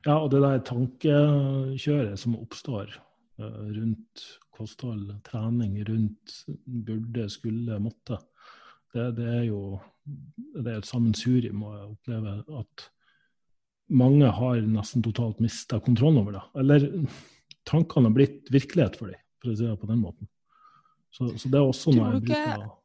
ja, 0.10 0.18
og 0.18 0.28
det 0.34 0.44
der 0.44 0.66
tankekjøret 0.68 2.20
som 2.20 2.36
oppstår 2.42 2.92
uh, 3.40 3.66
rundt 3.72 4.26
kosthold, 4.60 5.14
trening, 5.24 5.80
rundt 5.88 6.42
burde, 6.68 7.30
skulle, 7.32 7.80
måtte, 7.80 8.20
det, 8.95 9.12
det 9.19 9.28
er 9.41 9.45
jo 9.49 9.62
det 10.10 10.71
er 10.71 10.80
et 10.80 10.89
sammensurium 10.89 11.62
å 11.67 11.73
oppleve 11.91 12.39
at 12.60 12.88
mange 13.89 14.30
har 14.39 14.62
nesten 14.65 15.04
totalt 15.06 15.41
mista 15.43 15.80
kontrollen 15.84 16.21
over 16.21 16.38
det. 16.38 16.43
Eller 16.62 16.88
tankene 17.67 18.10
har 18.10 18.17
blitt 18.17 18.52
virkelighet 18.54 18.97
for 18.99 19.12
dem, 19.12 19.21
for 19.41 19.52
å 19.52 19.58
si 19.58 19.65
det 19.65 19.78
på 19.82 19.89
den 19.89 20.02
måten. 20.02 20.30
Så, 21.13 21.32
så 21.41 21.49
det 21.49 21.58
er 21.58 21.65
også 21.65 21.93
noe 21.93 22.12
jeg 22.12 22.28
bruker 22.28 22.67
å 22.67 22.75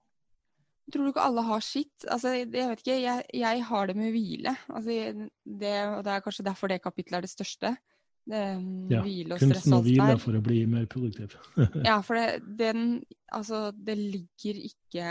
Tror 0.92 1.06
du 1.06 1.10
ikke 1.14 1.24
alle 1.24 1.42
har 1.46 1.62
sitt? 1.64 2.04
Altså, 2.12 2.34
jeg 2.36 2.50
vet 2.52 2.82
ikke, 2.82 2.96
jeg, 3.00 3.22
jeg 3.40 3.60
har 3.70 3.86
det 3.88 3.94
med 3.96 4.10
hvile. 4.12 4.52
Altså, 4.68 4.96
det, 5.62 5.70
og 5.88 6.02
det 6.04 6.12
er 6.12 6.24
kanskje 6.26 6.44
derfor 6.44 6.68
det 6.68 6.76
kapitlet 6.84 7.16
er 7.16 7.24
det 7.24 7.30
største. 7.32 7.70
Det, 8.28 8.42
ja, 8.92 9.00
hvile 9.04 9.36
og 9.36 9.40
kunsten 9.40 9.76
å 9.76 9.80
hvile 9.84 10.18
for 10.20 10.36
å 10.36 10.42
bli 10.44 10.58
mer 10.68 10.84
produktiv. 10.92 11.38
ja, 11.88 11.96
for 12.04 12.20
det, 12.20 12.44
den 12.60 13.00
Altså, 13.32 13.70
det 13.72 13.96
ligger 13.98 14.60
ikke 14.68 15.06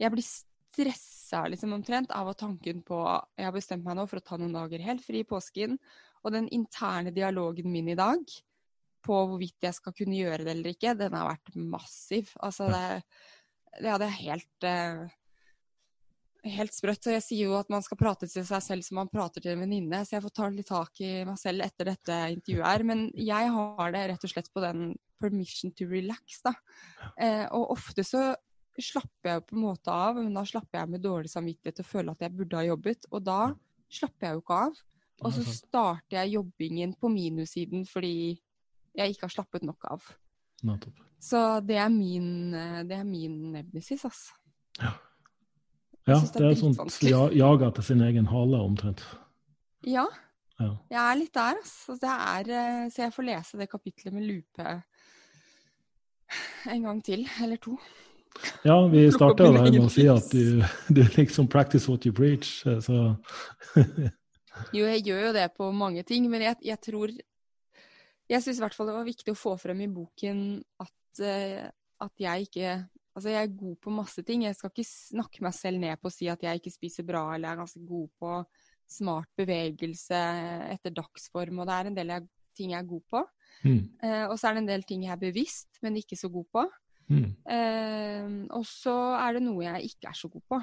Jeg 0.00 0.12
blir 0.12 0.26
stressa 0.26 1.46
liksom 1.48 1.72
omtrent 1.76 2.12
av 2.12 2.32
tanken 2.38 2.82
på 2.86 2.98
Jeg 3.36 3.48
har 3.48 3.54
bestemt 3.54 3.86
meg 3.86 3.96
nå 3.98 4.06
for 4.10 4.20
å 4.20 4.26
ta 4.26 4.38
noen 4.40 4.56
dager 4.56 4.84
helt 4.84 5.04
fri 5.04 5.22
i 5.24 5.28
påsken. 5.28 5.78
Og 6.24 6.34
den 6.34 6.50
interne 6.54 7.14
dialogen 7.14 7.70
min 7.72 7.92
i 7.92 7.98
dag 7.98 8.22
på 9.06 9.20
hvorvidt 9.30 9.62
jeg 9.62 9.76
skal 9.76 9.94
kunne 9.94 10.18
gjøre 10.18 10.44
det 10.44 10.52
eller 10.56 10.72
ikke, 10.74 10.96
den 10.98 11.14
har 11.14 11.28
vært 11.30 11.54
massiv. 11.54 12.32
Altså 12.42 12.66
det, 12.72 12.82
det 13.78 13.92
hadde 13.92 14.08
jeg 14.10 14.24
helt 14.24 14.66
uh, 14.66 15.06
helt 16.50 16.74
sprøtt. 16.74 17.08
Og 17.08 17.16
jeg 17.16 17.24
sier 17.24 17.50
jo 17.50 17.56
at 17.58 17.70
man 17.72 17.84
skal 17.84 17.98
prate 18.00 18.28
til 18.30 18.46
seg 18.46 18.62
selv 18.64 18.86
som 18.86 19.00
man 19.00 19.10
prater 19.12 19.42
til 19.42 19.54
en 19.54 19.64
venninne, 19.64 20.02
så 20.04 20.16
jeg 20.16 20.24
får 20.26 20.34
ta 20.36 20.48
litt 20.52 20.70
tak 20.70 21.02
i 21.04 21.12
meg 21.28 21.38
selv 21.40 21.66
etter 21.66 21.90
dette 21.92 22.18
intervjuet 22.36 22.68
her. 22.68 22.86
Men 22.88 23.06
jeg 23.18 23.52
har 23.56 23.94
det 23.94 24.04
rett 24.12 24.26
og 24.26 24.32
slett 24.32 24.50
på 24.54 24.64
den 24.64 24.88
permission 25.22 25.72
to 25.76 25.88
relax, 25.90 26.40
da. 26.44 26.52
Eh, 27.16 27.46
og 27.56 27.72
ofte 27.76 28.04
så 28.06 28.28
slapper 28.84 29.30
jeg 29.30 29.44
på 29.46 29.56
en 29.56 29.62
måte 29.62 29.92
av, 29.92 30.18
men 30.18 30.34
da 30.36 30.42
slapper 30.46 30.82
jeg 30.82 30.92
med 30.92 31.04
dårlig 31.04 31.30
samvittighet 31.32 31.80
og 31.82 31.88
føler 31.88 32.12
at 32.12 32.26
jeg 32.26 32.34
burde 32.36 32.58
ha 32.58 32.66
jobbet. 32.66 33.08
Og 33.12 33.24
da 33.24 33.40
slapper 33.92 34.28
jeg 34.28 34.36
jo 34.36 34.42
ikke 34.44 34.60
av. 34.66 34.82
Og 35.24 35.32
så 35.32 35.44
starter 35.48 36.18
jeg 36.18 36.34
jobbingen 36.34 36.92
på 37.00 37.08
minussiden 37.08 37.86
fordi 37.88 38.36
jeg 38.96 39.12
ikke 39.12 39.28
har 39.28 39.32
slappet 39.32 39.64
nok 39.64 39.88
av. 39.88 40.04
Nettopp. 40.66 41.00
Så 41.20 41.40
det 41.64 41.78
er 41.80 41.88
min, 41.92 42.52
det 42.88 42.98
er 42.98 43.06
min 43.06 43.38
nemesis, 43.54 44.04
altså. 44.04 44.36
Ja. 44.80 44.92
ja 46.08 46.18
det, 46.20 46.34
det 46.36 46.50
er 46.50 46.58
sånt 46.60 47.00
jag 47.32 47.64
til 47.78 47.84
sin 47.84 48.04
egen 48.04 48.28
hale, 48.28 48.60
omtrent. 48.60 49.04
Ja. 49.86 50.04
ja. 50.60 50.72
Jeg 50.92 51.00
er 51.00 51.20
litt 51.20 51.34
der, 51.34 51.60
altså. 51.62 51.96
Det 52.00 52.12
er, 52.12 52.52
eh, 52.60 52.84
så 52.92 53.06
jeg 53.06 53.16
får 53.16 53.28
lese 53.30 53.60
det 53.60 53.70
kapitlet 53.72 54.16
med 54.16 54.28
lupe 54.28 54.76
en 56.72 56.82
gang 56.88 57.00
til, 57.04 57.24
eller 57.42 57.60
to. 57.62 57.76
Ja, 58.66 58.76
vi 58.92 59.06
starta 59.14 59.48
med 59.52 59.78
å 59.80 59.88
si 59.92 60.06
at 60.10 60.28
du, 60.32 60.62
du, 60.96 61.02
liksom 61.16 61.48
practice 61.52 61.90
what 61.90 62.06
you 62.06 62.14
preach, 62.16 62.60
eh, 62.66 62.80
så 62.84 63.16
Jo, 64.72 64.86
jeg 64.88 65.04
gjør 65.04 65.26
jo 65.26 65.32
det 65.36 65.50
på 65.56 65.68
mange 65.76 66.04
ting, 66.08 66.30
men 66.32 66.46
jeg, 66.46 66.56
jeg 66.64 66.80
tror 66.80 67.10
Jeg 67.12 68.42
syns 68.42 68.56
i 68.56 68.62
hvert 68.64 68.76
fall 68.76 68.88
det 68.88 68.96
var 68.96 69.08
viktig 69.08 69.34
å 69.34 69.38
få 69.38 69.52
frem 69.60 69.82
i 69.84 69.90
boken 69.92 70.38
at, 70.82 71.20
uh, 71.20 71.66
at 72.06 72.22
jeg 72.24 72.48
ikke 72.48 72.76
Altså, 73.16 73.30
jeg 73.32 73.46
er 73.46 73.52
god 73.56 73.76
på 73.80 73.92
masse 73.96 74.22
ting. 74.28 74.42
Jeg 74.44 74.56
skal 74.58 74.68
ikke 74.68 74.84
snakke 74.84 75.40
meg 75.40 75.54
selv 75.56 75.80
ned 75.80 75.96
på 75.96 76.10
å 76.10 76.12
si 76.12 76.26
at 76.28 76.42
jeg 76.44 76.60
ikke 76.60 76.72
spiser 76.74 77.06
bra, 77.08 77.22
eller 77.32 77.48
er 77.48 77.62
ganske 77.62 77.80
god 77.80 78.10
på 78.20 78.32
smart 78.92 79.30
bevegelse 79.40 80.18
etter 80.74 80.92
dagsform, 80.92 81.62
og 81.62 81.70
det 81.70 81.78
er 81.78 81.88
en 81.88 81.96
del 81.96 82.12
ting 82.56 82.74
jeg 82.74 82.82
er 82.82 82.90
god 82.90 83.04
på. 83.14 83.22
Mm. 83.64 83.80
Uh, 84.04 84.24
og 84.26 84.36
så 84.36 84.50
er 84.50 84.58
det 84.58 84.62
en 84.66 84.68
del 84.68 84.84
ting 84.84 85.06
jeg 85.06 85.14
er 85.14 85.22
bevisst, 85.22 85.80
men 85.80 85.96
ikke 85.96 86.18
så 86.20 86.28
god 86.34 86.44
på. 86.52 86.66
Mm. 87.06 87.30
Eh, 87.54 88.34
og 88.56 88.66
så 88.66 88.96
er 89.20 89.36
det 89.36 89.44
noe 89.46 89.62
jeg 89.64 89.92
ikke 89.92 90.10
er 90.10 90.18
så 90.18 90.30
god 90.32 90.44
på. 90.50 90.60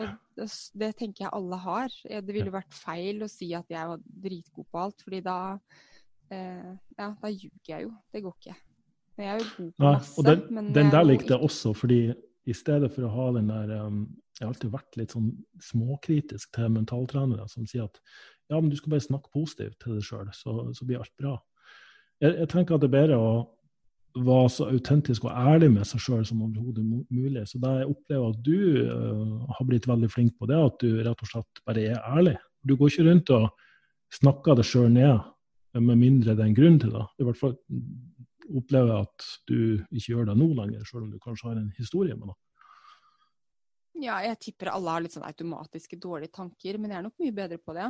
Og 0.00 0.06
det, 0.38 0.46
det 0.80 0.90
tenker 0.96 1.26
jeg 1.26 1.34
alle 1.36 1.58
har. 1.60 1.94
Det 2.08 2.34
ville 2.34 2.54
vært 2.54 2.74
feil 2.74 3.24
å 3.24 3.30
si 3.30 3.50
at 3.56 3.68
jeg 3.72 3.92
var 3.92 4.02
dritgod 4.26 4.68
på 4.70 4.82
alt, 4.84 5.04
fordi 5.04 5.22
da 5.26 5.38
eh, 6.32 6.72
Ja, 6.96 7.12
da 7.12 7.32
ljuger 7.32 7.72
jeg 7.74 7.88
jo. 7.88 7.94
Det 8.12 8.24
går 8.24 8.36
ikke. 8.38 8.56
Men 9.16 9.26
Jeg 9.26 9.34
er 9.34 9.42
jo 9.42 9.50
god 9.56 9.70
på 9.70 9.84
masse. 9.84 10.16
og 10.16 10.28
den, 10.28 10.42
men 10.54 10.72
den 10.74 10.92
der 10.94 11.06
likte 11.06 11.34
jeg 11.34 11.50
også, 11.50 11.74
fordi 11.76 12.00
i 12.48 12.56
stedet 12.56 12.90
for 12.94 13.06
å 13.06 13.14
ha 13.14 13.30
den 13.36 13.50
der 13.50 13.72
um, 13.84 14.02
Jeg 14.38 14.46
har 14.46 14.54
alltid 14.54 14.72
vært 14.72 14.96
litt 14.96 15.12
sånn 15.12 15.32
småkritisk 15.60 16.54
til 16.56 16.70
mentaltrenere 16.72 17.44
som 17.52 17.66
sier 17.68 17.90
at 17.90 17.98
ja, 18.50 18.56
men 18.56 18.70
du 18.72 18.76
skal 18.78 18.94
bare 18.94 19.04
snakke 19.04 19.30
positivt 19.34 19.76
til 19.82 19.98
deg 19.98 20.06
sjøl, 20.06 20.30
så, 20.34 20.54
så, 20.74 20.86
blir 20.88 20.98
alt 20.98 21.12
bra. 21.20 21.36
Jeg, 22.18 22.32
jeg 22.40 22.48
tenker 22.50 22.74
at 22.74 22.82
det 22.82 22.88
er 22.88 22.96
bedre 22.96 23.18
å 23.20 23.28
var 24.14 24.48
så 24.50 24.66
autentisk 24.70 25.24
og 25.28 25.34
ærlig 25.36 25.70
med 25.72 25.86
seg 25.86 26.02
sjøl 26.02 26.22
som 26.26 26.42
overhodet 26.42 26.84
mulig. 26.84 27.44
Så 27.48 27.60
det 27.62 27.72
jeg 27.78 27.90
opplever 27.92 28.32
at 28.32 28.40
du 28.46 28.56
uh, 28.90 29.50
har 29.56 29.68
blitt 29.68 29.88
veldig 29.88 30.10
flink 30.10 30.36
på, 30.38 30.48
det 30.50 30.56
er 30.56 30.66
at 30.66 30.78
du 30.82 31.02
rett 31.04 31.24
og 31.26 31.30
slett 31.30 31.62
bare 31.66 31.84
er 31.92 32.00
ærlig. 32.10 32.36
Du 32.66 32.76
går 32.76 32.90
ikke 32.90 33.06
rundt 33.06 33.32
og 33.36 33.48
snakker 34.20 34.58
det 34.58 34.66
sjøl 34.66 34.90
ned, 34.92 35.20
med 35.78 36.00
mindre 36.00 36.34
det 36.34 36.42
er 36.42 36.50
en 36.50 36.56
grunn 36.56 36.80
til 36.82 36.94
det. 36.96 37.04
I 37.22 37.26
hvert 37.28 37.38
fall 37.38 37.56
opplever 38.50 38.90
jeg 38.90 39.06
at 39.06 39.26
du 39.46 39.58
ikke 39.94 40.06
gjør 40.08 40.30
det 40.30 40.38
nå 40.40 40.48
lenger, 40.58 40.86
sjøl 40.86 41.04
om 41.04 41.12
du 41.12 41.20
kanskje 41.22 41.52
har 41.52 41.60
en 41.60 41.70
historie 41.78 42.16
med 42.18 42.32
det. 42.32 42.38
Ja, 44.00 44.16
jeg 44.24 44.38
tipper 44.40 44.72
alle 44.72 44.94
har 44.94 45.04
litt 45.04 45.14
sånn 45.14 45.28
automatiske 45.28 45.98
dårlige 46.00 46.32
tanker, 46.34 46.78
men 46.80 46.92
jeg 46.92 46.98
er 46.98 47.06
nok 47.06 47.20
mye 47.20 47.36
bedre 47.36 47.60
på 47.60 47.76
det. 47.76 47.88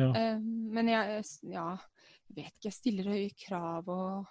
Ja. 0.00 0.10
Uh, 0.10 0.38
men 0.76 0.90
jeg 0.90 1.24
ja, 1.54 1.66
vet 2.34 2.52
ikke, 2.52 2.68
jeg 2.68 2.76
stiller 2.76 3.10
høye 3.14 3.34
krav 3.46 3.90
og 3.92 4.30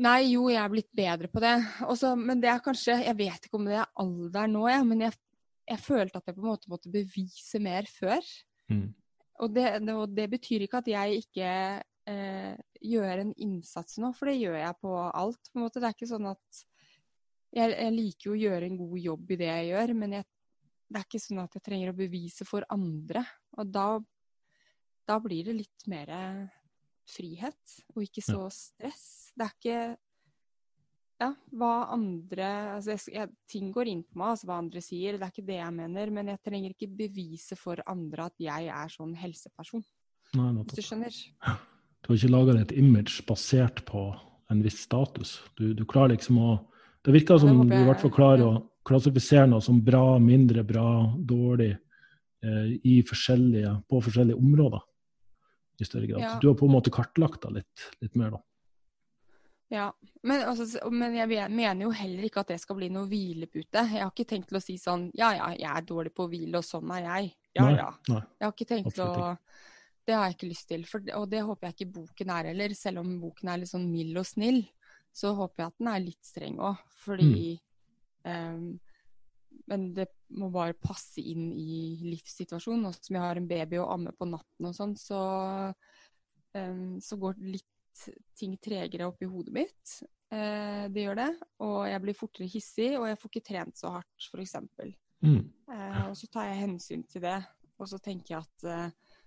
Nei, 0.00 0.32
jo, 0.32 0.46
jeg 0.48 0.60
er 0.62 0.72
blitt 0.72 0.88
bedre 0.96 1.28
på 1.28 1.42
det. 1.42 1.52
Også, 1.84 2.14
men 2.16 2.40
det 2.40 2.48
er 2.48 2.64
kanskje 2.64 2.94
Jeg 3.02 3.16
vet 3.18 3.46
ikke 3.46 3.58
om 3.58 3.68
det 3.68 3.76
er 3.76 3.90
alder 4.00 4.48
nå, 4.48 4.64
jeg, 4.70 4.88
men 4.88 5.04
jeg, 5.04 5.16
jeg 5.68 5.82
følte 5.84 6.20
at 6.20 6.28
jeg 6.30 6.36
på 6.38 6.44
en 6.44 6.48
måte 6.48 6.72
måtte 6.72 6.92
bevise 6.92 7.60
mer 7.62 7.88
før. 7.90 8.24
Mm. 8.72 8.86
Og, 9.42 9.52
det, 9.52 9.66
og, 9.92 10.06
det, 10.16 10.28
betyr 10.32 10.64
ikke 10.64 10.80
at 10.80 10.88
jeg 10.88 11.24
ikke 11.24 11.50
eh, 12.08 12.54
gjør 12.80 13.24
en 13.24 13.34
innsats 13.36 13.98
nå, 14.00 14.12
for 14.16 14.30
det 14.30 14.38
gjør 14.38 14.56
jeg 14.62 14.78
på 14.80 14.94
alt. 15.10 15.50
på 15.50 15.58
en 15.60 15.66
måte. 15.66 15.82
Det 15.82 15.90
er 15.90 15.98
ikke 15.98 16.12
sånn 16.14 16.30
at 16.30 16.62
jeg, 17.52 17.74
jeg, 17.74 17.92
liker 17.92 18.30
jo 18.30 18.36
å 18.36 18.42
gjøre 18.46 18.70
en 18.70 18.80
god 18.80 18.96
jobb 19.10 19.34
i 19.34 19.40
det 19.42 19.50
jeg 19.50 19.68
gjør, 19.74 19.94
men 20.00 20.16
jeg, 20.16 20.28
det 20.88 21.00
er 21.00 21.06
ikke 21.08 21.22
sånn 21.26 21.44
at 21.44 21.58
jeg 21.58 21.66
trenger 21.68 21.92
å 21.92 21.98
bevise 22.00 22.48
for 22.48 22.64
andre. 22.72 23.26
Og 23.60 23.68
da, 23.68 23.86
da 25.08 25.20
blir 25.20 25.50
det 25.50 25.58
litt 25.60 25.88
mer 25.92 26.16
frihet, 27.08 27.76
og 27.94 28.02
ikke 28.04 28.24
så 28.24 28.46
stress. 28.52 29.32
Det 29.36 29.46
er 29.46 29.54
ikke 29.56 29.78
ja, 31.22 31.28
hva 31.54 31.72
andre 31.94 32.48
altså 32.74 32.96
jeg, 32.96 33.02
jeg, 33.14 33.30
Ting 33.50 33.68
går 33.74 33.90
inn 33.92 34.02
på 34.02 34.18
meg, 34.18 34.32
altså 34.34 34.48
hva 34.48 34.58
andre 34.62 34.82
sier. 34.82 35.18
Det 35.18 35.26
er 35.26 35.34
ikke 35.34 35.46
det 35.46 35.58
jeg 35.60 35.76
mener. 35.76 36.12
Men 36.14 36.32
jeg 36.32 36.42
trenger 36.42 36.74
ikke 36.74 36.90
bevise 37.04 37.58
for 37.58 37.82
andre 37.90 38.26
at 38.30 38.42
jeg 38.42 38.70
er 38.74 38.92
sånn 38.92 39.14
helseperson. 39.18 39.84
Nei, 40.38 40.48
hvis 40.62 40.80
du 40.80 40.84
skjønner? 40.86 41.20
Du 42.02 42.10
har 42.10 42.18
ikke 42.18 42.32
laga 42.32 42.58
et 42.58 42.74
image 42.74 43.22
basert 43.28 43.84
på 43.86 44.08
en 44.50 44.62
viss 44.64 44.80
status. 44.88 45.36
Du, 45.58 45.70
du 45.76 45.84
klarer 45.88 46.16
liksom 46.16 46.40
å 46.42 46.52
Det 47.02 47.10
virker 47.10 47.38
som 47.42 47.64
du 47.66 47.72
i 47.74 47.82
hvert 47.82 47.98
fall 47.98 48.12
klarer 48.14 48.44
å 48.46 48.58
klassifisere 48.86 49.48
noe 49.50 49.62
som 49.62 49.80
bra, 49.82 50.20
mindre 50.22 50.62
bra, 50.62 51.10
dårlig 51.18 51.72
eh, 52.46 53.02
forskjellige, 53.08 53.72
på 53.90 54.02
forskjellige 54.04 54.38
områder. 54.38 54.84
I 55.82 55.88
større 55.88 56.08
grad. 56.08 56.22
Ja. 56.22 56.32
Du 56.40 56.48
har 56.50 56.56
på 56.58 56.68
en 56.68 56.74
måte 56.74 56.92
kartlagt 56.94 57.42
det 57.44 57.60
litt, 57.60 57.86
litt 58.04 58.18
mer, 58.18 58.36
da. 58.36 58.42
Ja, 59.72 59.86
men, 60.22 60.42
altså, 60.44 60.66
men, 60.92 61.14
jeg 61.16 61.48
mener 61.48 61.86
jo 61.86 61.90
heller 61.96 62.26
ikke 62.28 62.42
at 62.42 62.50
det 62.52 62.58
skal 62.60 62.76
bli 62.76 62.90
noe 62.92 63.08
hvilepute. 63.08 63.80
Jeg 63.80 64.02
har 64.02 64.10
ikke 64.10 64.28
tenkt 64.28 64.50
til 64.50 64.58
å 64.58 64.60
si 64.60 64.74
sånn 64.76 65.06
ja 65.16 65.30
ja, 65.32 65.46
jeg 65.56 65.70
er 65.70 65.86
dårlig 65.88 66.12
på 66.12 66.26
å 66.26 66.28
hvile, 66.28 66.60
og 66.60 66.66
sånn 66.66 66.92
er 66.92 67.06
jeg. 67.06 67.30
Ja 67.56 67.64
nei, 67.64 67.78
ja. 67.78 67.86
Nei, 68.12 68.20
jeg 68.36 68.46
har 68.46 68.52
ikke 68.52 68.68
tenkt 68.68 68.96
til 68.98 69.06
å 69.06 69.30
Det 70.02 70.16
har 70.18 70.28
jeg 70.28 70.36
ikke 70.36 70.50
lyst 70.50 70.68
til. 70.68 70.84
For, 70.90 71.08
og 71.16 71.24
det 71.30 71.40
håper 71.46 71.68
jeg 71.68 71.76
ikke 71.78 71.94
boken 71.96 72.34
er 72.34 72.50
heller. 72.50 72.76
Selv 72.76 73.00
om 73.04 73.10
boken 73.22 73.48
er 73.48 73.62
litt 73.62 73.70
sånn 73.70 73.88
mild 73.88 74.18
og 74.18 74.26
snill, 74.28 74.60
så 75.14 75.32
håper 75.38 75.62
jeg 75.62 75.72
at 75.72 75.80
den 75.80 75.90
er 75.92 76.04
litt 76.04 76.26
streng 76.26 76.56
òg. 76.58 76.80
Fordi 77.04 77.34
mm. 77.54 78.32
um, 78.34 78.66
Men 79.72 79.92
det 79.96 80.08
må 80.36 80.50
bare 80.52 80.76
passe 80.76 81.22
inn 81.24 81.48
i 81.56 81.96
livssituasjonen. 82.04 82.88
Og 82.90 82.96
som 82.98 83.16
jeg 83.16 83.24
har 83.24 83.40
en 83.40 83.48
baby 83.48 83.78
og 83.80 83.92
ammer 83.94 84.16
på 84.16 84.28
natten 84.28 84.68
og 84.68 84.74
sånn, 84.76 84.92
så, 85.00 85.20
um, 86.58 86.98
så 87.00 87.18
går 87.20 87.38
litt 87.40 87.68
ting 88.36 88.56
tregere 88.60 89.08
opp 89.08 89.22
i 89.24 89.28
hodet 89.28 89.54
mitt. 89.56 89.94
Uh, 90.32 90.88
det 90.92 91.06
gjør 91.06 91.18
det. 91.22 91.30
Og 91.64 91.78
jeg 91.88 92.04
blir 92.04 92.18
fortere 92.18 92.50
hissig, 92.52 92.90
og 92.98 93.08
jeg 93.08 93.20
får 93.20 93.32
ikke 93.32 93.48
trent 93.48 93.80
så 93.80 93.94
hardt, 93.96 94.28
f.eks. 94.28 94.56
Mm. 95.24 95.40
Uh, 95.70 96.04
og 96.10 96.16
så 96.20 96.28
tar 96.32 96.50
jeg 96.50 96.62
hensyn 96.66 97.08
til 97.08 97.24
det. 97.24 97.38
Og 97.80 97.88
så 97.88 98.00
tenker 98.02 98.36
jeg 98.36 98.44
at, 98.44 98.68
uh, 98.68 99.18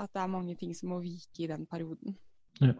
at 0.00 0.16
det 0.16 0.24
er 0.24 0.32
mange 0.32 0.56
ting 0.60 0.72
som 0.76 0.94
må 0.94 1.02
vike 1.04 1.44
i 1.44 1.50
den 1.50 1.68
perioden. 1.68 2.16
Ja. 2.62 2.72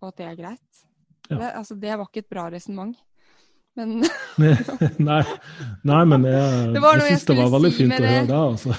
Og 0.00 0.10
at 0.10 0.18
det 0.18 0.30
er 0.32 0.42
greit. 0.42 0.84
Ja. 1.30 1.38
Det, 1.38 1.50
altså, 1.62 1.78
det 1.78 1.94
var 1.94 2.08
ikke 2.10 2.26
et 2.26 2.32
bra 2.34 2.50
resonnement. 2.52 2.98
Men 3.74 4.04
nei, 5.08 5.20
nei, 5.82 6.00
men 6.06 6.26
jeg, 6.28 6.72
det 6.76 6.82
jeg 6.84 7.04
syns 7.08 7.28
det 7.30 7.38
var 7.40 7.52
veldig 7.56 7.72
si 7.74 7.82
fint 7.82 7.96
å 7.96 8.00
høre 8.04 8.24
det, 8.30 8.40
altså. 8.40 8.76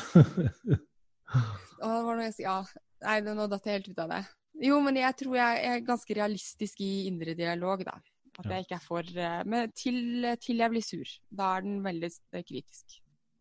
det 1.35 1.91
var 2.07 2.11
noe 2.15 2.27
jeg, 2.29 2.35
ja, 2.45 2.57
nei, 3.03 3.19
nå 3.27 3.47
datt 3.51 3.67
jeg 3.67 3.79
helt 3.79 3.89
ut 3.91 4.03
av 4.05 4.13
det. 4.15 4.21
Jo, 4.63 4.79
men 4.83 4.99
jeg 5.01 5.17
tror 5.19 5.35
jeg 5.35 5.63
er 5.69 5.81
ganske 5.83 6.15
realistisk 6.15 6.83
i 6.85 6.91
indre 7.09 7.35
dialog, 7.35 7.83
da. 7.87 7.97
At 8.35 8.51
jeg 8.51 8.65
ikke 8.65 8.75
er 8.75 8.83
for 8.83 9.17
eh, 9.23 9.41
Men 9.47 9.69
til, 9.71 10.25
til, 10.43 10.59
jeg 10.59 10.71
blir 10.73 10.83
sur. 10.83 11.11
Da 11.31 11.53
er 11.55 11.63
den 11.63 11.77
veldig 11.85 12.09
eh, 12.11 12.43
kritisk. 12.43 12.97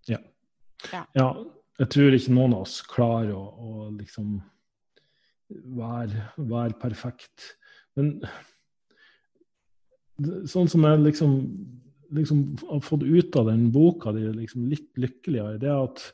Ja. 0.07 0.20
ja. 0.92 1.02
ja 1.18 1.28
jeg 1.80 1.90
tror 1.90 2.14
ikke 2.14 2.34
noen 2.36 2.55
av 2.55 2.66
oss 2.66 2.76
klarer 2.86 3.32
å, 3.34 3.42
å 3.42 3.88
liksom 3.96 4.36
være, 5.78 6.28
være, 6.36 6.76
perfekt. 6.78 7.55
Men 7.98 8.16
sånn 10.50 10.68
som 10.70 10.84
jeg 10.86 11.00
liksom, 11.04 11.32
liksom 12.14 12.42
har 12.68 12.82
fått 12.84 13.02
ut 13.02 13.36
av 13.40 13.48
den 13.50 13.70
boka 13.74 14.12
di, 14.14 14.26
liksom 14.34 14.68
litt 14.70 14.90
lykkeligere, 15.00 15.58
det 15.62 15.70
er 15.70 15.86
at 15.88 16.04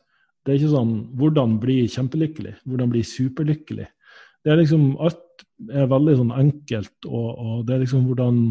det 0.44 0.54
er 0.54 0.58
ikke 0.60 0.72
sånn 0.72 0.92
'hvordan 1.20 1.58
bli 1.60 1.84
kjempelykkelig', 1.84 2.62
'hvordan 2.64 2.90
bli 2.90 3.02
superlykkelig' 3.04 3.90
det 4.44 4.52
er 4.52 4.60
liksom 4.60 4.94
Alt 5.00 5.44
er 5.68 5.90
veldig 5.90 6.16
sånn 6.20 6.34
enkelt, 6.36 6.96
og, 7.06 7.28
og, 7.30 7.56
det 7.66 7.76
er 7.76 7.82
liksom 7.84 8.06
hvordan 8.08 8.42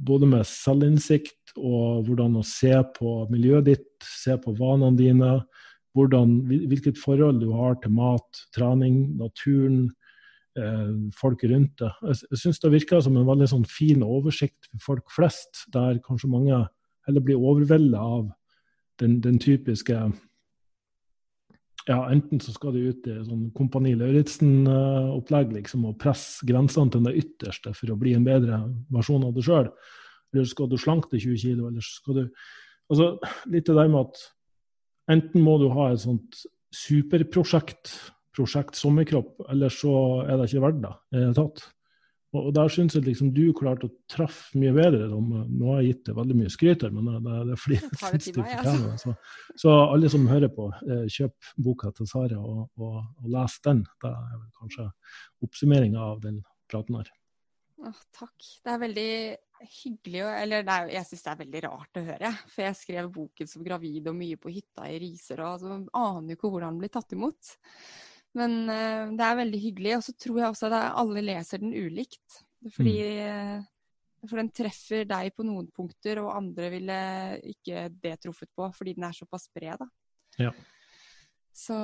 Både 0.00 0.26
med 0.28 0.44
selvinnsikt 0.48 1.54
og 1.56 2.06
hvordan 2.06 2.36
å 2.36 2.42
se 2.46 2.72
på 2.96 3.14
miljøet 3.32 3.66
ditt, 3.66 3.88
se 4.04 4.36
på 4.40 4.52
vanene 4.56 4.96
dine, 4.96 5.30
hvordan, 5.96 6.34
hvilket 6.46 7.00
forhold 7.00 7.40
du 7.40 7.48
har 7.56 7.78
til 7.80 7.94
mat, 7.96 8.42
trening, 8.54 9.16
naturen, 9.18 9.88
folk 11.14 11.44
rundt 11.46 11.78
det. 11.78 11.90
Jeg, 12.02 12.38
syns 12.42 12.58
det 12.62 12.72
virker 12.72 13.02
som 13.04 13.16
en 13.16 13.28
veldig 13.28 13.46
sånn 13.52 13.66
fin 13.70 14.02
oversikt 14.02 14.66
for 14.72 14.82
folk 14.88 15.12
flest, 15.14 15.66
der 15.74 16.00
kanskje 16.02 16.32
mange 16.32 16.58
heller 17.06 17.24
blir 17.24 17.38
overveldet 17.38 18.00
av 18.00 18.26
den, 19.00 19.20
den 19.24 19.38
typiske 19.40 20.00
ja, 21.88 22.00
enten 22.12 22.40
så 22.42 22.52
skal 22.52 22.74
du 22.74 22.82
ut 22.90 23.06
i 23.08 23.14
sånn 23.24 23.46
Kompani 23.56 23.94
Lauritzen-opplegg 23.98 25.54
liksom, 25.56 25.86
og 25.88 25.96
presse 26.00 26.46
grensene 26.46 26.92
til 26.92 27.06
det 27.06 27.14
ytterste 27.22 27.72
for 27.76 27.92
å 27.92 27.98
bli 28.00 28.12
en 28.16 28.26
bedre 28.26 28.60
versjon 28.92 29.24
av 29.26 29.32
deg 29.36 29.46
sjøl. 29.46 29.70
Eller 30.34 30.50
skal 30.50 30.68
du 30.70 30.76
slanke 30.78 31.10
deg 31.14 31.24
20 31.24 31.40
kg, 31.40 31.70
eller 31.70 31.86
skal 31.86 32.20
du 32.20 32.26
Altså, 32.90 33.20
litt 33.46 33.68
det 33.68 33.74
der 33.76 33.86
med 33.86 34.08
at 34.08 34.22
enten 35.14 35.44
må 35.46 35.52
du 35.62 35.68
ha 35.70 35.92
et 35.92 36.00
sånt 36.02 36.40
superprosjekt, 36.74 37.92
prosjekt 38.36 38.78
sommerkropp, 38.78 39.38
eller 39.50 39.72
så 39.74 39.92
er 40.26 40.36
det 40.38 40.48
ikke 40.50 40.64
verdt 40.68 40.82
det 40.84 40.94
i 40.94 41.16
det 41.16 41.26
hele 41.26 41.38
tatt. 41.38 41.68
Og 42.30 42.52
Der 42.54 42.68
syns 42.70 42.94
jeg 42.94 43.08
liksom 43.08 43.32
du 43.34 43.48
klarte 43.58 43.88
å 43.88 43.94
treffe 44.10 44.58
mye 44.60 44.70
bedre. 44.74 45.08
Nå 45.10 45.72
har 45.72 45.80
jeg 45.80 45.96
gitt 45.96 46.04
deg 46.06 46.18
veldig 46.20 46.36
mye 46.38 46.52
skryt 46.54 46.84
her, 46.86 46.92
men 46.94 47.08
det, 47.10 47.32
det 47.48 47.56
er 47.56 47.58
fordi 47.58 47.78
jeg 47.80 47.96
syns 48.04 48.28
du 48.36 48.38
fortjener 48.38 48.84
det. 48.84 48.98
Så, 49.02 49.14
så, 49.58 49.72
alle 49.82 50.10
som 50.12 50.28
hører 50.30 50.52
på, 50.54 50.68
eh, 50.86 51.08
kjøp 51.10 51.50
boka 51.66 51.90
til 51.96 52.06
Sara 52.10 52.38
og, 52.38 52.68
og, 52.78 53.00
og 53.02 53.32
les 53.34 53.56
den. 53.66 53.82
Det 53.98 54.12
er 54.12 54.36
vel 54.36 54.50
kanskje 54.60 54.86
oppsummeringa 55.48 56.04
av 56.12 56.22
den 56.22 56.38
praten 56.70 57.00
her. 57.00 57.10
Åh, 57.80 58.02
takk. 58.14 58.50
Det 58.62 58.74
er 58.74 58.82
veldig 58.84 59.12
hyggelig 59.60 60.20
Eller 60.24 60.64
er, 60.64 60.90
jeg 60.94 61.06
syns 61.08 61.24
det 61.24 61.32
er 61.32 61.40
veldig 61.42 61.62
rart 61.66 61.98
å 61.98 62.04
høre. 62.12 62.30
For 62.52 62.64
jeg 62.66 62.78
skrev 62.78 63.10
boken 63.14 63.50
som 63.50 63.64
gravid 63.66 64.06
og 64.12 64.16
mye 64.20 64.38
på 64.40 64.52
hytta 64.54 64.86
i 64.86 65.00
Riser, 65.02 65.42
og 65.42 65.56
altså, 65.56 65.80
aner 65.98 66.30
jo 66.30 66.38
ikke 66.38 66.52
hvordan 66.54 66.76
den 66.76 66.84
blir 66.84 66.94
tatt 66.94 67.16
imot. 67.16 67.56
Men 68.38 68.60
uh, 68.70 69.10
det 69.16 69.26
er 69.26 69.40
veldig 69.40 69.60
hyggelig. 69.64 69.96
Og 69.98 70.06
så 70.06 70.14
tror 70.14 70.40
jeg 70.40 70.54
også 70.54 70.70
at 70.70 70.78
alle 71.02 71.24
leser 71.24 71.62
den 71.62 71.74
ulikt. 71.74 72.40
Fordi 72.76 72.96
mm. 73.00 73.68
For 74.28 74.36
den 74.36 74.50
treffer 74.52 75.06
deg 75.08 75.32
på 75.32 75.44
noen 75.48 75.70
punkter, 75.72 76.20
og 76.20 76.34
andre 76.34 76.68
ville 76.74 76.98
ikke 77.54 77.86
det 78.02 78.18
truffet 78.20 78.50
på, 78.52 78.66
fordi 78.76 78.92
den 78.98 79.06
er 79.08 79.16
såpass 79.16 79.48
bred, 79.54 79.80
da. 79.80 79.86
Ja. 80.44 80.50
Så, 81.56 81.76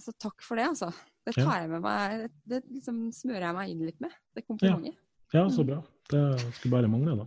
så, 0.00 0.14
takk 0.22 0.42
for 0.42 0.58
det, 0.58 0.68
altså. 0.70 0.92
Det 1.26 1.34
tar 1.36 1.64
jeg 1.64 1.72
med 1.72 1.82
meg. 1.84 2.22
Det, 2.22 2.30
det 2.52 2.60
liksom 2.78 3.00
smører 3.14 3.48
jeg 3.48 3.56
meg 3.58 3.72
inn 3.72 3.82
litt 3.88 3.98
med. 4.04 4.14
Det 4.36 4.44
komplimentet. 4.46 5.00
Ja. 5.32 5.40
ja, 5.40 5.48
så 5.50 5.64
mm. 5.64 5.68
bra. 5.72 5.80
Det 6.14 6.22
skulle 6.60 6.76
bare 6.76 6.92
mangle, 6.92 7.16
da. 7.24 7.26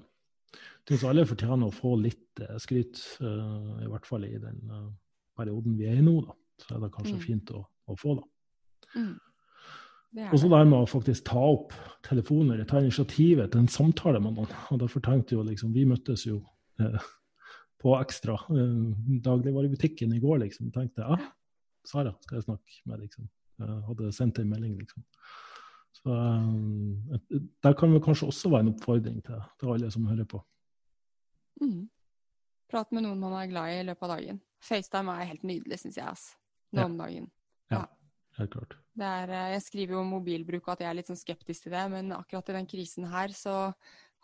Jeg 0.88 0.96
syns 0.96 1.06
alle 1.10 1.28
fortjener 1.28 1.68
å 1.68 1.76
få 1.76 1.98
litt 2.00 2.42
uh, 2.46 2.56
skryt, 2.64 3.04
uh, 3.20 3.84
i 3.84 3.92
hvert 3.92 4.08
fall 4.08 4.24
i 4.30 4.36
den 4.40 4.62
uh, 4.72 4.88
perioden 5.36 5.76
vi 5.76 5.90
er 5.92 6.00
i 6.00 6.06
nå. 6.06 6.22
da. 6.24 6.38
Så 6.64 6.72
er 6.78 6.86
det 6.86 6.94
kanskje 6.96 7.18
mm. 7.18 7.24
fint 7.26 7.52
å, 7.52 7.66
å 7.68 8.00
få, 8.00 8.16
da. 8.22 8.24
Mm. 8.96 9.16
Og 10.32 10.40
så 10.40 10.50
der 10.50 10.66
med 10.66 10.80
å 10.80 10.88
faktisk 10.90 11.26
ta 11.28 11.38
opp 11.40 11.74
telefoner, 12.08 12.64
ta 12.66 12.80
initiativet 12.82 13.52
til 13.54 13.62
en 13.62 13.68
samtale 13.70 14.20
med 14.24 14.38
noen. 14.38 14.54
Og 14.74 14.80
derfor 14.82 15.04
tenkte 15.06 15.36
jo 15.36 15.44
liksom, 15.46 15.74
Vi 15.76 15.84
møttes 15.86 16.24
jo 16.26 16.40
eh, 16.80 16.98
på 17.84 17.94
Ekstra, 18.00 18.34
eh, 18.50 19.20
dagligvarebutikken, 19.28 20.14
i 20.16 20.20
går. 20.24 20.40
liksom, 20.46 20.72
tenkte 20.74 21.02
ja, 21.06 21.18
Sara 21.86 22.16
skal 22.22 22.38
jeg 22.40 22.44
snakke 22.48 22.80
med. 22.86 23.00
liksom. 23.04 23.28
Jeg 23.60 23.82
hadde 23.90 24.12
sendt 24.14 24.40
en 24.40 24.50
melding, 24.50 24.78
liksom. 24.80 25.04
Så 26.00 26.16
eh, 26.16 27.40
Der 27.64 27.74
kan 27.78 27.92
vel 27.94 28.02
kanskje 28.02 28.28
også 28.32 28.50
være 28.50 28.66
en 28.68 28.74
oppfordring 28.74 29.22
til, 29.26 29.44
til 29.60 29.70
alle 29.76 29.92
som 29.92 30.06
hører 30.08 30.26
på. 30.26 30.42
Mm. 31.62 31.90
Prat 32.70 32.92
med 32.92 33.04
noen 33.06 33.20
man 33.20 33.34
er 33.34 33.48
glad 33.52 33.70
i 33.76 33.80
i 33.82 33.86
løpet 33.88 34.04
av 34.04 34.18
dagen. 34.18 34.42
FaceTime 34.64 35.14
er 35.14 35.30
helt 35.30 35.44
nydelig, 35.48 35.80
syns 35.84 35.98
jeg. 35.98 36.08
ass. 36.08 36.36
Nå 36.74 36.82
Ja. 36.82 36.86
om 36.86 36.98
dagen. 36.98 37.30
Ja, 37.72 37.86
helt 38.42 38.54
klart. 38.54 38.76
Er, 38.98 39.30
eh, 39.30 39.54
jeg 39.56 39.64
skriver 39.66 39.98
jo 39.98 40.02
om 40.02 40.12
mobilbruk 40.18 40.66
og 40.66 40.76
at 40.76 40.84
jeg 40.84 40.92
er 40.92 41.00
litt 41.00 41.12
sånn 41.12 41.20
skeptisk 41.20 41.68
til 41.68 41.76
det, 41.76 41.86
men 41.94 42.16
akkurat 42.16 42.52
i 42.52 42.58
den 42.58 42.70
krisen 42.70 43.08
her 43.12 43.34
så 43.36 43.58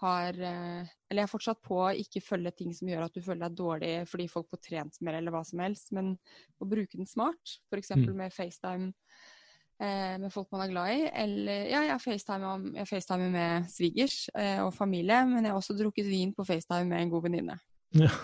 har 0.03 0.36
eh, 0.36 0.89
Eller 1.09 1.22
jeg 1.22 1.28
er 1.28 1.32
fortsatt 1.32 1.61
på 1.64 1.78
å 1.86 1.91
ikke 1.95 2.24
følge 2.24 2.51
ting 2.57 2.74
som 2.76 2.89
gjør 2.89 3.05
at 3.05 3.14
du 3.14 3.22
føler 3.24 3.45
deg 3.45 3.59
dårlig 3.59 3.91
fordi 4.09 4.26
folk 4.32 4.49
får 4.51 4.64
trent 4.66 4.99
mer 5.05 5.20
eller 5.20 5.34
hva 5.36 5.43
som 5.47 5.61
helst, 5.64 5.93
men 5.95 6.16
å 6.59 6.68
bruke 6.68 6.97
den 6.97 7.09
smart. 7.09 7.59
F.eks. 7.72 7.93
Mm. 7.93 8.09
med 8.18 8.34
FaceTime 8.34 8.89
eh, 9.80 10.16
med 10.20 10.34
folk 10.34 10.49
man 10.51 10.66
er 10.66 10.74
glad 10.74 10.95
i. 10.95 11.05
Eller 11.24 11.70
ja, 11.72 11.84
jeg 11.91 12.01
FaceTimer, 12.03 12.66
jeg 12.80 12.89
FaceTimer 12.89 13.36
med 13.38 13.70
svigers 13.72 14.18
eh, 14.34 14.59
og 14.66 14.74
familie, 14.76 15.22
men 15.30 15.45
jeg 15.45 15.53
har 15.53 15.61
også 15.61 15.78
drukket 15.78 16.09
vin 16.09 16.34
på 16.36 16.45
FaceTime 16.47 16.89
med 16.89 17.03
en 17.03 17.14
god 17.14 17.30
venninne. 17.30 17.59
Ja, 17.94 18.10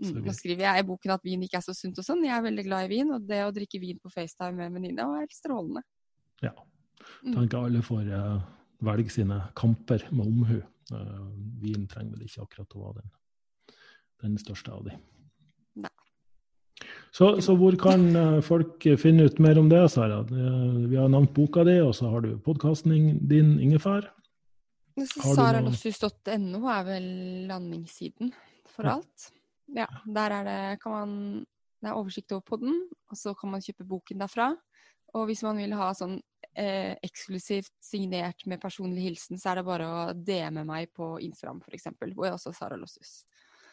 Mm, 0.00 0.22
Nå 0.24 0.32
skriver 0.32 0.64
jeg 0.64 0.82
i 0.82 0.86
boken 0.86 1.12
at 1.12 1.24
vin 1.26 1.42
ikke 1.44 1.58
er 1.58 1.64
så 1.64 1.74
sunt 1.76 1.98
og 2.00 2.06
sånn. 2.06 2.22
Jeg 2.24 2.32
er 2.32 2.44
veldig 2.44 2.64
glad 2.64 2.86
i 2.86 2.90
vin, 2.94 3.10
og 3.12 3.26
det 3.28 3.42
å 3.44 3.52
drikke 3.52 3.80
vin 3.82 3.98
på 4.00 4.08
FaceTime 4.12 4.56
med 4.56 4.70
en 4.70 4.76
venninne 4.78 5.04
er 5.04 5.24
helt 5.24 5.36
strålende. 5.36 5.82
Ja. 6.40 6.54
Mm. 7.24 7.34
tenker 7.34 7.66
alle 7.66 7.82
får 7.84 8.08
uh, 8.08 8.40
velge 8.86 9.12
sine 9.12 9.40
kamper 9.58 10.06
med 10.10 10.24
omhu. 10.26 10.60
Uh, 10.90 11.28
vin 11.60 11.86
trenger 11.90 12.16
vel 12.16 12.26
ikke 12.26 12.46
akkurat 12.46 12.76
å 12.76 12.84
være 12.86 13.02
den, 13.02 13.10
den 14.24 14.38
største 14.40 14.72
av 14.72 14.86
de. 14.88 14.96
Nei. 15.84 15.92
Så, 17.12 17.34
så 17.44 17.56
hvor 17.60 17.76
kan 17.80 18.06
uh, 18.16 18.40
folk 18.44 18.88
finne 19.00 19.28
ut 19.28 19.40
mer 19.42 19.60
om 19.60 19.68
det, 19.72 19.82
Sara? 19.92 20.22
Vi 20.24 20.96
har 20.96 21.12
nevnt 21.12 21.34
boka 21.36 21.66
di, 21.68 21.76
og 21.84 21.92
så 21.98 22.12
har 22.14 22.24
du 22.24 22.38
podkasten 22.46 23.20
din, 23.28 23.58
Ingefær. 23.60 24.08
Sara, 25.00 25.34
Saralossus.no 25.36 26.64
er 26.72 26.86
vel 26.88 27.10
landingssiden 27.48 28.32
for 28.70 28.86
Ja. 28.88 28.96
alt. 28.98 29.30
Ja, 29.74 29.86
der 30.06 30.30
er 30.34 30.44
det, 30.44 30.80
kan 30.82 30.92
man, 30.92 31.12
det 31.82 31.90
er 31.90 31.94
oversikt 31.98 32.32
over 32.32 32.42
podden, 32.42 32.88
og 33.10 33.16
så 33.16 33.34
kan 33.38 33.50
man 33.52 33.60
kjøpe 33.62 33.86
boken 33.86 34.18
derfra. 34.18 34.56
Og 35.14 35.26
hvis 35.26 35.42
man 35.46 35.56
vil 35.58 35.72
ha 35.74 35.92
sånn 35.94 36.20
eh, 36.56 36.96
eksklusivt 37.06 37.70
signert 37.82 38.44
med 38.46 38.60
personlig 38.62 39.02
hilsen, 39.08 39.38
så 39.38 39.50
er 39.52 39.60
det 39.60 39.64
bare 39.66 39.86
å 39.86 40.12
DM 40.14 40.64
meg 40.66 40.90
på 40.94 41.16
Instagram 41.22 41.60
f.eks., 41.66 41.86
hvor 42.14 42.26
jeg 42.26 42.34
også 42.34 42.50
er 42.50 42.58
Sara 42.58 42.76
Lossus. 42.78 43.24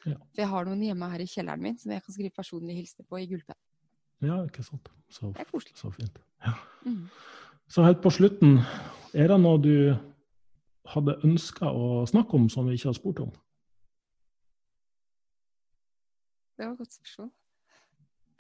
Ja. 0.05 0.13
For 0.33 0.41
jeg 0.43 0.47
har 0.51 0.65
noen 0.69 0.81
hjemme 0.85 1.09
her 1.11 1.19
i 1.19 1.25
kjelleren 1.29 1.61
min 1.61 1.77
som 1.77 1.91
jeg 1.91 2.03
kan 2.05 2.13
skrive 2.13 2.31
personlige 2.37 2.77
hilsener 2.77 3.07
på 3.09 3.17
i 3.19 3.25
gullpenn. 3.27 3.57
Ja, 4.21 4.37
ikke 4.45 4.63
sant. 4.65 4.89
Så, 5.09 5.31
Det 5.33 5.41
er 5.41 5.49
koselig. 5.51 5.75
så 5.77 5.89
fint. 5.93 6.17
Ja. 6.45 6.53
Mm. 6.85 7.09
Så 7.67 7.83
helt 7.83 8.01
på 8.01 8.09
slutten, 8.13 8.59
er 9.13 9.27
det 9.27 9.39
noe 9.41 9.57
du 9.61 9.97
hadde 10.93 11.17
ønska 11.25 11.67
å 11.73 12.05
snakke 12.07 12.33
om 12.37 12.47
som 12.49 12.65
vi 12.69 12.77
ikke 12.77 12.89
har 12.93 12.97
spurt 12.97 13.19
om? 13.25 13.31
Det 16.57 16.65
var 16.65 16.73
et 16.73 16.81
godt 16.81 16.97
spørsmål. 16.97 17.31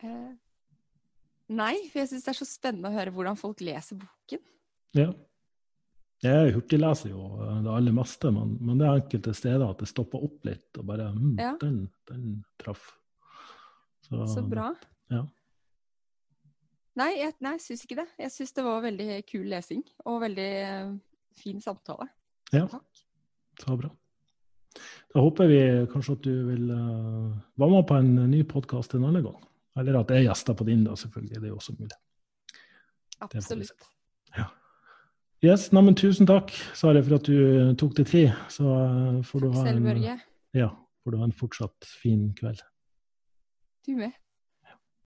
Eh, 0.03 0.33
nei, 1.57 1.73
for 1.91 2.01
jeg 2.01 2.11
syns 2.11 2.25
det 2.27 2.33
er 2.33 2.39
så 2.41 2.47
spennende 2.49 2.89
å 2.91 2.97
høre 2.97 3.13
hvordan 3.13 3.39
folk 3.39 3.61
leser 3.65 3.99
boken. 4.01 4.43
Ja. 4.97 5.11
Jeg 6.25 6.53
hurtigleser 6.55 7.11
jo 7.13 7.27
det 7.61 7.69
aller 7.69 7.93
meste, 7.93 8.31
men, 8.33 8.55
men 8.65 8.79
det 8.79 8.87
er 8.87 9.01
enkelte 9.03 9.35
steder 9.37 9.67
at 9.67 9.83
det 9.83 9.89
stopper 9.91 10.23
opp 10.25 10.47
litt 10.49 10.79
og 10.81 10.87
bare 10.89 11.11
mm, 11.13 11.35
Ja. 11.37 11.51
den, 11.61 11.83
den 12.09 12.39
traff. 12.57 12.95
Så, 14.07 14.25
Så 14.31 14.41
bra. 14.49 14.71
Ja. 15.13 15.27
Nei, 16.97 17.11
jeg 17.19 17.35
nei, 17.45 17.53
syns 17.61 17.83
ikke 17.85 17.99
det. 17.99 18.07
Jeg 18.17 18.33
syns 18.33 18.55
det 18.57 18.65
var 18.65 18.81
veldig 18.81 19.09
kul 19.29 19.45
lesing 19.51 19.83
og 20.09 20.23
veldig 20.23 20.47
eh, 20.63 20.95
fin 21.37 21.61
samtale. 21.61 22.07
Ja. 22.49 22.65
Takk. 22.71 23.03
Så 23.61 23.77
bra. 23.77 23.91
Da 25.13 25.23
håper 25.23 25.49
vi 25.49 25.59
kanskje 25.91 26.17
at 26.17 26.25
du 26.25 26.33
vil 26.49 26.71
uh, 26.71 27.35
være 27.57 27.71
med 27.73 27.85
på 27.89 27.99
en 28.01 28.11
ny 28.31 28.41
podkast 28.49 28.95
en 28.97 29.07
annen 29.07 29.25
gang. 29.25 29.37
Eller 29.77 29.99
at 29.99 30.09
det 30.09 30.19
er 30.19 30.27
gjester 30.27 30.57
på 30.57 30.65
din, 30.67 30.83
da, 30.85 30.95
selvfølgelig. 30.97 31.35
Det 31.35 31.45
er 31.45 31.53
jo 31.53 31.59
også 31.59 31.75
mulig. 31.77 31.97
Absolutt. 33.21 33.87
Ja. 34.37 34.47
Yes, 35.45 35.67
nei, 35.73 35.83
men 35.85 35.97
Tusen 35.97 36.29
takk, 36.29 36.51
Sare, 36.77 37.03
for 37.05 37.19
at 37.19 37.29
du 37.29 37.75
tok 37.77 37.93
deg 37.97 38.09
tid. 38.09 38.31
Så 38.53 38.65
eh, 38.65 39.19
får 39.25 39.43
du 39.43 39.51
ha 39.53 39.65
en, 39.69 40.07
ja, 40.57 40.71
får 41.03 41.13
du 41.13 41.19
ha 41.21 41.27
en 41.29 41.35
fortsatt 41.37 41.89
fin 42.01 42.31
kveld. 42.37 42.63
Du 43.85 43.93
med. 43.99 44.15